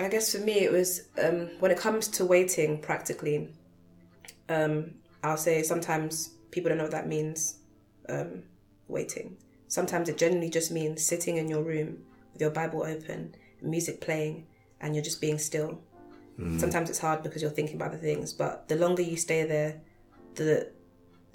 I 0.00 0.08
guess 0.08 0.32
for 0.32 0.38
me 0.44 0.60
it 0.60 0.70
was 0.70 1.08
um, 1.22 1.48
when 1.58 1.70
it 1.70 1.78
comes 1.78 2.08
to 2.08 2.24
waiting 2.24 2.80
practically. 2.80 3.48
Um, 4.48 4.94
I'll 5.22 5.36
say 5.36 5.62
sometimes 5.62 6.30
people 6.50 6.68
don't 6.68 6.78
know 6.78 6.84
what 6.84 6.92
that 6.92 7.08
means. 7.08 7.58
Um, 8.08 8.44
waiting. 8.86 9.36
Sometimes 9.66 10.08
it 10.08 10.16
generally 10.16 10.48
just 10.48 10.70
means 10.70 11.04
sitting 11.04 11.36
in 11.36 11.48
your 11.48 11.62
room 11.62 11.98
with 12.38 12.42
your 12.42 12.50
Bible 12.50 12.82
open, 12.84 13.34
music 13.60 14.00
playing, 14.00 14.46
and 14.80 14.94
you're 14.94 15.04
just 15.04 15.20
being 15.20 15.38
still. 15.38 15.80
Mm. 16.38 16.60
Sometimes 16.60 16.88
it's 16.88 17.00
hard 17.00 17.22
because 17.24 17.42
you're 17.42 17.50
thinking 17.50 17.76
about 17.76 17.90
the 17.90 17.98
things, 17.98 18.32
but 18.32 18.68
the 18.68 18.76
longer 18.76 19.02
you 19.02 19.16
stay 19.16 19.44
there, 19.44 19.80
the 20.36 20.70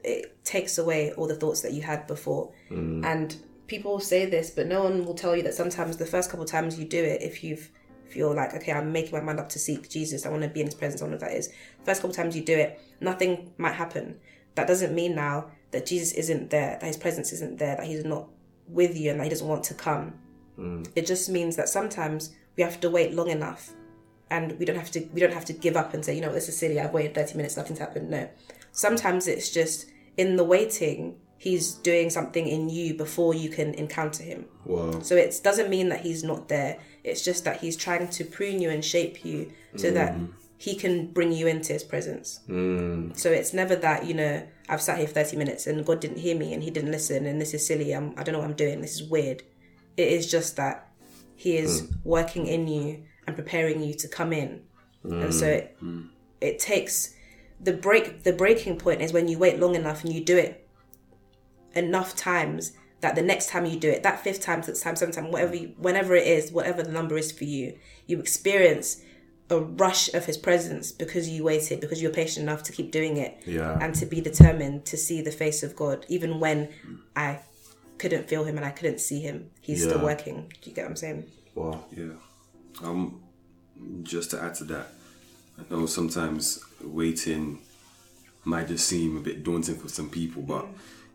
it 0.03 0.43
takes 0.43 0.77
away 0.77 1.13
all 1.13 1.27
the 1.27 1.35
thoughts 1.35 1.61
that 1.61 1.73
you 1.73 1.81
had 1.81 2.07
before. 2.07 2.51
Mm. 2.69 3.05
And 3.05 3.35
people 3.67 3.99
say 3.99 4.25
this, 4.25 4.49
but 4.49 4.67
no 4.67 4.83
one 4.83 5.05
will 5.05 5.13
tell 5.13 5.35
you 5.35 5.43
that 5.43 5.53
sometimes 5.53 5.97
the 5.97 6.05
first 6.05 6.29
couple 6.29 6.45
times 6.45 6.79
you 6.79 6.85
do 6.85 7.03
it, 7.03 7.21
if 7.21 7.43
you've 7.43 7.69
if 8.07 8.17
you're 8.17 8.35
like, 8.35 8.53
okay, 8.53 8.71
I'm 8.71 8.91
making 8.91 9.11
my 9.11 9.21
mind 9.21 9.39
up 9.39 9.49
to 9.49 9.59
seek 9.59 9.89
Jesus, 9.89 10.25
I 10.25 10.29
want 10.29 10.43
to 10.43 10.49
be 10.49 10.59
in 10.59 10.67
His 10.67 10.75
presence, 10.75 11.01
I 11.01 11.05
don't 11.05 11.11
know 11.11 11.17
what 11.17 11.31
that 11.31 11.35
is. 11.35 11.51
First 11.83 12.01
couple 12.01 12.13
times 12.13 12.35
you 12.35 12.43
do 12.43 12.55
it, 12.55 12.79
nothing 13.01 13.51
might 13.57 13.73
happen. 13.73 14.19
That 14.55 14.67
doesn't 14.67 14.93
mean 14.93 15.15
now 15.15 15.49
that 15.71 15.87
Jesus 15.87 16.11
isn't 16.13 16.51
there, 16.51 16.77
that 16.79 16.85
His 16.85 16.97
presence 16.97 17.33
isn't 17.33 17.57
there, 17.57 17.75
that 17.75 17.87
He's 17.87 18.05
not 18.05 18.27
with 18.67 18.95
you, 18.95 19.09
and 19.09 19.19
that 19.19 19.23
He 19.23 19.29
doesn't 19.31 19.47
want 19.47 19.63
to 19.65 19.73
come. 19.73 20.13
It 20.95 21.05
just 21.05 21.29
means 21.29 21.55
that 21.55 21.69
sometimes 21.69 22.31
we 22.55 22.63
have 22.63 22.79
to 22.81 22.89
wait 22.89 23.13
long 23.13 23.29
enough, 23.29 23.71
and 24.29 24.57
we 24.59 24.65
don't 24.65 24.75
have 24.75 24.91
to 24.91 25.01
we 25.13 25.19
don't 25.19 25.33
have 25.33 25.45
to 25.45 25.53
give 25.53 25.75
up 25.75 25.93
and 25.93 26.03
say, 26.03 26.15
you 26.15 26.21
know, 26.21 26.31
this 26.31 26.49
is 26.49 26.57
silly. 26.57 26.79
I've 26.79 26.93
waited 26.93 27.15
thirty 27.15 27.35
minutes, 27.35 27.57
nothing's 27.57 27.79
happened. 27.79 28.09
No, 28.09 28.29
sometimes 28.71 29.27
it's 29.27 29.49
just 29.49 29.87
in 30.17 30.35
the 30.35 30.43
waiting. 30.43 31.17
He's 31.37 31.73
doing 31.73 32.09
something 32.09 32.47
in 32.47 32.69
you 32.69 32.93
before 32.93 33.33
you 33.33 33.49
can 33.49 33.73
encounter 33.73 34.23
him. 34.23 34.45
Wow. 34.63 35.01
So 35.01 35.17
it 35.17 35.41
doesn't 35.43 35.69
mean 35.69 35.89
that 35.89 35.99
he's 35.99 36.23
not 36.23 36.47
there. 36.47 36.79
It's 37.03 37.21
just 37.21 37.43
that 37.43 37.59
he's 37.59 37.75
trying 37.75 38.07
to 38.07 38.23
prune 38.23 38.61
you 38.61 38.69
and 38.69 38.83
shape 38.83 39.25
you 39.25 39.51
so 39.75 39.91
that 39.91 40.15
he 40.63 40.75
can 40.75 41.07
bring 41.07 41.33
you 41.33 41.45
into 41.47 41.73
his 41.73 41.83
presence. 41.83 42.39
Mm. 42.47 43.17
So 43.17 43.29
it's 43.29 43.53
never 43.53 43.75
that, 43.75 44.05
you 44.05 44.13
know, 44.13 44.47
I've 44.69 44.81
sat 44.81 44.97
here 44.97 45.07
for 45.07 45.15
30 45.15 45.35
minutes 45.35 45.67
and 45.67 45.85
God 45.85 45.99
didn't 45.99 46.19
hear 46.19 46.37
me 46.37 46.53
and 46.53 46.63
he 46.63 46.71
didn't 46.71 46.91
listen 46.91 47.25
and 47.25 47.41
this 47.41 47.53
is 47.53 47.67
silly. 47.67 47.91
I'm, 47.91 48.13
I 48.15 48.23
don't 48.23 48.31
know 48.31 48.39
what 48.39 48.49
I'm 48.49 48.55
doing. 48.55 48.79
This 48.79 48.95
is 48.95 49.03
weird. 49.03 49.43
It 49.97 50.07
is 50.07 50.29
just 50.29 50.55
that 50.55 50.89
he 51.35 51.57
is 51.57 51.81
hmm. 51.81 51.95
working 52.03 52.47
in 52.47 52.67
you 52.67 53.03
and 53.27 53.35
preparing 53.35 53.81
you 53.81 53.93
to 53.95 54.07
come 54.07 54.33
in. 54.33 54.61
And 55.03 55.33
so 55.33 55.47
it, 55.47 55.75
hmm. 55.79 55.99
Hmm. 55.99 56.07
it 56.39 56.59
takes 56.59 57.13
the 57.59 57.73
break, 57.73 58.23
the 58.23 58.33
breaking 58.33 58.77
point 58.77 59.01
is 59.01 59.13
when 59.13 59.27
you 59.27 59.37
wait 59.37 59.59
long 59.59 59.75
enough 59.75 60.03
and 60.03 60.13
you 60.13 60.23
do 60.23 60.37
it 60.37 60.67
enough 61.75 62.15
times 62.15 62.73
that 63.01 63.15
the 63.15 63.21
next 63.21 63.49
time 63.49 63.65
you 63.65 63.77
do 63.77 63.89
it, 63.89 64.03
that 64.03 64.23
fifth 64.23 64.41
time, 64.41 64.63
sixth 64.63 64.83
time, 64.83 64.95
seventh 64.95 65.15
time, 65.15 65.31
whatever, 65.31 65.55
you, 65.55 65.73
whenever 65.77 66.15
it 66.15 66.25
is, 66.25 66.51
whatever 66.51 66.83
the 66.83 66.91
number 66.91 67.17
is 67.17 67.31
for 67.31 67.43
you, 67.43 67.77
you 68.07 68.19
experience 68.19 69.01
a 69.49 69.59
rush 69.59 70.13
of 70.13 70.25
his 70.25 70.37
presence 70.37 70.91
because 70.91 71.27
you 71.27 71.43
waited, 71.43 71.81
because 71.81 72.01
you're 72.01 72.11
patient 72.11 72.43
enough 72.43 72.63
to 72.63 72.71
keep 72.71 72.91
doing 72.91 73.17
it, 73.17 73.41
Yeah. 73.45 73.77
and 73.81 73.93
to 73.95 74.05
be 74.05 74.21
determined 74.21 74.85
to 74.85 74.97
see 74.97 75.21
the 75.21 75.31
face 75.31 75.63
of 75.63 75.75
God, 75.75 76.05
even 76.07 76.39
when 76.39 76.69
I 77.15 77.39
couldn't 77.97 78.27
feel 78.27 78.43
him 78.43 78.57
and 78.57 78.65
I 78.65 78.71
couldn't 78.71 78.99
see 78.99 79.21
him. 79.21 79.49
He's 79.61 79.83
still 79.83 80.03
working. 80.03 80.51
Do 80.61 80.69
you 80.69 80.75
get 80.75 80.83
what 80.83 80.91
I'm 80.91 80.95
saying? 80.95 81.25
Wow. 81.55 81.85
Yeah. 81.95 82.13
Um, 82.83 83.21
just 84.03 84.31
to 84.31 84.41
add 84.41 84.55
to 84.55 84.63
that, 84.65 84.87
I 85.59 85.73
know 85.73 85.85
sometimes 85.85 86.63
waiting 86.81 87.61
might 88.43 88.67
just 88.67 88.87
seem 88.87 89.17
a 89.17 89.19
bit 89.21 89.43
daunting 89.43 89.75
for 89.75 89.87
some 89.87 90.09
people, 90.09 90.41
but 90.41 90.67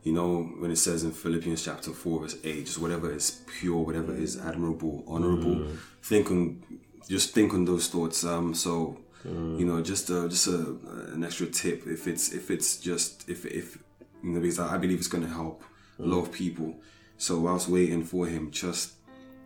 you 0.04 0.12
know 0.12 0.42
when 0.58 0.70
it 0.70 0.76
says 0.76 1.02
in 1.04 1.10
Philippians 1.10 1.64
chapter 1.64 1.90
four 1.90 2.20
verse 2.20 2.36
eight, 2.44 2.66
just 2.66 2.78
whatever 2.78 3.12
is 3.12 3.42
pure, 3.46 3.82
whatever 3.84 4.14
is 4.14 4.38
admirable, 4.38 5.04
honorable, 5.06 5.66
think 6.02 6.30
on, 6.30 6.62
just 7.08 7.34
think 7.34 7.52
on 7.52 7.64
those 7.64 7.88
thoughts. 7.88 8.24
Um, 8.24 8.54
so 8.54 9.00
you 9.24 9.64
know, 9.64 9.82
just 9.82 10.10
uh, 10.10 10.28
just 10.28 10.46
a, 10.46 10.76
an 11.12 11.24
extra 11.24 11.46
tip 11.46 11.86
if 11.86 12.06
it's 12.06 12.32
if 12.32 12.50
it's 12.50 12.78
just 12.78 13.28
if 13.28 13.44
if 13.44 13.76
you 14.22 14.30
know 14.30 14.40
because 14.40 14.58
I 14.58 14.74
I 14.74 14.78
believe 14.78 14.98
it's 14.98 15.08
going 15.08 15.24
to 15.24 15.30
help 15.30 15.62
a 15.98 16.02
lot 16.02 16.20
of 16.20 16.32
people. 16.32 16.76
So 17.16 17.40
whilst 17.40 17.68
waiting 17.68 18.04
for 18.04 18.26
him, 18.26 18.50
just 18.50 18.92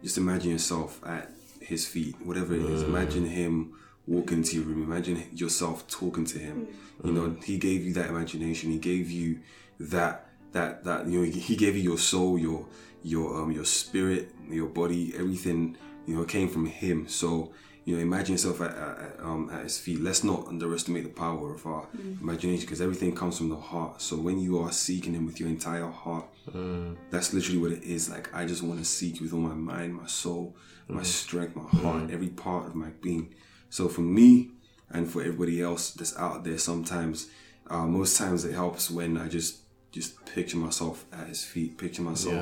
just 0.03 0.19
imagine 0.19 0.51
yourself 0.51 1.01
at 1.07 1.31
his 1.61 1.87
feet, 1.87 2.17
whatever 2.25 2.55
it 2.55 2.63
is. 2.63 2.83
Imagine 2.83 3.25
him 3.27 3.75
walking 4.07 4.39
into 4.39 4.57
your 4.57 4.65
room. 4.65 4.83
Imagine 4.83 5.25
yourself 5.33 5.87
talking 5.89 6.25
to 6.27 6.39
him. 6.39 6.69
You 7.05 7.13
know, 7.13 7.37
he 7.45 7.59
gave 7.59 7.85
you 7.85 7.93
that 7.95 8.11
imagination. 8.11 8.71
He 8.71 8.79
gave 8.79 9.11
you 9.11 9.41
that 9.81 10.29
that 10.53 10.85
that 10.85 11.07
you 11.07 11.21
know. 11.21 11.25
He 11.25 11.57
gave 11.57 11.77
you 11.77 11.83
your 11.83 11.99
soul, 11.99 12.39
your 12.39 12.67
your 13.03 13.41
um 13.41 13.53
your 13.53 13.65
spirit, 13.65 14.31
your 14.49 14.69
body, 14.69 15.15
everything. 15.17 15.77
You 16.07 16.17
know, 16.17 16.25
came 16.25 16.49
from 16.49 16.67
him. 16.67 17.07
So 17.07 17.53
you 17.85 17.97
know, 17.97 18.03
imagine 18.03 18.35
yourself 18.35 18.61
at, 18.61 18.71
at, 18.71 18.99
at, 18.99 19.21
um, 19.21 19.51
at 19.53 19.65
his 19.65 19.79
feet. 19.79 20.01
Let's 20.01 20.23
not 20.23 20.47
underestimate 20.47 21.03
the 21.03 21.11
power 21.11 21.55
of 21.55 21.67
our 21.67 21.87
mm. 21.97 22.21
imagination 22.21 22.65
because 22.65 22.81
everything 22.81 23.15
comes 23.15 23.39
from 23.39 23.49
the 23.49 23.57
heart. 23.57 24.01
So 24.01 24.17
when 24.17 24.39
you 24.39 24.61
are 24.61 24.71
seeking 24.71 25.15
him 25.15 25.27
with 25.27 25.41
your 25.41 25.49
entire 25.49 25.89
heart, 25.89 26.27
mm. 26.49 26.97
that's 27.11 27.35
literally 27.35 27.59
what 27.59 27.73
it 27.73 27.83
is. 27.83 28.09
Like 28.09 28.33
I 28.33 28.45
just 28.47 28.63
want 28.63 28.79
to 28.79 28.85
seek 28.85 29.17
you 29.17 29.23
with 29.23 29.33
all 29.33 29.41
my 29.41 29.55
mind, 29.55 29.95
my 29.95 30.07
soul, 30.07 30.57
my 30.87 31.01
mm. 31.01 31.07
strength, 31.07 31.57
my 31.57 31.69
heart, 31.81 32.11
every 32.11 32.29
part 32.29 32.67
of 32.67 32.75
my 32.75 32.91
being. 33.01 33.35
So 33.69 33.89
for 33.89 34.03
me 34.03 34.51
and 34.91 35.11
for 35.11 35.21
everybody 35.21 35.61
else 35.61 35.91
that's 35.91 36.17
out 36.17 36.45
there, 36.45 36.59
sometimes, 36.59 37.29
uh, 37.69 37.87
most 37.87 38.17
times 38.17 38.45
it 38.45 38.55
helps 38.55 38.91
when 38.91 39.17
I 39.17 39.29
just 39.29 39.59
just 39.91 40.25
picture 40.25 40.57
myself 40.57 41.05
at 41.13 41.29
his 41.29 41.45
feet, 41.45 41.77
picture 41.77 42.03
myself, 42.03 42.35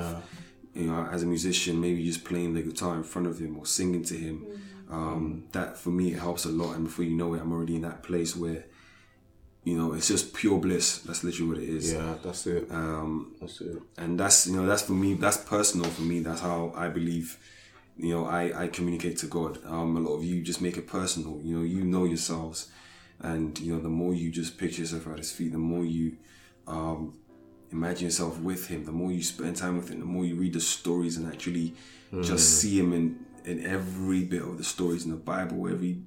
Yeah. 0.74 0.83
you 0.83 0.87
know, 0.88 1.05
as 1.11 1.24
a 1.24 1.26
musician, 1.26 1.81
maybe 1.81 2.05
just 2.05 2.24
playing 2.24 2.55
the 2.55 2.62
guitar 2.62 2.94
in 2.96 3.03
front 3.03 3.26
of 3.26 3.40
him 3.40 3.59
or 3.59 3.66
singing 3.66 4.05
to 4.05 4.14
him. 4.16 4.46
Um, 4.90 5.44
that 5.53 5.76
for 5.79 5.90
me 5.90 6.12
it 6.12 6.18
helps 6.18 6.44
a 6.44 6.48
lot, 6.50 6.74
and 6.74 6.85
before 6.85 7.05
you 7.05 7.16
know 7.16 7.35
it, 7.35 7.40
I'm 7.40 7.53
already 7.53 7.76
in 7.76 7.83
that 7.83 8.03
place 8.03 8.35
where, 8.37 8.64
you 9.64 9.76
know, 9.79 9.92
it's 9.92 10.09
just 10.09 10.35
pure 10.35 10.59
bliss. 10.59 10.98
That's 11.00 11.22
literally 11.22 11.48
what 11.53 11.59
it 11.62 11.68
is. 11.68 11.92
Yeah, 11.92 12.14
that's 12.22 12.46
it. 12.46 12.66
um, 12.70 13.35
That's 13.40 13.61
it. 13.61 13.76
and 13.98 14.18
that's 14.18 14.46
you 14.46 14.57
know 14.57 14.66
that's 14.66 14.83
for 14.83 14.92
me 14.92 15.14
that's 15.14 15.37
personal 15.37 15.88
for 15.90 16.03
me. 16.03 16.20
That's 16.20 16.40
how 16.40 16.72
i 16.76 16.88
believe 16.88 17.38
you 17.96 18.11
know 18.14 18.24
i 18.26 18.64
i 18.64 18.68
communicate 18.68 19.18
to 19.18 19.26
god. 19.26 19.59
Um 19.64 19.96
a 19.96 20.00
lot 20.00 20.16
of 20.16 20.24
you 20.24 20.42
just 20.42 20.61
make 20.61 20.76
it 20.76 20.87
personal. 20.88 21.40
You 21.44 21.59
know 21.59 21.62
you 21.64 21.85
know 21.85 22.05
yourselves. 22.05 22.70
And 23.20 23.59
you 23.61 23.74
know 23.74 23.81
the 23.83 23.88
more 23.90 24.14
you 24.14 24.31
just 24.31 24.57
picture 24.59 24.81
yourself 24.83 25.07
at 25.09 25.18
his 25.18 25.31
feet 25.31 25.53
the 25.53 25.59
more 25.59 25.85
you 25.85 26.16
um 26.66 27.14
imagine 27.70 28.07
yourself 28.07 28.40
with 28.40 28.66
him 28.68 28.85
the 28.87 28.92
more 28.92 29.12
you 29.12 29.22
spend 29.22 29.55
time 29.57 29.76
with 29.76 29.88
him 29.90 30.00
the 30.00 30.07
more 30.07 30.24
you 30.24 30.35
read 30.37 30.55
the 30.55 30.61
stories 30.61 31.16
and 31.18 31.26
actually 31.33 31.74
just 32.22 32.59
see 32.61 32.76
him 32.79 32.92
in 32.92 33.24
in 33.44 33.64
every 33.66 34.24
bit 34.24 34.42
of 34.42 34.59
the 34.59 34.64
stories 34.64 35.05
in 35.05 35.11
the 35.11 35.16
bible 35.16 35.68
every 35.68 35.98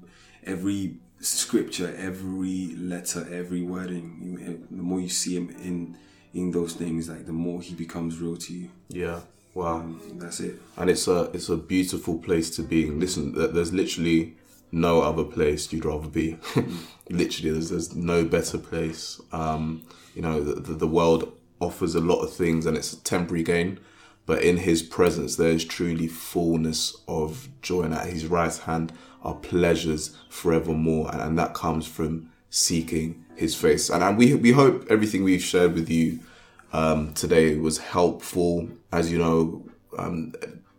every 0.45 0.97
scripture 1.19 1.93
every 1.97 2.75
letter 2.75 3.25
every 3.31 3.61
wording 3.61 4.37
you, 4.39 4.67
the 4.69 4.83
more 4.83 4.99
you 4.99 5.09
see 5.09 5.35
him 5.35 5.49
in 5.61 5.97
in 6.33 6.51
those 6.51 6.73
things 6.73 7.07
like 7.09 7.25
the 7.25 7.31
more 7.31 7.61
he 7.61 7.73
becomes 7.75 8.19
real 8.19 8.35
to 8.35 8.53
you 8.53 8.69
Yeah. 8.89 9.21
Wow. 9.53 9.75
um, 9.77 10.01
that's 10.15 10.39
it 10.39 10.59
and 10.77 10.89
it's 10.89 11.07
a 11.07 11.29
it's 11.33 11.47
a 11.49 11.57
beautiful 11.57 12.17
place 12.17 12.49
to 12.55 12.63
be. 12.63 12.89
Listen, 12.89 13.33
there's 13.53 13.71
literally 13.71 14.35
no 14.71 15.01
other 15.01 15.23
place 15.23 15.71
you'd 15.71 15.85
rather 15.85 16.07
be. 16.09 16.37
literally, 17.11 17.51
there's 17.51 17.69
there's 17.69 17.95
no 17.95 18.25
better 18.25 18.57
place. 18.57 19.21
Um, 19.31 19.83
you 20.15 20.23
know, 20.23 20.41
the, 20.43 20.59
the 20.59 20.73
the 20.73 20.87
world 20.87 21.31
offers 21.59 21.93
a 21.93 21.99
lot 21.99 22.21
of 22.23 22.33
things, 22.33 22.65
and 22.65 22.75
it's 22.75 22.93
a 22.93 22.99
temporary 23.03 23.43
gain. 23.43 23.79
But 24.25 24.43
in 24.43 24.57
His 24.57 24.81
presence, 24.81 25.35
there 25.35 25.49
is 25.49 25.65
truly 25.65 26.07
fullness 26.07 26.95
of 27.07 27.49
joy, 27.61 27.83
and 27.83 27.93
at 27.93 28.07
His 28.07 28.25
right 28.27 28.55
hand 28.55 28.93
are 29.21 29.35
pleasures 29.35 30.15
forevermore, 30.29 31.11
and, 31.11 31.21
and 31.21 31.39
that 31.39 31.53
comes 31.53 31.85
from 31.85 32.29
seeking 32.49 33.25
His 33.35 33.55
face. 33.55 33.89
And, 33.89 34.03
and 34.03 34.17
we 34.17 34.35
we 34.35 34.51
hope 34.51 34.85
everything 34.89 35.23
we've 35.23 35.43
shared 35.43 35.73
with 35.73 35.89
you 35.89 36.19
um, 36.73 37.13
today 37.13 37.55
was 37.57 37.77
helpful. 37.77 38.69
As 38.91 39.11
you 39.11 39.17
know, 39.19 39.63
um, 39.97 40.33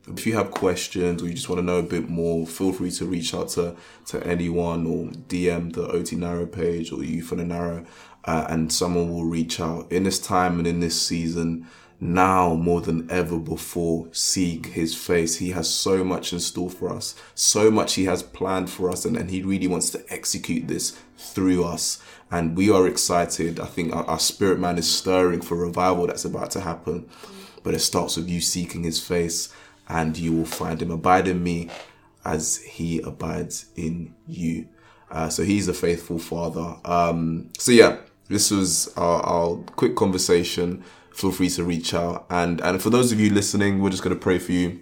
if 0.09 0.27
you 0.27 0.35
have 0.35 0.51
questions 0.51 1.23
or 1.23 1.29
you 1.29 1.35
just 1.35 1.49
want 1.49 1.61
to 1.61 1.65
know 1.65 1.79
a 1.79 1.83
bit 1.83 2.09
more, 2.09 2.47
feel 2.47 2.73
free 2.73 2.91
to 2.91 3.07
reach 3.07 3.35
out 3.35 3.49
to, 3.51 3.77
to 4.07 4.25
anyone 4.27 4.87
or 4.87 5.07
DM 5.29 5.73
the 5.73 5.87
OT 5.87 6.17
Narrow 6.17 6.47
page 6.47 6.93
or 6.93 7.03
Youth 7.03 7.33
on 7.33 7.39
the 7.39 7.45
Narrow, 7.45 7.87
uh, 8.25 8.47
and 8.49 8.73
someone 8.73 9.11
will 9.11 9.25
reach 9.25 9.61
out. 9.61 9.91
In 9.91 10.03
this 10.05 10.19
time 10.19 10.59
and 10.59 10.67
in 10.67 10.81
this 10.81 11.01
season, 11.01 11.67
now 12.01 12.55
more 12.55 12.81
than 12.81 13.11
ever 13.11 13.39
before, 13.39 14.09
seek 14.13 14.67
His 14.67 14.95
face. 14.95 15.37
He 15.37 15.51
has 15.51 15.69
so 15.69 16.05
much 16.05 16.33
in 16.33 16.41
store 16.41 16.71
for 16.71 16.93
us, 16.93 17.15
so 17.35 17.71
much 17.71 17.95
He 17.95 18.05
has 18.05 18.23
planned 18.23 18.71
for 18.71 18.91
us, 18.91 19.05
and, 19.05 19.17
and 19.17 19.31
He 19.31 19.43
really 19.43 19.69
wants 19.69 19.91
to 19.91 20.05
execute 20.11 20.69
this 20.69 20.99
through 21.17 21.65
us. 21.65 22.03
And 22.31 22.57
we 22.57 22.71
are 22.71 22.87
excited. 22.87 23.61
I 23.61 23.67
think 23.67 23.95
our, 23.95 24.05
our 24.05 24.19
spirit 24.19 24.59
man 24.59 24.79
is 24.79 24.93
stirring 24.93 25.41
for 25.41 25.57
revival 25.57 26.07
that's 26.07 26.25
about 26.25 26.51
to 26.53 26.61
happen. 26.61 27.09
But 27.63 27.75
it 27.75 27.81
starts 27.81 28.17
with 28.17 28.29
you 28.29 28.41
seeking 28.41 28.83
his 28.85 29.05
face, 29.05 29.53
and 29.89 30.17
you 30.19 30.33
will 30.33 30.45
find 30.45 30.83
him. 30.83 30.91
Abide 30.91 31.29
in 31.29 31.43
me 31.43 31.71
as 32.25 32.59
he 32.59 33.01
abides 33.01 33.67
in 33.77 34.15
you. 34.27 34.69
Uh, 35.11 35.29
so 35.29 35.45
he's 35.45 35.69
a 35.69 35.75
faithful 35.75 36.19
father. 36.19 36.77
Um, 36.85 37.51
so 37.59 37.73
yeah, 37.73 37.99
this 38.29 38.51
was 38.51 38.93
our, 38.97 39.21
our 39.23 39.57
quick 39.77 39.97
conversation. 39.97 40.83
Feel 41.15 41.33
free 41.33 41.49
to 41.51 41.65
reach 41.65 41.95
out. 41.95 42.27
And, 42.29 42.61
and 42.61 42.83
for 42.83 42.91
those 42.91 43.13
of 43.13 43.21
you 43.21 43.31
listening, 43.31 43.81
we're 43.81 43.91
just 43.91 44.03
going 44.03 44.15
to 44.15 44.21
pray 44.21 44.39
for 44.39 44.53
you 44.53 44.81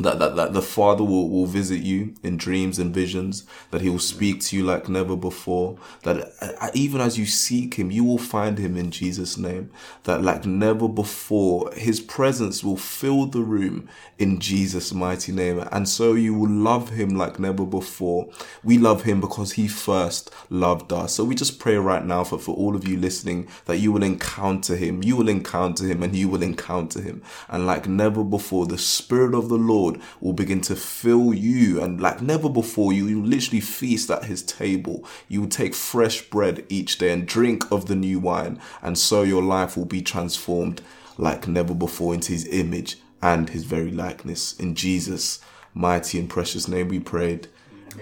that, 0.00 0.18
that, 0.20 0.36
that 0.36 0.52
the 0.52 0.62
Father 0.62 1.02
will, 1.02 1.28
will 1.28 1.46
visit 1.46 1.80
you 1.80 2.14
in 2.22 2.36
dreams 2.36 2.78
and 2.78 2.94
visions, 2.94 3.44
that 3.70 3.80
He 3.80 3.90
will 3.90 3.98
speak 3.98 4.40
to 4.42 4.56
you 4.56 4.62
like 4.62 4.88
never 4.88 5.16
before, 5.16 5.76
that 6.04 6.32
uh, 6.40 6.70
even 6.72 7.00
as 7.00 7.18
you 7.18 7.26
seek 7.26 7.74
Him, 7.74 7.90
you 7.90 8.04
will 8.04 8.18
find 8.18 8.58
Him 8.58 8.76
in 8.76 8.90
Jesus' 8.92 9.36
name, 9.36 9.70
that 10.04 10.22
like 10.22 10.46
never 10.46 10.88
before, 10.88 11.72
His 11.72 12.00
presence 12.00 12.62
will 12.62 12.76
fill 12.76 13.26
the 13.26 13.42
room 13.42 13.88
in 14.18 14.38
Jesus' 14.38 14.92
mighty 14.92 15.32
name. 15.32 15.66
And 15.72 15.88
so 15.88 16.14
you 16.14 16.34
will 16.34 16.50
love 16.50 16.90
Him 16.90 17.10
like 17.10 17.40
never 17.40 17.64
before. 17.64 18.28
We 18.62 18.78
love 18.78 19.02
Him 19.02 19.20
because 19.20 19.52
He 19.52 19.66
first 19.66 20.32
loved 20.48 20.92
us. 20.92 21.14
So 21.14 21.24
we 21.24 21.34
just 21.34 21.58
pray 21.58 21.76
right 21.76 22.04
now 22.04 22.22
for, 22.22 22.38
for 22.38 22.54
all 22.54 22.76
of 22.76 22.86
you 22.86 22.96
listening 22.96 23.48
that 23.64 23.78
you 23.78 23.90
will 23.90 24.04
encounter 24.04 24.76
Him, 24.76 25.02
you 25.02 25.16
will 25.16 25.28
encounter 25.28 25.86
Him, 25.86 26.04
and 26.04 26.14
you 26.14 26.28
will 26.28 26.42
encounter 26.42 27.00
Him. 27.00 27.20
And 27.48 27.66
like 27.66 27.88
never 27.88 28.22
before, 28.22 28.66
the 28.66 28.78
Spirit 28.78 29.34
of 29.34 29.48
the 29.48 29.56
Lord 29.58 29.87
Lord 29.88 30.00
will 30.20 30.32
begin 30.32 30.60
to 30.62 30.76
fill 30.76 31.32
you. 31.34 31.82
And 31.82 32.00
like 32.00 32.20
never 32.20 32.48
before 32.48 32.92
you 32.92 33.06
you 33.06 33.22
literally 33.22 33.60
feast 33.60 34.10
at 34.10 34.24
his 34.24 34.42
table. 34.42 35.04
You 35.28 35.42
will 35.42 35.48
take 35.48 35.74
fresh 35.74 36.22
bread 36.22 36.64
each 36.68 36.98
day 36.98 37.12
and 37.12 37.26
drink 37.26 37.70
of 37.70 37.86
the 37.86 37.96
new 37.96 38.18
wine. 38.18 38.60
And 38.82 38.98
so 38.98 39.22
your 39.22 39.42
life 39.42 39.76
will 39.76 39.86
be 39.86 40.02
transformed 40.02 40.82
like 41.16 41.48
never 41.48 41.74
before 41.74 42.14
into 42.14 42.32
his 42.32 42.46
image 42.48 42.98
and 43.22 43.50
his 43.50 43.64
very 43.64 43.90
likeness. 43.90 44.54
In 44.58 44.74
Jesus 44.74 45.40
mighty 45.74 46.18
and 46.18 46.28
precious 46.28 46.68
name 46.68 46.88
we 46.88 47.00
prayed. 47.00 47.48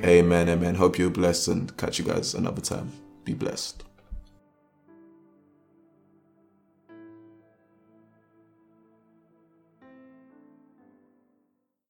Amen. 0.05 0.49
Amen. 0.49 0.75
Hope 0.75 0.99
you're 0.99 1.11
blessed 1.11 1.49
and 1.49 1.77
catch 1.77 1.99
you 1.99 2.05
guys 2.05 2.35
another 2.35 2.61
time. 2.61 2.93
Be 3.25 3.35
blessed 3.35 3.86